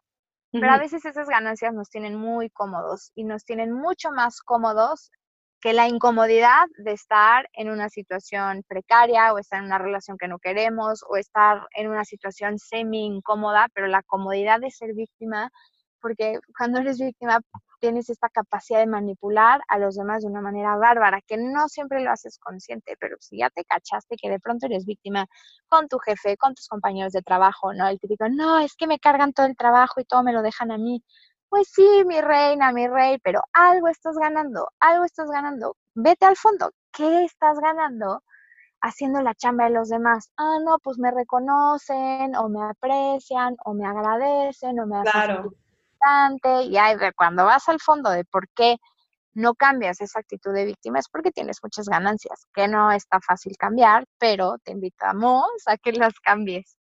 Pero 0.52 0.72
a 0.72 0.78
veces 0.78 1.04
esas 1.04 1.28
ganancias 1.28 1.72
nos 1.72 1.90
tienen 1.90 2.16
muy 2.16 2.50
cómodos 2.50 3.12
y 3.14 3.24
nos 3.24 3.44
tienen 3.44 3.72
mucho 3.72 4.10
más 4.10 4.40
cómodos 4.40 5.10
que 5.60 5.72
la 5.72 5.88
incomodidad 5.88 6.64
de 6.78 6.92
estar 6.92 7.48
en 7.52 7.70
una 7.70 7.88
situación 7.88 8.64
precaria 8.66 9.32
o 9.32 9.38
estar 9.38 9.60
en 9.60 9.66
una 9.66 9.78
relación 9.78 10.16
que 10.16 10.26
no 10.26 10.38
queremos 10.38 11.04
o 11.08 11.16
estar 11.16 11.66
en 11.76 11.88
una 11.88 12.04
situación 12.04 12.58
semi 12.58 13.06
incómoda, 13.06 13.68
pero 13.74 13.86
la 13.86 14.02
comodidad 14.02 14.58
de 14.58 14.70
ser 14.70 14.94
víctima, 14.94 15.50
porque 16.00 16.38
cuando 16.56 16.80
eres 16.80 16.98
víctima 16.98 17.40
tienes 17.80 18.08
esta 18.10 18.28
capacidad 18.28 18.78
de 18.80 18.86
manipular 18.86 19.60
a 19.68 19.78
los 19.78 19.96
demás 19.96 20.22
de 20.22 20.28
una 20.28 20.40
manera 20.40 20.76
bárbara, 20.76 21.20
que 21.26 21.36
no 21.36 21.68
siempre 21.68 22.00
lo 22.02 22.10
haces 22.12 22.38
consciente, 22.38 22.96
pero 23.00 23.16
si 23.20 23.38
ya 23.38 23.50
te 23.50 23.64
cachaste 23.64 24.16
que 24.20 24.30
de 24.30 24.38
pronto 24.38 24.66
eres 24.66 24.86
víctima 24.86 25.26
con 25.68 25.88
tu 25.88 25.98
jefe, 25.98 26.36
con 26.36 26.54
tus 26.54 26.68
compañeros 26.68 27.12
de 27.12 27.22
trabajo, 27.22 27.72
¿no? 27.74 27.88
El 27.88 27.98
típico, 27.98 28.28
no, 28.28 28.60
es 28.60 28.76
que 28.76 28.86
me 28.86 28.98
cargan 28.98 29.32
todo 29.32 29.46
el 29.46 29.56
trabajo 29.56 30.00
y 30.00 30.04
todo 30.04 30.22
me 30.22 30.32
lo 30.32 30.42
dejan 30.42 30.70
a 30.70 30.78
mí. 30.78 31.02
Pues 31.48 31.68
sí, 31.72 32.04
mi 32.06 32.20
reina, 32.20 32.72
mi 32.72 32.86
rey, 32.86 33.18
pero 33.22 33.42
algo 33.52 33.88
estás 33.88 34.16
ganando, 34.16 34.68
algo 34.78 35.04
estás 35.04 35.28
ganando. 35.30 35.76
Vete 35.94 36.26
al 36.26 36.36
fondo, 36.36 36.70
¿qué 36.92 37.24
estás 37.24 37.58
ganando 37.58 38.22
haciendo 38.82 39.20
la 39.22 39.34
chamba 39.34 39.64
de 39.64 39.70
los 39.70 39.88
demás? 39.88 40.30
Ah, 40.36 40.58
no, 40.64 40.78
pues 40.78 40.98
me 40.98 41.10
reconocen 41.10 42.36
o 42.36 42.48
me 42.48 42.62
aprecian 42.62 43.56
o 43.64 43.74
me 43.74 43.86
agradecen 43.86 44.78
o 44.80 44.86
me 44.86 44.98
hacen 44.98 45.12
Claro. 45.12 45.42
sentir 45.42 45.69
Y 46.64 46.76
ahí 46.76 46.96
cuando 47.16 47.44
vas 47.44 47.68
al 47.68 47.80
fondo 47.80 48.10
de 48.10 48.24
por 48.24 48.48
qué 48.54 48.76
no 49.34 49.54
cambias 49.54 50.00
esa 50.00 50.20
actitud 50.20 50.52
de 50.52 50.64
víctima 50.64 50.98
es 50.98 51.08
porque 51.08 51.30
tienes 51.30 51.58
muchas 51.62 51.86
ganancias, 51.86 52.46
que 52.54 52.68
no 52.68 52.90
está 52.92 53.20
fácil 53.20 53.56
cambiar, 53.58 54.04
pero 54.18 54.56
te 54.64 54.72
invitamos 54.72 55.44
a 55.66 55.76
que 55.76 55.92
las 55.92 56.14
cambies. 56.20 56.76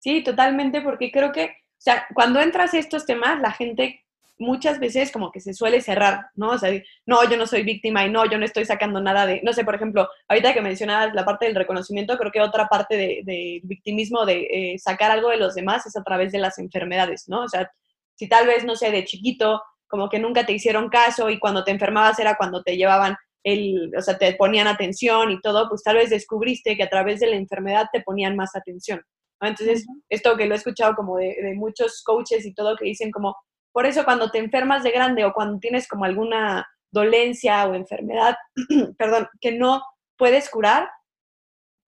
Sí, 0.00 0.22
totalmente, 0.22 0.82
porque 0.82 1.10
creo 1.10 1.32
que, 1.32 1.44
o 1.44 1.78
sea, 1.78 2.06
cuando 2.14 2.40
entras 2.40 2.74
a 2.74 2.78
estos 2.78 3.06
temas, 3.06 3.40
la 3.40 3.52
gente 3.52 4.04
muchas 4.38 4.80
veces 4.80 5.12
como 5.12 5.30
que 5.30 5.40
se 5.40 5.54
suele 5.54 5.80
cerrar, 5.80 6.26
¿no? 6.34 6.50
O 6.50 6.58
sea, 6.58 6.70
no, 7.06 7.28
yo 7.28 7.36
no 7.36 7.46
soy 7.46 7.62
víctima 7.62 8.04
y 8.04 8.10
no, 8.10 8.28
yo 8.28 8.36
no 8.36 8.44
estoy 8.44 8.64
sacando 8.64 9.00
nada 9.00 9.26
de, 9.26 9.40
no 9.42 9.52
sé, 9.52 9.64
por 9.64 9.76
ejemplo, 9.76 10.08
ahorita 10.28 10.52
que 10.52 10.60
mencionabas 10.60 11.14
la 11.14 11.24
parte 11.24 11.46
del 11.46 11.54
reconocimiento, 11.54 12.18
creo 12.18 12.32
que 12.32 12.40
otra 12.40 12.66
parte 12.66 12.96
del 12.96 13.24
de, 13.24 13.60
victimismo 13.62 14.26
de 14.26 14.46
eh, 14.50 14.78
sacar 14.78 15.10
algo 15.10 15.30
de 15.30 15.36
los 15.36 15.54
demás 15.54 15.86
es 15.86 15.96
a 15.96 16.02
través 16.02 16.32
de 16.32 16.38
las 16.38 16.58
enfermedades, 16.58 17.28
¿no? 17.28 17.42
O 17.44 17.48
sea, 17.48 17.70
si 18.16 18.28
tal 18.28 18.46
vez, 18.46 18.64
no 18.64 18.76
sé, 18.76 18.90
de 18.90 19.04
chiquito, 19.04 19.62
como 19.86 20.08
que 20.08 20.18
nunca 20.18 20.44
te 20.46 20.52
hicieron 20.52 20.88
caso 20.88 21.30
y 21.30 21.38
cuando 21.38 21.64
te 21.64 21.70
enfermabas 21.70 22.18
era 22.18 22.36
cuando 22.36 22.62
te 22.62 22.76
llevaban 22.76 23.16
el, 23.44 23.92
o 23.96 24.00
sea, 24.00 24.16
te 24.18 24.34
ponían 24.34 24.66
atención 24.66 25.30
y 25.30 25.40
todo, 25.40 25.68
pues 25.68 25.82
tal 25.82 25.96
vez 25.96 26.10
descubriste 26.10 26.76
que 26.76 26.82
a 26.82 26.88
través 26.88 27.20
de 27.20 27.28
la 27.28 27.36
enfermedad 27.36 27.86
te 27.92 28.00
ponían 28.00 28.36
más 28.36 28.56
atención. 28.56 29.02
¿no? 29.40 29.48
Entonces, 29.48 29.86
esto 30.08 30.36
que 30.36 30.46
lo 30.46 30.54
he 30.54 30.58
escuchado 30.58 30.94
como 30.94 31.18
de, 31.18 31.36
de, 31.42 31.54
muchos 31.54 32.02
coaches 32.02 32.46
y 32.46 32.54
todo 32.54 32.76
que 32.76 32.86
dicen 32.86 33.10
como, 33.10 33.36
por 33.72 33.86
eso 33.86 34.04
cuando 34.04 34.30
te 34.30 34.38
enfermas 34.38 34.82
de 34.82 34.92
grande 34.92 35.24
o 35.24 35.32
cuando 35.32 35.58
tienes 35.58 35.86
como 35.86 36.04
alguna 36.04 36.66
dolencia 36.90 37.66
o 37.66 37.74
enfermedad, 37.74 38.36
perdón, 38.98 39.28
que 39.40 39.52
no 39.52 39.82
puedes 40.16 40.48
curar, 40.48 40.88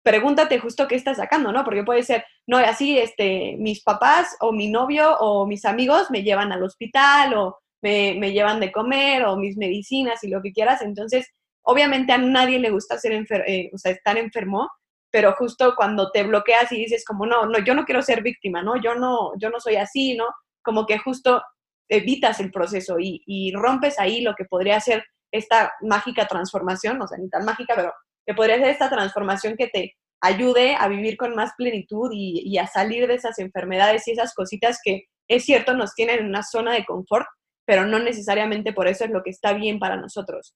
pregúntate 0.03 0.59
justo 0.59 0.87
qué 0.87 0.95
estás 0.95 1.17
sacando, 1.17 1.51
¿no? 1.51 1.63
Porque 1.63 1.83
puede 1.83 2.03
ser, 2.03 2.25
no, 2.47 2.57
así, 2.57 2.97
este, 2.97 3.55
mis 3.57 3.83
papás 3.83 4.35
o 4.39 4.51
mi 4.51 4.69
novio 4.69 5.17
o 5.19 5.45
mis 5.45 5.65
amigos 5.65 6.09
me 6.09 6.23
llevan 6.23 6.51
al 6.51 6.63
hospital 6.63 7.33
o 7.35 7.59
me, 7.81 8.15
me 8.19 8.31
llevan 8.31 8.59
de 8.59 8.71
comer 8.71 9.25
o 9.25 9.37
mis 9.37 9.57
medicinas 9.57 10.23
y 10.23 10.29
lo 10.29 10.41
que 10.41 10.51
quieras. 10.51 10.81
Entonces, 10.81 11.27
obviamente 11.63 12.13
a 12.13 12.17
nadie 12.17 12.59
le 12.59 12.71
gusta 12.71 12.97
ser 12.97 13.13
enfer 13.13 13.43
eh, 13.47 13.69
o 13.73 13.77
sea, 13.77 13.91
estar 13.91 14.17
enfermo, 14.17 14.69
pero 15.11 15.33
justo 15.33 15.73
cuando 15.75 16.11
te 16.11 16.23
bloqueas 16.23 16.71
y 16.71 16.77
dices 16.77 17.03
como, 17.05 17.25
no, 17.25 17.45
no, 17.45 17.59
yo 17.59 17.75
no 17.75 17.85
quiero 17.85 18.01
ser 18.01 18.23
víctima, 18.23 18.63
¿no? 18.63 18.81
Yo 18.81 18.95
no, 18.95 19.33
yo 19.39 19.49
no 19.49 19.59
soy 19.59 19.75
así, 19.75 20.15
¿no? 20.15 20.25
Como 20.63 20.85
que 20.85 20.97
justo 20.97 21.43
evitas 21.89 22.39
el 22.39 22.51
proceso 22.51 22.97
y, 22.99 23.21
y 23.25 23.53
rompes 23.53 23.99
ahí 23.99 24.21
lo 24.21 24.33
que 24.35 24.45
podría 24.45 24.79
ser 24.79 25.03
esta 25.31 25.73
mágica 25.81 26.27
transformación, 26.27 27.01
o 27.01 27.07
sea, 27.07 27.17
ni 27.17 27.29
tan 27.29 27.45
mágica, 27.45 27.73
pero 27.75 27.93
que 28.25 28.33
podría 28.33 28.57
ser 28.57 28.69
esta 28.69 28.89
transformación 28.89 29.55
que 29.57 29.67
te 29.67 29.95
ayude 30.21 30.75
a 30.75 30.87
vivir 30.87 31.17
con 31.17 31.35
más 31.35 31.51
plenitud 31.57 32.11
y, 32.13 32.41
y, 32.45 32.57
a 32.57 32.67
salir 32.67 33.07
de 33.07 33.15
esas 33.15 33.39
enfermedades 33.39 34.07
y 34.07 34.11
esas 34.11 34.33
cositas 34.33 34.79
que 34.83 35.05
es 35.27 35.45
cierto 35.45 35.73
nos 35.73 35.95
tienen 35.95 36.19
en 36.19 36.25
una 36.27 36.43
zona 36.43 36.73
de 36.73 36.85
confort, 36.85 37.25
pero 37.65 37.85
no 37.85 37.97
necesariamente 37.99 38.73
por 38.73 38.87
eso 38.87 39.05
es 39.05 39.11
lo 39.11 39.23
que 39.23 39.31
está 39.31 39.53
bien 39.53 39.79
para 39.79 39.95
nosotros. 39.95 40.53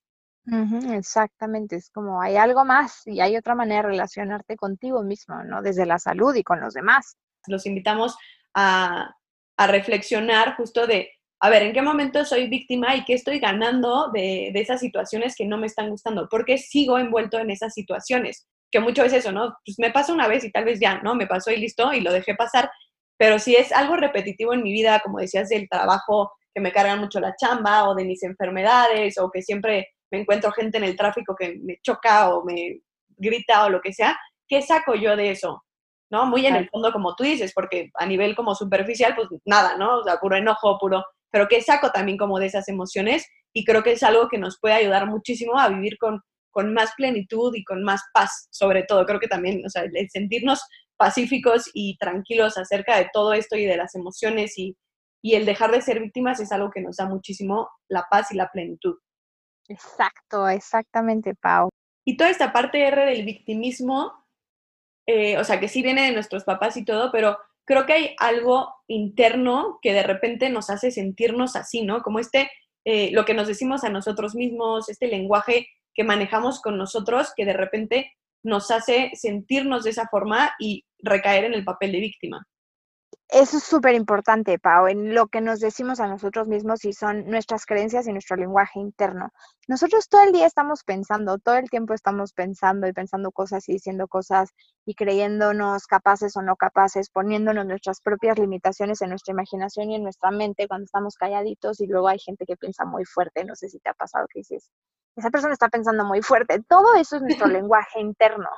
Uh 0.47 0.57
-huh, 0.57 0.97
exactamente, 0.97 1.77
es 1.77 1.89
como 1.89 2.21
hay 2.21 2.35
algo 2.35 2.63
más 2.65 3.01
y 3.07 3.19
hay 3.21 3.35
otra 3.35 3.55
manera 3.55 3.81
de 3.81 3.87
relacionarte 3.89 4.55
contigo 4.55 5.01
mismo, 5.01 5.43
¿no? 5.43 5.63
Desde 5.63 5.87
la 5.87 5.97
salud 5.97 6.35
y 6.35 6.43
con 6.43 6.59
los 6.59 6.75
demás. 6.75 7.17
Los 7.47 7.65
invitamos 7.65 8.15
a 8.53 9.15
a 9.57 9.67
reflexionar 9.67 10.55
justo 10.55 10.85
de, 10.87 11.09
a 11.39 11.49
ver, 11.49 11.63
¿en 11.63 11.73
qué 11.73 11.81
momento 11.81 12.23
soy 12.25 12.47
víctima 12.47 12.95
y 12.95 13.03
qué 13.03 13.13
estoy 13.13 13.39
ganando 13.39 14.09
de, 14.13 14.51
de 14.53 14.59
esas 14.59 14.79
situaciones 14.79 15.35
que 15.35 15.45
no 15.45 15.57
me 15.57 15.67
están 15.67 15.89
gustando? 15.89 16.27
¿Por 16.29 16.45
qué 16.45 16.57
sigo 16.57 16.97
envuelto 16.97 17.37
en 17.39 17.51
esas 17.51 17.73
situaciones? 17.73 18.47
Que 18.71 18.79
mucho 18.79 19.03
es 19.03 19.13
eso, 19.13 19.31
¿no? 19.31 19.55
Pues 19.65 19.77
me 19.79 19.91
pasa 19.91 20.13
una 20.13 20.27
vez 20.27 20.43
y 20.43 20.51
tal 20.51 20.65
vez 20.65 20.79
ya, 20.79 20.99
¿no? 21.01 21.15
Me 21.15 21.27
pasó 21.27 21.51
y 21.51 21.57
listo 21.57 21.93
y 21.93 22.01
lo 22.01 22.11
dejé 22.11 22.35
pasar. 22.35 22.69
Pero 23.17 23.39
si 23.39 23.55
es 23.55 23.71
algo 23.71 23.95
repetitivo 23.95 24.53
en 24.53 24.63
mi 24.63 24.71
vida, 24.71 24.99
como 25.03 25.19
decías, 25.19 25.49
del 25.49 25.69
trabajo 25.69 26.31
que 26.53 26.61
me 26.61 26.71
cargan 26.71 26.99
mucho 26.99 27.19
la 27.19 27.35
chamba 27.35 27.89
o 27.89 27.95
de 27.95 28.05
mis 28.05 28.23
enfermedades 28.23 29.17
o 29.17 29.29
que 29.29 29.41
siempre 29.41 29.89
me 30.11 30.21
encuentro 30.21 30.51
gente 30.51 30.77
en 30.77 30.85
el 30.85 30.95
tráfico 30.95 31.35
que 31.35 31.57
me 31.61 31.77
choca 31.81 32.33
o 32.33 32.43
me 32.45 32.79
grita 33.17 33.65
o 33.65 33.69
lo 33.69 33.81
que 33.81 33.93
sea, 33.93 34.17
¿qué 34.47 34.61
saco 34.61 34.95
yo 34.95 35.15
de 35.15 35.31
eso? 35.31 35.63
¿No? 36.09 36.25
Muy 36.25 36.45
en 36.45 36.55
el 36.55 36.69
fondo, 36.69 36.91
como 36.91 37.15
tú 37.15 37.23
dices, 37.23 37.51
porque 37.53 37.89
a 37.95 38.05
nivel 38.05 38.35
como 38.35 38.55
superficial, 38.55 39.15
pues 39.15 39.27
nada, 39.45 39.75
¿no? 39.77 39.99
O 39.99 40.03
sea, 40.03 40.17
puro 40.17 40.35
enojo, 40.35 40.77
puro, 40.79 41.03
pero 41.35 41.49
¿qué 41.49 41.61
saco 41.61 41.91
también 41.91 42.17
como 42.17 42.39
de 42.39 42.45
esas 42.45 42.69
emociones? 42.69 43.27
Y 43.53 43.65
creo 43.65 43.83
que 43.83 43.91
es 43.91 44.03
algo 44.03 44.29
que 44.29 44.37
nos 44.37 44.57
puede 44.57 44.75
ayudar 44.75 45.05
muchísimo 45.05 45.59
a 45.59 45.67
vivir 45.67 45.97
con, 45.97 46.21
con 46.49 46.73
más 46.73 46.93
plenitud 46.95 47.53
y 47.53 47.65
con 47.65 47.83
más 47.83 48.01
paz, 48.13 48.47
sobre 48.51 48.83
todo. 48.83 49.05
Creo 49.05 49.19
que 49.19 49.27
también, 49.27 49.61
o 49.65 49.69
sea, 49.69 49.83
el 49.83 50.09
sentirnos 50.09 50.61
pacíficos 50.95 51.69
y 51.73 51.97
tranquilos 51.97 52.57
acerca 52.57 52.95
de 52.95 53.09
todo 53.11 53.33
esto 53.33 53.57
y 53.57 53.65
de 53.65 53.75
las 53.75 53.95
emociones 53.95 54.57
y, 54.57 54.77
y 55.21 55.35
el 55.35 55.45
dejar 55.45 55.71
de 55.71 55.81
ser 55.81 55.99
víctimas 55.99 56.39
es 56.39 56.53
algo 56.53 56.71
que 56.71 56.79
nos 56.79 56.95
da 56.95 57.05
muchísimo 57.05 57.69
la 57.89 58.05
paz 58.09 58.31
y 58.31 58.35
la 58.35 58.49
plenitud. 58.49 58.95
Exacto, 59.67 60.47
exactamente, 60.47 61.35
Pau. 61.35 61.67
Y 62.05 62.15
toda 62.15 62.29
esta 62.29 62.53
parte 62.53 62.87
R 62.87 63.07
del 63.07 63.25
victimismo, 63.25 64.25
eh, 65.05 65.37
o 65.37 65.43
sea, 65.43 65.59
que 65.59 65.67
sí 65.67 65.81
viene 65.81 66.05
de 66.05 66.13
nuestros 66.13 66.45
papás 66.45 66.77
y 66.77 66.85
todo, 66.85 67.11
pero 67.11 67.37
creo 67.65 67.85
que 67.85 67.93
hay 67.93 68.15
algo 68.19 68.73
interno 68.87 69.79
que 69.81 69.93
de 69.93 70.03
repente 70.03 70.49
nos 70.49 70.69
hace 70.69 70.91
sentirnos 70.91 71.55
así, 71.55 71.81
¿no? 71.83 72.01
Como 72.01 72.19
este, 72.19 72.49
eh, 72.85 73.09
lo 73.11 73.25
que 73.25 73.33
nos 73.33 73.47
decimos 73.47 73.83
a 73.83 73.89
nosotros 73.89 74.35
mismos, 74.35 74.89
este 74.89 75.07
lenguaje 75.07 75.67
que 75.93 76.03
manejamos 76.03 76.61
con 76.61 76.77
nosotros, 76.77 77.33
que 77.35 77.45
de 77.45 77.53
repente 77.53 78.11
nos 78.43 78.69
hace 78.69 79.11
sentirnos 79.15 79.83
de 79.83 79.89
esa 79.89 80.07
forma 80.07 80.53
y 80.59 80.85
recaer 80.99 81.45
en 81.45 81.53
el 81.53 81.63
papel 81.63 81.91
de 81.91 81.99
víctima. 81.99 82.47
Eso 83.29 83.57
es 83.57 83.63
súper 83.63 83.95
importante, 83.95 84.59
Pau, 84.59 84.87
en 84.87 85.15
lo 85.15 85.27
que 85.27 85.41
nos 85.41 85.59
decimos 85.59 85.99
a 85.99 86.07
nosotros 86.07 86.47
mismos 86.47 86.85
y 86.85 86.93
son 86.93 87.25
nuestras 87.25 87.65
creencias 87.65 88.07
y 88.07 88.13
nuestro 88.13 88.37
lenguaje 88.37 88.79
interno. 88.79 89.31
Nosotros 89.67 90.07
todo 90.09 90.21
el 90.21 90.31
día 90.31 90.45
estamos 90.45 90.83
pensando, 90.83 91.39
todo 91.39 91.55
el 91.55 91.69
tiempo 91.69 91.95
estamos 91.95 92.33
pensando 92.33 92.87
y 92.87 92.93
pensando 92.93 93.31
cosas 93.31 93.67
y 93.67 93.73
diciendo 93.73 94.07
cosas 94.07 94.51
y 94.85 94.93
creyéndonos 94.93 95.87
capaces 95.87 96.37
o 96.37 96.43
no 96.43 96.55
capaces, 96.55 97.09
poniéndonos 97.09 97.65
nuestras 97.65 97.99
propias 97.99 98.37
limitaciones 98.37 99.01
en 99.01 99.09
nuestra 99.09 99.31
imaginación 99.33 99.89
y 99.89 99.95
en 99.95 100.03
nuestra 100.03 100.29
mente 100.29 100.67
cuando 100.67 100.85
estamos 100.85 101.15
calladitos 101.15 101.81
y 101.81 101.87
luego 101.87 102.07
hay 102.09 102.19
gente 102.19 102.45
que 102.45 102.57
piensa 102.57 102.85
muy 102.85 103.05
fuerte, 103.05 103.43
no 103.43 103.55
sé 103.55 103.69
si 103.69 103.79
te 103.79 103.89
ha 103.89 103.95
pasado 103.95 104.27
que 104.31 104.41
dices, 104.41 104.69
esa 105.15 105.31
persona 105.31 105.53
está 105.53 105.69
pensando 105.69 106.05
muy 106.05 106.21
fuerte, 106.21 106.61
todo 106.67 106.93
eso 106.95 107.15
es 107.15 107.23
nuestro 107.23 107.47
lenguaje 107.47 107.99
interno. 107.99 108.49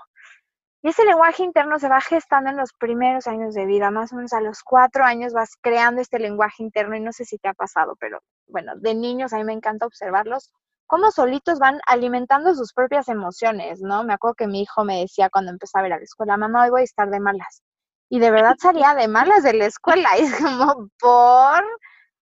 Y 0.88 0.92
ese 0.92 1.04
lenguaje 1.04 1.44
interno 1.44 1.80
se 1.80 1.90
va 1.90 2.00
gestando 2.00 2.50
en 2.50 2.56
los 2.56 2.72
primeros 2.72 3.28
años 3.28 3.54
de 3.54 3.66
vida, 3.66 3.92
más 3.92 4.14
o 4.14 4.16
menos 4.16 4.32
a 4.32 4.40
los 4.40 4.64
cuatro 4.64 5.04
años 5.04 5.34
vas 5.34 5.58
creando 5.60 6.00
este 6.00 6.18
lenguaje 6.18 6.64
interno 6.64 6.96
y 6.96 7.02
no 7.02 7.12
sé 7.12 7.26
si 7.26 7.38
te 7.38 7.50
ha 7.50 7.54
pasado, 7.54 7.98
pero 8.00 8.22
bueno, 8.48 8.72
de 8.78 8.96
niños 8.96 9.34
a 9.34 9.38
mí 9.38 9.44
me 9.44 9.52
encanta 9.52 9.86
observarlos, 9.86 10.50
cómo 10.86 11.12
solitos 11.12 11.60
van 11.60 11.82
alimentando 11.88 12.56
sus 12.56 12.72
propias 12.72 13.10
emociones, 13.10 13.82
¿no? 13.82 14.06
Me 14.06 14.14
acuerdo 14.14 14.36
que 14.36 14.48
mi 14.48 14.62
hijo 14.62 14.86
me 14.86 15.02
decía 15.02 15.30
cuando 15.30 15.52
empezaba 15.52 15.84
a 15.84 15.88
ir 15.88 15.94
a 15.94 15.98
la 15.98 16.04
escuela, 16.06 16.38
mamá, 16.38 16.64
hoy 16.64 16.70
voy 16.70 16.82
a 16.82 16.86
estar 16.86 17.10
de 17.10 17.20
malas. 17.20 17.64
Y 18.08 18.20
de 18.20 18.32
verdad 18.32 18.56
salía 18.58 18.96
de 18.96 19.10
malas 19.10 19.44
de 19.44 19.56
la 19.56 19.66
escuela 19.66 20.18
y 20.18 20.22
es 20.22 20.42
como, 20.42 20.88
por, 21.02 21.66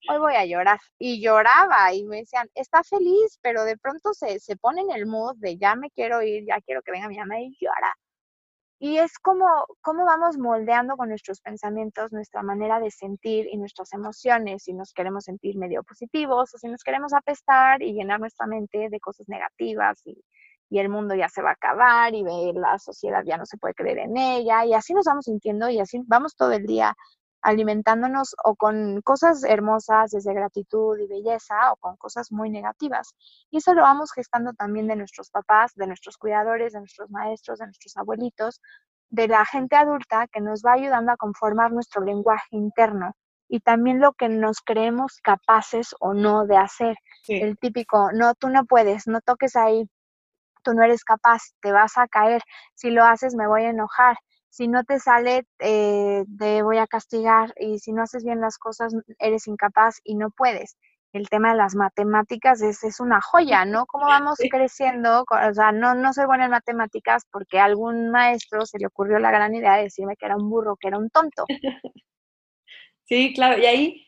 hoy 0.10 0.18
voy 0.18 0.34
a 0.34 0.46
llorar. 0.46 0.80
Y 0.98 1.22
lloraba 1.22 1.94
y 1.94 2.04
me 2.06 2.22
decían, 2.22 2.50
está 2.56 2.84
feliz, 2.84 3.38
pero 3.44 3.64
de 3.64 3.78
pronto 3.78 4.16
se, 4.16 4.40
se 4.40 4.58
pone 4.58 4.82
en 4.82 4.90
el 4.90 5.06
mood 5.06 5.36
de 5.38 5.56
ya 5.56 5.76
me 5.76 5.92
quiero 5.92 6.24
ir, 6.24 6.46
ya 6.48 6.60
quiero 6.62 6.82
que 6.82 6.92
venga 6.92 7.08
mi 7.08 7.20
mamá 7.20 7.40
y 7.40 7.56
llora. 7.62 7.96
Y 8.80 8.98
es 8.98 9.18
como 9.20 9.46
cómo 9.82 10.06
vamos 10.06 10.38
moldeando 10.38 10.98
con 10.98 11.10
nuestros 11.10 11.40
pensamientos 11.42 12.12
nuestra 12.12 12.44
manera 12.44 12.80
de 12.80 12.92
sentir 12.92 13.48
y 13.50 13.58
nuestras 13.58 13.94
emociones, 13.94 14.64
si 14.64 14.74
nos 14.74 14.92
queremos 14.94 15.24
sentir 15.26 15.58
medio 15.58 15.84
positivos 15.84 16.54
o 16.54 16.58
si 16.58 16.68
nos 16.68 16.84
queremos 16.84 17.14
apestar 17.14 17.82
y 17.82 17.94
llenar 17.94 18.20
nuestra 18.20 18.48
mente 18.48 18.90
de 18.90 19.00
cosas 19.00 19.28
negativas 19.30 20.02
y, 20.06 20.22
y 20.70 20.80
el 20.80 20.90
mundo 20.90 21.16
ya 21.16 21.30
se 21.30 21.42
va 21.42 21.52
a 21.52 21.54
acabar 21.54 22.14
y 22.14 22.24
la 22.54 22.78
sociedad 22.80 23.24
ya 23.26 23.38
no 23.38 23.46
se 23.46 23.58
puede 23.58 23.74
creer 23.74 24.00
en 24.00 24.18
ella 24.18 24.66
y 24.66 24.74
así 24.74 24.94
nos 24.94 25.06
vamos 25.06 25.26
sintiendo 25.26 25.70
y 25.70 25.80
así 25.80 26.02
vamos 26.06 26.36
todo 26.36 26.52
el 26.52 26.66
día 26.66 26.96
alimentándonos 27.46 28.36
o 28.44 28.56
con 28.56 29.02
cosas 29.04 29.44
hermosas 29.44 30.10
desde 30.10 30.34
gratitud 30.34 30.98
y 30.98 31.06
belleza 31.06 31.72
o 31.72 31.76
con 31.76 31.96
cosas 31.96 32.32
muy 32.32 32.50
negativas. 32.50 33.16
Y 33.52 33.58
eso 33.58 33.76
lo 33.76 33.84
vamos 33.84 34.12
gestando 34.12 34.54
también 34.54 34.88
de 34.88 34.96
nuestros 34.96 35.30
papás, 35.30 35.76
de 35.76 35.86
nuestros 35.86 36.18
cuidadores, 36.18 36.74
de 36.74 36.80
nuestros 36.80 37.12
maestros, 37.12 37.60
de 37.60 37.66
nuestros 37.66 37.96
abuelitos, 37.98 38.62
de 39.12 39.28
la 39.28 39.46
gente 39.46 39.76
adulta 39.76 40.28
que 40.32 40.42
nos 40.42 40.64
va 40.64 40.74
ayudando 40.74 41.12
a 41.12 41.18
conformar 41.18 41.72
nuestro 41.72 42.04
lenguaje 42.04 42.48
interno 42.50 43.14
y 43.48 43.60
también 43.60 44.00
lo 44.00 44.14
que 44.14 44.28
nos 44.28 44.62
creemos 44.62 45.20
capaces 45.22 45.94
o 46.00 46.16
no 46.16 46.48
de 46.48 46.58
hacer. 46.58 46.98
El 47.28 47.60
típico, 47.60 48.12
no, 48.12 48.34
tú 48.34 48.50
no 48.50 48.66
puedes, 48.66 49.06
no 49.06 49.22
toques 49.22 49.56
ahí, 49.56 49.88
tú 50.64 50.74
no 50.74 50.84
eres 50.84 51.04
capaz, 51.04 51.44
te 51.62 51.72
vas 51.72 51.96
a 52.00 52.08
caer, 52.08 52.42
si 52.74 52.90
lo 52.90 53.04
haces 53.04 53.36
me 53.36 53.48
voy 53.48 53.66
a 53.66 53.70
enojar, 53.70 54.18
si 54.56 54.70
no 54.70 54.86
te 54.86 55.00
sale, 55.00 55.46
eh, 55.60 56.24
te 56.40 56.64
voy 56.64 56.78
a 56.78 56.88
castigar 56.88 57.54
y 57.60 57.80
si 57.80 57.92
no 57.92 58.04
haces 58.04 58.24
bien 58.24 58.40
las 58.40 58.58
cosas, 58.58 58.96
eres 59.20 59.48
incapaz 59.48 60.00
y 60.06 60.16
no 60.16 60.30
puedes. 60.30 60.78
El 61.12 61.28
tema 61.28 61.52
de 61.52 61.58
las 61.58 61.76
matemáticas 61.76 62.62
es, 62.62 62.82
es 62.86 63.02
una 63.02 63.20
joya, 63.20 63.66
¿no? 63.66 63.86
¿Cómo 63.88 64.06
vamos 64.06 64.40
creciendo? 64.50 65.26
O 65.30 65.54
sea, 65.54 65.74
no, 65.74 65.94
no 65.94 66.14
soy 66.14 66.26
buena 66.26 66.46
en 66.46 66.52
matemáticas 66.52 67.24
porque 67.30 67.60
a 67.60 67.66
algún 67.66 68.12
maestro 68.12 68.66
se 68.66 68.80
le 68.80 68.88
ocurrió 68.88 69.20
la 69.20 69.30
gran 69.30 69.54
idea 69.54 69.76
de 69.76 69.84
decirme 69.84 70.16
que 70.16 70.26
era 70.26 70.38
un 70.38 70.50
burro, 70.50 70.78
que 70.80 70.88
era 70.88 70.98
un 70.98 71.10
tonto. 71.10 71.46
Sí, 73.08 73.34
claro, 73.36 73.62
y 73.62 73.68
ahí 73.68 74.08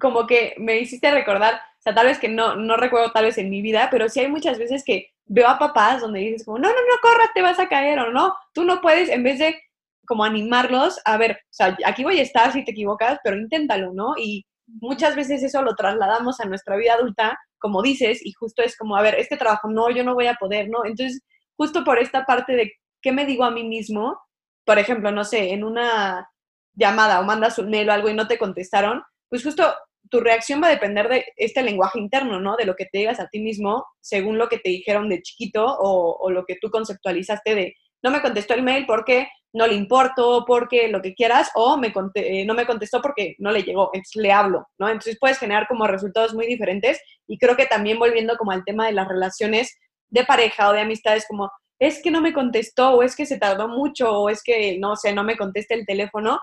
como 0.00 0.26
que 0.26 0.56
me 0.58 0.80
hiciste 0.80 1.12
recordar, 1.12 1.54
o 1.54 1.82
sea, 1.82 1.94
tal 1.94 2.06
vez 2.06 2.18
que 2.18 2.28
no, 2.28 2.56
no 2.56 2.76
recuerdo 2.76 3.12
tal 3.12 3.26
vez 3.26 3.38
en 3.38 3.50
mi 3.50 3.62
vida, 3.62 3.86
pero 3.88 4.08
sí 4.08 4.18
hay 4.18 4.26
muchas 4.26 4.58
veces 4.58 4.82
que 4.84 5.12
veo 5.26 5.46
a 5.46 5.60
papás 5.60 6.00
donde 6.00 6.18
dices 6.18 6.44
como, 6.44 6.58
no, 6.58 6.66
no, 6.66 6.74
no, 6.74 7.00
corra, 7.00 7.30
te 7.32 7.40
vas 7.40 7.60
a 7.60 7.68
caer 7.68 8.00
o 8.00 8.10
no, 8.10 8.34
tú 8.52 8.64
no 8.64 8.80
puedes, 8.80 9.08
en 9.10 9.22
vez 9.22 9.38
de 9.38 9.62
como 10.06 10.24
animarlos 10.24 11.00
a 11.04 11.16
ver, 11.16 11.32
o 11.32 11.52
sea, 11.52 11.76
aquí 11.86 12.04
voy 12.04 12.18
a 12.18 12.22
estar 12.22 12.52
si 12.52 12.64
te 12.64 12.72
equivocas, 12.72 13.18
pero 13.22 13.36
inténtalo, 13.36 13.92
¿no? 13.92 14.14
Y 14.18 14.44
muchas 14.66 15.16
veces 15.16 15.42
eso 15.42 15.62
lo 15.62 15.74
trasladamos 15.74 16.40
a 16.40 16.46
nuestra 16.46 16.76
vida 16.76 16.94
adulta, 16.94 17.38
como 17.58 17.82
dices, 17.82 18.24
y 18.24 18.32
justo 18.32 18.62
es 18.62 18.76
como, 18.76 18.96
a 18.96 19.02
ver, 19.02 19.14
este 19.16 19.36
trabajo, 19.36 19.70
no, 19.70 19.90
yo 19.90 20.04
no 20.04 20.14
voy 20.14 20.26
a 20.26 20.34
poder, 20.34 20.68
¿no? 20.68 20.84
Entonces, 20.84 21.22
justo 21.56 21.84
por 21.84 21.98
esta 21.98 22.24
parte 22.24 22.54
de 22.54 22.72
qué 23.00 23.12
me 23.12 23.26
digo 23.26 23.44
a 23.44 23.50
mí 23.50 23.64
mismo, 23.64 24.18
por 24.64 24.78
ejemplo, 24.78 25.10
no 25.12 25.24
sé, 25.24 25.52
en 25.52 25.64
una 25.64 26.28
llamada 26.74 27.20
o 27.20 27.24
mandas 27.24 27.58
un 27.58 27.70
mail 27.70 27.88
o 27.90 27.92
algo 27.92 28.08
y 28.08 28.14
no 28.14 28.26
te 28.26 28.38
contestaron, 28.38 29.02
pues 29.28 29.42
justo 29.42 29.74
tu 30.10 30.20
reacción 30.20 30.62
va 30.62 30.66
a 30.66 30.70
depender 30.70 31.08
de 31.08 31.24
este 31.36 31.62
lenguaje 31.62 31.98
interno, 31.98 32.40
¿no? 32.40 32.56
De 32.56 32.66
lo 32.66 32.74
que 32.74 32.86
te 32.86 32.98
digas 32.98 33.20
a 33.20 33.28
ti 33.28 33.40
mismo 33.40 33.84
según 34.00 34.38
lo 34.38 34.48
que 34.48 34.58
te 34.58 34.70
dijeron 34.70 35.08
de 35.08 35.22
chiquito 35.22 35.64
o, 35.64 36.16
o 36.20 36.30
lo 36.30 36.44
que 36.44 36.56
tú 36.60 36.70
conceptualizaste 36.70 37.54
de, 37.54 37.74
no 38.02 38.10
me 38.10 38.22
contestó 38.22 38.54
el 38.54 38.62
mail 38.62 38.84
porque 38.86 39.28
no 39.54 39.66
le 39.66 39.74
importo, 39.74 40.44
porque 40.46 40.88
lo 40.88 41.02
que 41.02 41.14
quieras, 41.14 41.50
o 41.54 41.76
me 41.76 41.92
eh, 42.14 42.44
no 42.46 42.54
me 42.54 42.66
contestó 42.66 43.02
porque 43.02 43.36
no 43.38 43.52
le 43.52 43.62
llegó, 43.62 43.90
le 44.14 44.32
hablo, 44.32 44.66
¿no? 44.78 44.88
Entonces 44.88 45.18
puedes 45.20 45.38
generar 45.38 45.68
como 45.68 45.86
resultados 45.86 46.34
muy 46.34 46.46
diferentes 46.46 47.00
y 47.26 47.38
creo 47.38 47.54
que 47.54 47.66
también 47.66 47.98
volviendo 47.98 48.36
como 48.36 48.52
al 48.52 48.64
tema 48.64 48.86
de 48.86 48.92
las 48.92 49.08
relaciones 49.08 49.78
de 50.08 50.24
pareja 50.24 50.68
o 50.68 50.72
de 50.72 50.80
amistades, 50.80 51.26
como 51.28 51.50
es 51.78 52.02
que 52.02 52.10
no 52.10 52.20
me 52.20 52.32
contestó 52.32 52.90
o 52.92 53.02
es 53.02 53.14
que 53.14 53.26
se 53.26 53.38
tardó 53.38 53.68
mucho 53.68 54.10
o 54.10 54.28
es 54.30 54.42
que, 54.42 54.78
no 54.78 54.96
sé, 54.96 55.12
no 55.12 55.24
me 55.24 55.36
contesta 55.36 55.74
el 55.74 55.84
teléfono, 55.84 56.38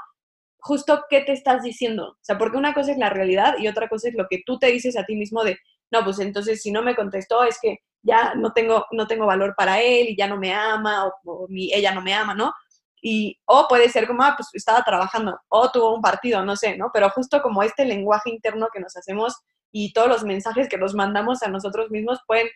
justo 0.60 1.04
qué 1.10 1.22
te 1.22 1.32
estás 1.32 1.64
diciendo. 1.64 2.10
O 2.10 2.18
sea, 2.22 2.38
porque 2.38 2.58
una 2.58 2.74
cosa 2.74 2.92
es 2.92 2.98
la 2.98 3.10
realidad 3.10 3.56
y 3.58 3.68
otra 3.68 3.88
cosa 3.88 4.10
es 4.10 4.16
lo 4.16 4.28
que 4.30 4.42
tú 4.46 4.60
te 4.60 4.68
dices 4.68 4.98
a 4.98 5.06
ti 5.06 5.16
mismo 5.16 5.44
de, 5.44 5.58
no, 5.92 6.04
pues 6.04 6.20
entonces 6.20 6.62
si 6.62 6.72
no 6.72 6.84
me 6.84 6.96
contestó 6.96 7.44
es 7.44 7.58
que 7.62 7.78
ya 8.02 8.34
no 8.36 8.54
tengo, 8.54 8.86
no 8.92 9.08
tengo 9.08 9.26
valor 9.26 9.54
para 9.56 9.82
él 9.82 10.10
y 10.10 10.18
ya 10.18 10.28
no 10.28 10.38
me 10.38 10.54
ama 10.54 11.12
o, 11.26 11.48
ella 11.50 11.94
no 11.94 12.02
me 12.02 12.14
ama, 12.14 12.34
¿no? 12.34 12.54
Y, 13.02 13.40
o 13.46 13.68
puede 13.68 13.90
ser 13.90 14.08
como, 14.08 14.24
ah, 14.24 14.36
pues 14.38 14.50
estaba 14.54 14.84
trabajando, 14.84 15.40
o 15.50 15.72
tuvo 15.72 15.96
un 15.96 16.02
partido, 16.02 16.44
no 16.44 16.56
sé, 16.56 16.78
¿no? 16.78 16.92
Pero 16.94 17.10
justo 17.12 17.42
como 17.42 17.64
este 17.64 17.86
lenguaje 17.86 18.30
interno 18.30 18.68
que 18.74 18.80
nos 18.82 18.96
hacemos 18.98 19.38
y 19.72 19.94
todos 19.94 20.10
los 20.10 20.24
mensajes 20.24 20.68
que 20.68 20.78
nos 20.78 20.96
mandamos 20.96 21.42
a 21.44 21.50
nosotros 21.50 21.92
mismos 21.92 22.20
pueden, 22.28 22.48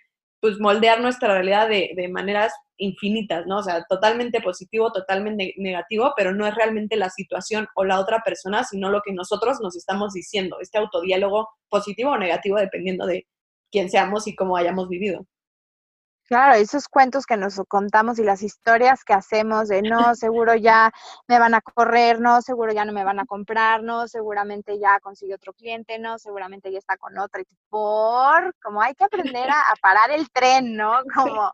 pues, 0.42 0.60
moldear 0.60 1.00
nuestra 1.00 1.34
realidad 1.34 1.70
de, 1.70 1.92
de 1.96 2.10
maneras 2.10 2.54
infinitas, 2.78 3.46
¿no? 3.48 3.60
O 3.60 3.64
sea, 3.64 3.86
totalmente 3.88 4.42
positivo, 4.42 4.92
totalmente 4.92 5.54
negativo, 5.58 6.14
pero 6.18 6.34
no 6.34 6.46
es 6.46 6.56
realmente 6.56 6.98
la 6.98 7.10
situación 7.10 7.68
o 7.76 7.86
la 7.86 8.00
otra 8.00 8.22
persona, 8.24 8.64
sino 8.64 8.90
lo 8.90 9.02
que 9.02 9.14
nosotros 9.14 9.60
nos 9.62 9.76
estamos 9.76 10.14
diciendo, 10.14 10.58
este 10.60 10.78
autodiálogo 10.80 11.50
positivo 11.70 12.12
o 12.12 12.18
negativo 12.18 12.58
dependiendo 12.58 13.06
de 13.06 13.28
quién 13.74 13.90
seamos 13.90 14.28
y 14.28 14.36
cómo 14.36 14.56
hayamos 14.56 14.88
vivido. 14.88 15.26
Claro, 16.26 16.54
esos 16.54 16.88
cuentos 16.88 17.26
que 17.26 17.36
nos 17.36 17.62
contamos 17.68 18.18
y 18.18 18.24
las 18.24 18.44
historias 18.44 19.04
que 19.04 19.14
hacemos 19.14 19.68
de 19.68 19.82
no, 19.82 20.16
seguro 20.16 20.56
ya 20.56 20.92
me 21.28 21.38
van 21.38 21.54
a 21.54 21.62
correr, 21.62 22.22
no, 22.22 22.42
seguro 22.42 22.72
ya 22.72 22.86
no 22.86 22.94
me 22.94 23.04
van 23.04 23.20
a 23.20 23.26
comprar, 23.26 23.84
no, 23.84 24.08
seguramente 24.08 24.80
ya 24.80 25.00
consiguió 25.02 25.36
otro 25.36 25.54
cliente, 25.54 26.00
no, 26.00 26.18
seguramente 26.20 26.72
ya 26.72 26.78
está 26.78 26.98
con 26.98 27.18
otra. 27.18 27.42
Y 27.42 27.46
por, 27.70 28.56
como 28.62 28.82
hay 28.82 28.94
que 28.94 29.04
aprender 29.04 29.50
a, 29.50 29.60
a 29.60 29.76
parar 29.82 30.12
el 30.12 30.30
tren, 30.30 30.76
¿no? 30.76 31.02
Como, 31.14 31.52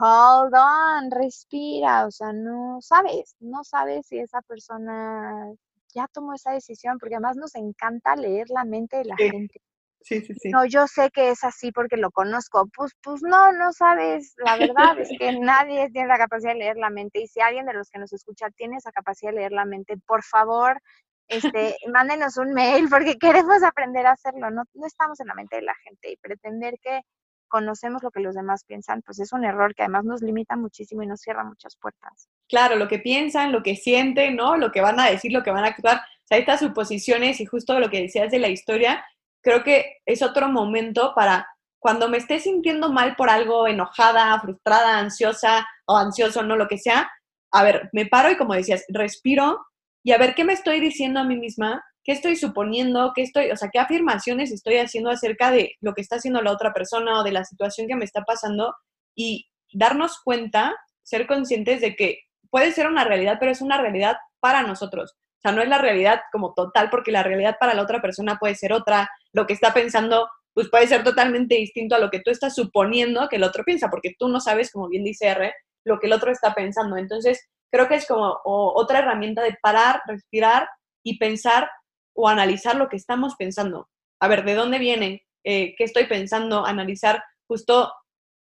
hold 0.00 0.54
on, 0.54 1.10
respira, 1.10 2.06
o 2.06 2.10
sea, 2.10 2.32
no 2.32 2.78
sabes, 2.80 3.34
no 3.40 3.64
sabes 3.64 4.06
si 4.06 4.18
esa 4.18 4.42
persona 4.42 5.50
ya 5.94 6.06
tomó 6.08 6.34
esa 6.34 6.52
decisión, 6.52 6.98
porque 6.98 7.16
además 7.16 7.36
nos 7.36 7.54
encanta 7.54 8.14
leer 8.14 8.48
la 8.50 8.64
mente 8.64 8.98
de 8.98 9.04
la 9.06 9.16
gente. 9.16 9.60
Sí, 10.00 10.20
sí, 10.20 10.34
sí. 10.34 10.48
No, 10.50 10.64
yo 10.64 10.86
sé 10.86 11.10
que 11.10 11.30
es 11.30 11.44
así 11.44 11.72
porque 11.72 11.96
lo 11.96 12.10
conozco. 12.10 12.68
Pues, 12.74 12.92
pues 13.02 13.22
no, 13.22 13.52
no 13.52 13.72
sabes. 13.72 14.34
La 14.38 14.56
verdad 14.56 14.98
es 14.98 15.10
que 15.18 15.38
nadie 15.38 15.90
tiene 15.90 16.08
la 16.08 16.18
capacidad 16.18 16.52
de 16.52 16.60
leer 16.60 16.76
la 16.76 16.90
mente. 16.90 17.20
Y 17.20 17.26
si 17.26 17.40
alguien 17.40 17.66
de 17.66 17.74
los 17.74 17.90
que 17.90 17.98
nos 17.98 18.12
escucha 18.12 18.50
tiene 18.50 18.76
esa 18.76 18.92
capacidad 18.92 19.32
de 19.32 19.38
leer 19.38 19.52
la 19.52 19.64
mente, 19.64 19.96
por 20.06 20.22
favor, 20.22 20.80
este, 21.28 21.76
mándenos 21.92 22.36
un 22.36 22.52
mail 22.54 22.88
porque 22.88 23.18
queremos 23.18 23.62
aprender 23.62 24.06
a 24.06 24.12
hacerlo. 24.12 24.50
No, 24.50 24.62
no 24.74 24.86
estamos 24.86 25.20
en 25.20 25.26
la 25.26 25.34
mente 25.34 25.56
de 25.56 25.62
la 25.62 25.74
gente 25.84 26.10
y 26.10 26.16
pretender 26.16 26.74
que 26.80 27.02
conocemos 27.48 28.02
lo 28.02 28.10
que 28.10 28.20
los 28.20 28.34
demás 28.34 28.64
piensan, 28.64 29.02
pues 29.02 29.18
es 29.18 29.32
un 29.32 29.44
error 29.44 29.74
que 29.74 29.82
además 29.82 30.04
nos 30.04 30.22
limita 30.22 30.54
muchísimo 30.54 31.02
y 31.02 31.06
nos 31.06 31.20
cierra 31.20 31.44
muchas 31.44 31.76
puertas. 31.76 32.28
Claro, 32.48 32.76
lo 32.76 32.88
que 32.88 32.98
piensan, 32.98 33.52
lo 33.52 33.62
que 33.62 33.74
sienten, 33.74 34.36
¿no? 34.36 34.56
Lo 34.56 34.70
que 34.70 34.80
van 34.80 35.00
a 35.00 35.10
decir, 35.10 35.32
lo 35.32 35.42
que 35.42 35.50
van 35.50 35.64
a 35.64 35.68
actuar. 35.68 35.96
O 35.96 36.26
sea, 36.26 36.38
estas 36.38 36.60
suposiciones 36.60 37.40
y 37.40 37.46
justo 37.46 37.80
lo 37.80 37.90
que 37.90 38.02
decías 38.02 38.30
de 38.30 38.38
la 38.38 38.48
historia, 38.48 39.04
creo 39.42 39.62
que 39.62 39.96
es 40.06 40.22
otro 40.22 40.48
momento 40.48 41.12
para 41.14 41.46
cuando 41.80 42.08
me 42.08 42.18
esté 42.18 42.40
sintiendo 42.40 42.90
mal 42.90 43.14
por 43.16 43.30
algo, 43.30 43.66
enojada, 43.68 44.38
frustrada, 44.40 44.98
ansiosa 44.98 45.66
o 45.86 45.96
ansioso, 45.96 46.42
no 46.42 46.56
lo 46.56 46.66
que 46.66 46.78
sea, 46.78 47.10
a 47.52 47.64
ver, 47.64 47.88
me 47.92 48.06
paro 48.06 48.30
y 48.30 48.36
como 48.36 48.54
decías, 48.54 48.84
respiro 48.88 49.58
y 50.04 50.12
a 50.12 50.18
ver 50.18 50.34
qué 50.34 50.44
me 50.44 50.52
estoy 50.52 50.80
diciendo 50.80 51.20
a 51.20 51.24
mí 51.24 51.36
misma, 51.36 51.82
qué 52.04 52.12
estoy 52.12 52.36
suponiendo, 52.36 53.12
qué 53.14 53.22
estoy, 53.22 53.50
o 53.50 53.56
sea, 53.56 53.68
qué 53.72 53.78
afirmaciones 53.78 54.50
estoy 54.50 54.78
haciendo 54.78 55.10
acerca 55.10 55.50
de 55.50 55.74
lo 55.80 55.94
que 55.94 56.00
está 56.00 56.16
haciendo 56.16 56.42
la 56.42 56.52
otra 56.52 56.72
persona 56.72 57.20
o 57.20 57.24
de 57.24 57.32
la 57.32 57.44
situación 57.44 57.86
que 57.86 57.96
me 57.96 58.04
está 58.04 58.22
pasando 58.22 58.74
y 59.14 59.46
darnos 59.72 60.20
cuenta, 60.24 60.74
ser 61.02 61.26
conscientes 61.26 61.80
de 61.80 61.96
que 61.96 62.20
puede 62.50 62.72
ser 62.72 62.86
una 62.86 63.04
realidad, 63.04 63.36
pero 63.38 63.52
es 63.52 63.60
una 63.60 63.78
realidad 63.78 64.16
para 64.40 64.62
nosotros. 64.62 65.16
O 65.38 65.40
sea, 65.40 65.52
no 65.52 65.62
es 65.62 65.68
la 65.68 65.78
realidad 65.78 66.20
como 66.32 66.52
total, 66.54 66.90
porque 66.90 67.12
la 67.12 67.22
realidad 67.22 67.56
para 67.60 67.74
la 67.74 67.82
otra 67.82 68.02
persona 68.02 68.38
puede 68.38 68.56
ser 68.56 68.72
otra. 68.72 69.08
Lo 69.32 69.46
que 69.46 69.52
está 69.52 69.72
pensando, 69.72 70.28
pues 70.52 70.68
puede 70.68 70.86
ser 70.88 71.04
totalmente 71.04 71.54
distinto 71.54 71.94
a 71.94 72.00
lo 72.00 72.10
que 72.10 72.20
tú 72.20 72.30
estás 72.30 72.54
suponiendo 72.54 73.28
que 73.28 73.36
el 73.36 73.44
otro 73.44 73.64
piensa, 73.64 73.88
porque 73.88 74.14
tú 74.18 74.28
no 74.28 74.40
sabes, 74.40 74.72
como 74.72 74.88
bien 74.88 75.04
dice 75.04 75.28
R, 75.28 75.52
lo 75.84 76.00
que 76.00 76.08
el 76.08 76.12
otro 76.12 76.32
está 76.32 76.54
pensando. 76.54 76.96
Entonces, 76.96 77.48
creo 77.70 77.88
que 77.88 77.94
es 77.94 78.06
como 78.06 78.40
otra 78.44 78.98
herramienta 78.98 79.42
de 79.42 79.56
parar, 79.62 80.02
respirar 80.06 80.68
y 81.04 81.18
pensar 81.18 81.70
o 82.14 82.28
analizar 82.28 82.76
lo 82.76 82.88
que 82.88 82.96
estamos 82.96 83.36
pensando. 83.36 83.88
A 84.20 84.26
ver, 84.26 84.44
¿de 84.44 84.54
dónde 84.54 84.78
viene? 84.78 85.22
Eh, 85.44 85.74
¿Qué 85.76 85.84
estoy 85.84 86.06
pensando? 86.06 86.66
Analizar 86.66 87.22
justo 87.46 87.92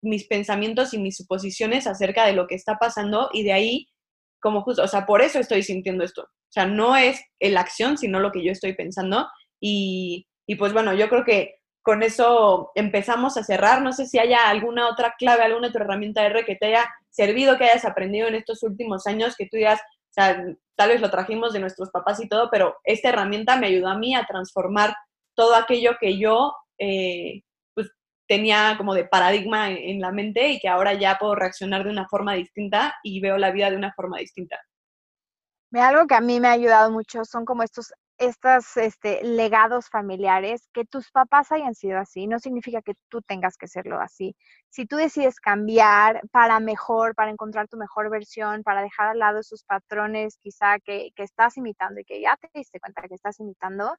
mis 0.02 0.28
pensamientos 0.28 0.94
y 0.94 0.98
mis 0.98 1.18
suposiciones 1.18 1.88
acerca 1.88 2.26
de 2.26 2.34
lo 2.34 2.48
que 2.48 2.56
está 2.56 2.78
pasando 2.78 3.30
y 3.34 3.44
de 3.44 3.54
ahí, 3.54 3.88
como 4.48 4.62
justo, 4.62 4.82
o 4.82 4.88
sea, 4.88 5.06
por 5.06 5.22
eso 5.22 5.40
estoy 5.40 5.62
sintiendo 5.62 6.06
esto. 6.06 6.22
O 6.22 6.52
sea, 6.52 6.66
no 6.66 6.96
es 6.96 7.22
la 7.42 7.60
acción, 7.60 7.98
sino 7.98 8.22
lo 8.22 8.32
que 8.32 8.44
yo 8.44 8.54
estoy 8.54 8.74
pensando. 8.74 9.28
Y, 9.60 10.26
y 10.48 10.56
pues 10.56 10.72
bueno, 10.72 10.94
yo 10.94 11.10
creo 11.10 11.26
que 11.26 11.56
con 11.84 12.02
eso 12.02 12.72
empezamos 12.76 13.36
a 13.36 13.44
cerrar. 13.44 13.82
No 13.82 13.92
sé 13.92 14.06
si 14.06 14.20
haya 14.20 14.50
alguna 14.50 14.88
otra 14.90 15.16
clave, 15.18 15.44
alguna 15.44 15.68
otra 15.68 15.84
herramienta 15.84 16.26
R 16.26 16.46
que 16.46 16.56
te 16.56 16.68
haya 16.68 16.90
servido, 17.10 17.58
que 17.58 17.66
hayas 17.66 17.84
aprendido 17.84 18.30
en 18.30 18.36
estos 18.36 18.64
últimos 18.64 19.06
años, 19.06 19.36
que 19.38 19.48
tú 19.48 19.58
digas, 19.58 19.82
o 19.82 20.14
sea, 20.14 20.46
tal 20.78 20.90
vez 20.90 21.02
lo 21.02 21.12
trajimos 21.12 21.52
de 21.52 21.60
nuestros 21.60 21.90
papás 21.90 22.22
y 22.22 22.30
todo, 22.30 22.48
pero 22.50 22.78
esta 22.86 23.10
herramienta 23.10 23.58
me 23.58 23.68
ayudó 23.68 23.90
a 23.90 23.98
mí 23.98 24.16
a 24.16 24.26
transformar 24.26 24.96
todo 25.36 25.56
aquello 25.56 25.98
que 26.00 26.18
yo 26.18 26.54
eh, 26.80 27.42
tenía 28.28 28.76
como 28.78 28.94
de 28.94 29.06
paradigma 29.06 29.72
en, 29.72 30.00
la 30.00 30.12
mente 30.12 30.50
y 30.50 30.60
que 30.60 30.68
ahora 30.68 30.94
ya 30.94 31.18
puedo 31.18 31.36
reaccionar 31.36 31.84
de 31.84 31.90
una 31.90 32.08
forma 32.08 32.34
distinta 32.34 32.96
y 33.04 33.20
veo 33.20 33.38
la 33.38 33.52
vida 33.52 33.70
de 33.70 33.78
una 33.78 33.94
forma 33.94 34.20
distinta. 34.20 34.60
Algo 35.74 36.08
que 36.08 36.16
a 36.16 36.22
mí 36.22 36.40
me 36.40 36.48
ha 36.48 36.52
ayudado 36.52 36.92
mucho 36.92 37.26
son 37.26 37.46
como 37.46 37.64
estos 37.64 37.94
estos 38.18 38.78
este, 38.78 39.24
legados 39.24 39.90
familiares, 39.90 40.68
que 40.74 40.86
tus 40.86 41.12
papás 41.12 41.52
hayan 41.52 41.76
sido 41.76 42.00
así, 42.00 42.26
no 42.28 42.40
significa 42.40 42.82
que 42.82 42.94
tú 43.10 43.22
tengas 43.22 43.58
que 43.58 43.68
serlo 43.68 44.00
así. 44.00 44.36
Si 44.70 44.86
tú 44.88 44.96
decides 44.96 45.40
cambiar 45.40 46.22
para 46.32 46.60
mejor, 46.60 47.14
para 47.14 47.30
encontrar 47.32 47.68
tu 47.68 47.78
mejor 47.78 48.10
versión, 48.10 48.64
para 48.64 48.82
dejar 48.82 49.10
al 49.10 49.20
lado 49.20 49.40
esos 49.40 49.64
patrones 49.64 50.40
quizá 50.42 50.80
que 50.80 51.12
estás 51.16 51.58
imitando 51.58 52.00
y 52.00 52.06
que 52.06 52.20
ya 52.22 52.36
te 52.38 52.50
diste 52.54 52.80
cuenta 52.80 53.08
que 53.08 53.16
estás 53.16 53.40
imitando, 53.40 53.96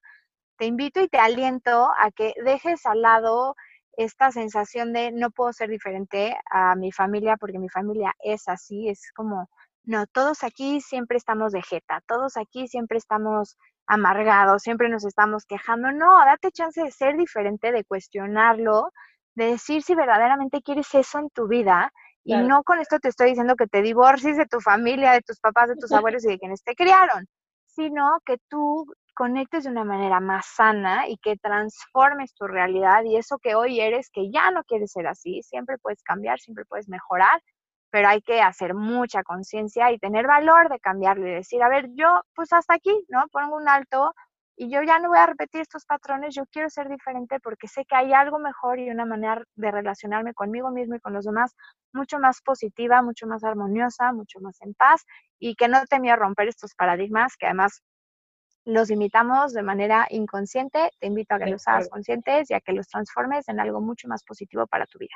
te 0.56 0.66
invito 0.66 1.00
y 1.00 1.08
te 1.08 1.18
aliento 1.18 1.88
a 1.98 2.10
que 2.10 2.34
dejes 2.44 2.84
al 2.86 3.02
lado 3.02 3.54
esta 3.98 4.30
sensación 4.30 4.92
de 4.92 5.10
no 5.10 5.30
puedo 5.32 5.52
ser 5.52 5.68
diferente 5.68 6.38
a 6.52 6.76
mi 6.76 6.92
familia 6.92 7.36
porque 7.36 7.58
mi 7.58 7.68
familia 7.68 8.14
es 8.20 8.46
así, 8.46 8.88
es 8.88 9.10
como, 9.12 9.50
no, 9.82 10.06
todos 10.06 10.44
aquí 10.44 10.80
siempre 10.80 11.18
estamos 11.18 11.50
de 11.50 11.62
jeta, 11.62 12.00
todos 12.06 12.36
aquí 12.36 12.68
siempre 12.68 12.98
estamos 12.98 13.56
amargados, 13.88 14.62
siempre 14.62 14.88
nos 14.88 15.04
estamos 15.04 15.46
quejando. 15.46 15.90
No, 15.90 16.16
date 16.24 16.52
chance 16.52 16.80
de 16.80 16.92
ser 16.92 17.16
diferente, 17.16 17.72
de 17.72 17.84
cuestionarlo, 17.84 18.92
de 19.34 19.46
decir 19.46 19.82
si 19.82 19.96
verdaderamente 19.96 20.62
quieres 20.62 20.94
eso 20.94 21.18
en 21.18 21.30
tu 21.30 21.48
vida. 21.48 21.92
Y 22.22 22.36
no 22.36 22.62
con 22.62 22.78
esto 22.78 23.00
te 23.00 23.08
estoy 23.08 23.30
diciendo 23.30 23.56
que 23.56 23.66
te 23.66 23.82
divorcies 23.82 24.36
de 24.36 24.46
tu 24.46 24.60
familia, 24.60 25.12
de 25.12 25.22
tus 25.22 25.40
papás, 25.40 25.70
de 25.70 25.76
tus 25.76 25.90
abuelos 26.12 26.24
y 26.24 26.28
de 26.28 26.38
quienes 26.38 26.62
te 26.62 26.76
criaron, 26.76 27.26
sino 27.66 28.20
que 28.24 28.36
tú 28.48 28.86
conectes 29.18 29.64
de 29.64 29.70
una 29.70 29.82
manera 29.82 30.20
más 30.20 30.46
sana 30.46 31.08
y 31.08 31.16
que 31.18 31.36
transformes 31.36 32.34
tu 32.34 32.46
realidad 32.46 33.02
y 33.02 33.16
eso 33.16 33.38
que 33.38 33.56
hoy 33.56 33.80
eres, 33.80 34.10
que 34.12 34.30
ya 34.30 34.52
no 34.52 34.62
quieres 34.62 34.92
ser 34.92 35.08
así, 35.08 35.42
siempre 35.42 35.76
puedes 35.78 36.04
cambiar, 36.04 36.38
siempre 36.38 36.64
puedes 36.64 36.88
mejorar, 36.88 37.42
pero 37.90 38.06
hay 38.08 38.22
que 38.22 38.40
hacer 38.40 38.74
mucha 38.74 39.24
conciencia 39.24 39.90
y 39.90 39.98
tener 39.98 40.28
valor 40.28 40.68
de 40.68 40.78
cambiarlo 40.78 41.26
y 41.26 41.32
decir, 41.32 41.60
a 41.64 41.68
ver, 41.68 41.88
yo 41.94 42.22
pues 42.36 42.52
hasta 42.52 42.74
aquí, 42.74 42.92
¿no? 43.08 43.24
Pongo 43.32 43.56
un 43.56 43.68
alto 43.68 44.14
y 44.56 44.70
yo 44.70 44.84
ya 44.84 45.00
no 45.00 45.08
voy 45.08 45.18
a 45.18 45.26
repetir 45.26 45.62
estos 45.62 45.84
patrones, 45.84 46.36
yo 46.36 46.44
quiero 46.52 46.70
ser 46.70 46.88
diferente 46.88 47.40
porque 47.40 47.66
sé 47.66 47.84
que 47.86 47.96
hay 47.96 48.12
algo 48.12 48.38
mejor 48.38 48.78
y 48.78 48.88
una 48.88 49.04
manera 49.04 49.42
de 49.56 49.70
relacionarme 49.72 50.32
conmigo 50.32 50.70
mismo 50.70 50.94
y 50.94 51.00
con 51.00 51.12
los 51.12 51.24
demás 51.24 51.56
mucho 51.92 52.20
más 52.20 52.40
positiva, 52.42 53.02
mucho 53.02 53.26
más 53.26 53.42
armoniosa, 53.42 54.12
mucho 54.12 54.38
más 54.40 54.60
en 54.62 54.74
paz 54.74 55.04
y 55.40 55.56
que 55.56 55.66
no 55.66 55.84
te 55.86 55.98
miedo 55.98 56.14
a 56.14 56.18
romper 56.18 56.46
estos 56.46 56.76
paradigmas 56.76 57.36
que 57.36 57.46
además 57.46 57.82
los 58.68 58.90
imitamos 58.90 59.54
de 59.54 59.62
manera 59.62 60.06
inconsciente. 60.10 60.90
Te 61.00 61.06
invito 61.06 61.34
a 61.34 61.38
que 61.38 61.50
los 61.50 61.66
hagas 61.66 61.88
conscientes 61.88 62.50
y 62.50 62.54
a 62.54 62.60
que 62.60 62.74
los 62.74 62.86
transformes 62.86 63.48
en 63.48 63.60
algo 63.60 63.80
mucho 63.80 64.08
más 64.08 64.22
positivo 64.24 64.66
para 64.66 64.84
tu 64.84 64.98
vida. 64.98 65.14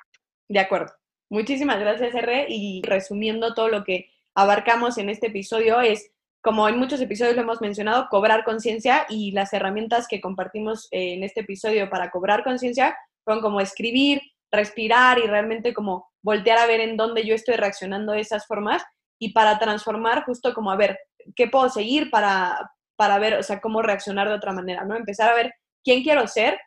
De 0.49 0.59
acuerdo. 0.59 0.95
Muchísimas 1.29 1.79
gracias, 1.79 2.15
R. 2.15 2.47
Y 2.49 2.81
resumiendo 2.83 3.53
todo 3.53 3.69
lo 3.69 3.85
que 3.85 4.09
abarcamos 4.35 4.97
en 4.97 5.11
este 5.11 5.27
episodio 5.27 5.83
es, 5.83 6.11
como 6.43 6.67
en 6.67 6.79
muchos 6.79 7.03
episodios 7.03 7.37
lo 7.37 7.43
hemos 7.43 7.61
mencionado, 7.61 8.09
cobrar 8.11 8.43
conciencia 8.45 9.05
y 9.11 9.33
las 9.33 9.53
herramientas 9.53 10.09
que 10.09 10.23
compartimos 10.23 10.89
en 10.91 11.23
este 11.23 11.41
episodio 11.41 11.91
para 11.91 12.11
cobrar 12.11 12.45
conciencia 12.45 12.97
son 13.27 13.43
como 13.43 13.61
escribir, 13.61 14.23
respirar 14.51 15.19
y 15.19 15.27
realmente 15.27 15.75
como 15.75 16.11
voltear 16.23 16.57
a 16.57 16.67
ver 16.67 16.81
en 16.81 16.97
dónde 16.97 17.27
yo 17.27 17.35
estoy 17.35 17.57
reaccionando 17.57 18.13
de 18.13 18.21
esas 18.21 18.47
formas 18.47 18.83
y 19.19 19.35
para 19.35 19.59
transformar 19.59 20.25
justo 20.25 20.55
como 20.55 20.71
a 20.71 20.77
ver 20.77 20.99
qué 21.37 21.49
puedo 21.49 21.69
seguir 21.69 22.11
para, 22.11 22.59
para 22.97 23.19
ver, 23.19 23.35
o 23.35 23.43
sea, 23.43 23.61
cómo 23.61 23.83
reaccionar 23.83 24.29
de 24.29 24.35
otra 24.35 24.53
manera, 24.53 24.85
¿no? 24.85 24.97
Empezar 24.97 25.31
a 25.31 25.35
ver 25.35 25.53
quién 25.85 26.03
quiero 26.03 26.27
ser 26.27 26.59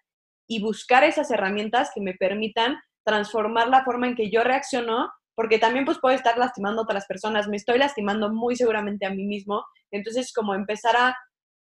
y 0.47 0.61
buscar 0.61 1.03
esas 1.03 1.31
herramientas 1.31 1.91
que 1.93 2.01
me 2.01 2.13
permitan 2.13 2.77
transformar 3.03 3.67
la 3.67 3.83
forma 3.83 4.07
en 4.07 4.15
que 4.15 4.29
yo 4.29 4.43
reacciono, 4.43 5.09
porque 5.35 5.59
también 5.59 5.85
pues 5.85 5.99
puedo 5.99 6.15
estar 6.15 6.37
lastimando 6.37 6.81
a 6.81 6.83
otras 6.83 7.05
personas, 7.05 7.47
me 7.47 7.57
estoy 7.57 7.77
lastimando 7.77 8.31
muy 8.33 8.55
seguramente 8.55 9.05
a 9.05 9.11
mí 9.11 9.25
mismo, 9.25 9.63
entonces 9.91 10.33
como 10.33 10.55
empezar 10.55 10.95
a, 10.95 11.15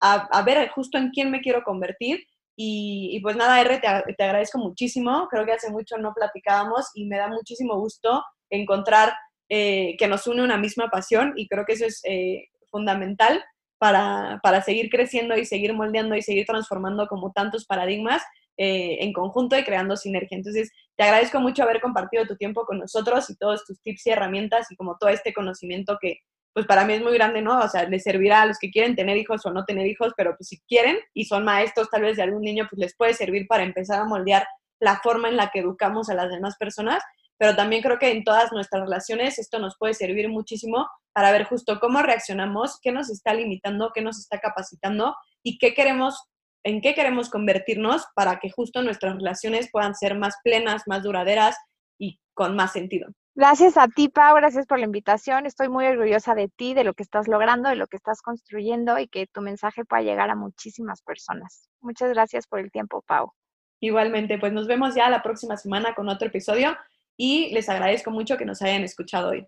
a, 0.00 0.14
a 0.30 0.42
ver 0.42 0.68
justo 0.70 0.98
en 0.98 1.10
quién 1.10 1.30
me 1.30 1.40
quiero 1.40 1.62
convertir 1.62 2.24
y, 2.62 3.18
pues 3.22 3.36
nada, 3.36 3.58
R, 3.62 3.78
te, 3.78 4.14
te, 4.14 4.22
agradezco 4.22 4.58
muchísimo, 4.58 5.28
creo 5.30 5.46
que 5.46 5.52
hace 5.52 5.70
mucho 5.70 5.96
no 5.96 6.12
platicábamos 6.12 6.90
y 6.92 7.06
me 7.06 7.16
da 7.16 7.28
muchísimo 7.28 7.78
gusto 7.78 8.22
encontrar 8.50 9.14
eh, 9.48 9.96
que 9.98 10.08
nos 10.08 10.26
une 10.26 10.42
una 10.42 10.58
misma 10.58 10.90
pasión 10.90 11.32
y 11.36 11.48
creo 11.48 11.64
que 11.64 11.72
eso 11.72 11.86
es 11.86 12.02
eh, 12.04 12.48
fundamental 12.70 13.42
para, 13.80 14.40
para 14.42 14.60
seguir 14.60 14.90
creciendo 14.90 15.36
y 15.36 15.46
seguir 15.46 15.72
moldeando 15.72 16.14
y 16.14 16.20
seguir 16.20 16.44
transformando 16.44 17.06
como 17.06 17.32
tantos 17.32 17.64
paradigmas 17.64 18.22
eh, 18.58 18.98
en 19.00 19.14
conjunto 19.14 19.56
y 19.56 19.64
creando 19.64 19.96
sinergia. 19.96 20.36
Entonces, 20.36 20.70
te 20.94 21.04
agradezco 21.04 21.40
mucho 21.40 21.62
haber 21.62 21.80
compartido 21.80 22.26
tu 22.26 22.36
tiempo 22.36 22.66
con 22.66 22.78
nosotros 22.78 23.30
y 23.30 23.36
todos 23.36 23.64
tus 23.64 23.80
tips 23.80 24.06
y 24.06 24.10
herramientas 24.10 24.70
y 24.70 24.76
como 24.76 24.98
todo 24.98 25.08
este 25.08 25.32
conocimiento 25.32 25.96
que, 25.98 26.18
pues 26.52 26.66
para 26.66 26.84
mí 26.84 26.92
es 26.92 27.02
muy 27.02 27.14
grande, 27.14 27.40
¿no? 27.40 27.58
O 27.58 27.68
sea, 27.68 27.88
les 27.88 28.02
servirá 28.02 28.42
a 28.42 28.46
los 28.46 28.58
que 28.58 28.70
quieren 28.70 28.96
tener 28.96 29.16
hijos 29.16 29.46
o 29.46 29.50
no 29.50 29.64
tener 29.64 29.86
hijos, 29.86 30.12
pero 30.14 30.36
pues 30.36 30.48
si 30.48 30.60
quieren 30.68 30.98
y 31.14 31.24
son 31.24 31.42
maestros 31.46 31.88
tal 31.88 32.02
vez 32.02 32.18
de 32.18 32.24
algún 32.24 32.42
niño, 32.42 32.66
pues 32.68 32.80
les 32.80 32.94
puede 32.94 33.14
servir 33.14 33.46
para 33.48 33.62
empezar 33.62 33.98
a 33.98 34.04
moldear 34.04 34.46
la 34.78 35.00
forma 35.02 35.30
en 35.30 35.38
la 35.38 35.48
que 35.48 35.60
educamos 35.60 36.10
a 36.10 36.14
las 36.14 36.28
demás 36.28 36.56
personas. 36.58 37.02
Pero 37.40 37.56
también 37.56 37.80
creo 37.80 37.98
que 37.98 38.10
en 38.10 38.22
todas 38.22 38.52
nuestras 38.52 38.82
relaciones 38.82 39.38
esto 39.38 39.58
nos 39.58 39.74
puede 39.78 39.94
servir 39.94 40.28
muchísimo 40.28 40.86
para 41.14 41.32
ver 41.32 41.44
justo 41.44 41.80
cómo 41.80 42.02
reaccionamos, 42.02 42.78
qué 42.82 42.92
nos 42.92 43.08
está 43.08 43.32
limitando, 43.32 43.92
qué 43.94 44.02
nos 44.02 44.18
está 44.18 44.40
capacitando 44.40 45.16
y 45.42 45.56
qué 45.56 45.72
queremos, 45.72 46.28
en 46.64 46.82
qué 46.82 46.94
queremos 46.94 47.30
convertirnos 47.30 48.04
para 48.14 48.40
que 48.40 48.50
justo 48.50 48.82
nuestras 48.82 49.14
relaciones 49.14 49.70
puedan 49.72 49.94
ser 49.94 50.18
más 50.18 50.36
plenas, 50.44 50.82
más 50.86 51.02
duraderas 51.02 51.56
y 51.98 52.20
con 52.34 52.56
más 52.56 52.72
sentido. 52.72 53.08
Gracias 53.34 53.78
a 53.78 53.88
ti, 53.88 54.10
Pau, 54.10 54.36
gracias 54.36 54.66
por 54.66 54.78
la 54.78 54.84
invitación. 54.84 55.46
Estoy 55.46 55.70
muy 55.70 55.86
orgullosa 55.86 56.34
de 56.34 56.48
ti, 56.54 56.74
de 56.74 56.84
lo 56.84 56.92
que 56.92 57.04
estás 57.04 57.26
logrando, 57.26 57.70
de 57.70 57.76
lo 57.76 57.86
que 57.86 57.96
estás 57.96 58.20
construyendo 58.20 58.98
y 58.98 59.08
que 59.08 59.26
tu 59.26 59.40
mensaje 59.40 59.86
pueda 59.86 60.02
llegar 60.02 60.28
a 60.28 60.36
muchísimas 60.36 61.00
personas. 61.00 61.70
Muchas 61.80 62.10
gracias 62.10 62.46
por 62.46 62.60
el 62.60 62.70
tiempo, 62.70 63.02
Pau. 63.06 63.32
Igualmente, 63.80 64.38
pues 64.38 64.52
nos 64.52 64.66
vemos 64.66 64.94
ya 64.94 65.08
la 65.08 65.22
próxima 65.22 65.56
semana 65.56 65.94
con 65.94 66.10
otro 66.10 66.28
episodio 66.28 66.76
y 67.20 67.50
les 67.50 67.68
agradezco 67.68 68.10
mucho 68.10 68.38
que 68.38 68.46
nos 68.46 68.62
hayan 68.62 68.82
escuchado 68.82 69.28
hoy. 69.28 69.46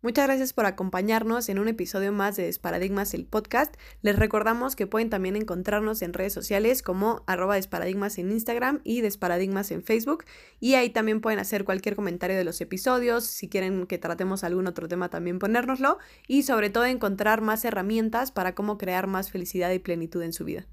Muchas 0.00 0.26
gracias 0.26 0.54
por 0.54 0.64
acompañarnos 0.64 1.50
en 1.50 1.58
un 1.58 1.68
episodio 1.68 2.12
más 2.12 2.36
de 2.36 2.44
Desparadigmas 2.44 3.12
el 3.12 3.26
podcast. 3.26 3.74
Les 4.00 4.18
recordamos 4.18 4.74
que 4.74 4.86
pueden 4.86 5.10
también 5.10 5.36
encontrarnos 5.36 6.00
en 6.00 6.14
redes 6.14 6.32
sociales 6.32 6.80
como 6.82 7.24
arroba 7.26 7.56
Desparadigmas 7.56 8.16
en 8.16 8.32
Instagram 8.32 8.80
y 8.84 9.02
Desparadigmas 9.02 9.70
en 9.70 9.82
Facebook. 9.82 10.24
Y 10.58 10.76
ahí 10.76 10.88
también 10.88 11.20
pueden 11.20 11.40
hacer 11.40 11.64
cualquier 11.64 11.94
comentario 11.94 12.38
de 12.38 12.44
los 12.44 12.58
episodios, 12.62 13.24
si 13.26 13.50
quieren 13.50 13.86
que 13.86 13.98
tratemos 13.98 14.42
algún 14.42 14.66
otro 14.66 14.88
tema 14.88 15.10
también 15.10 15.38
ponérnoslo 15.38 15.98
y 16.26 16.44
sobre 16.44 16.70
todo 16.70 16.86
encontrar 16.86 17.42
más 17.42 17.66
herramientas 17.66 18.32
para 18.32 18.54
cómo 18.54 18.78
crear 18.78 19.08
más 19.08 19.30
felicidad 19.30 19.72
y 19.72 19.78
plenitud 19.78 20.22
en 20.22 20.32
su 20.32 20.46
vida. 20.46 20.66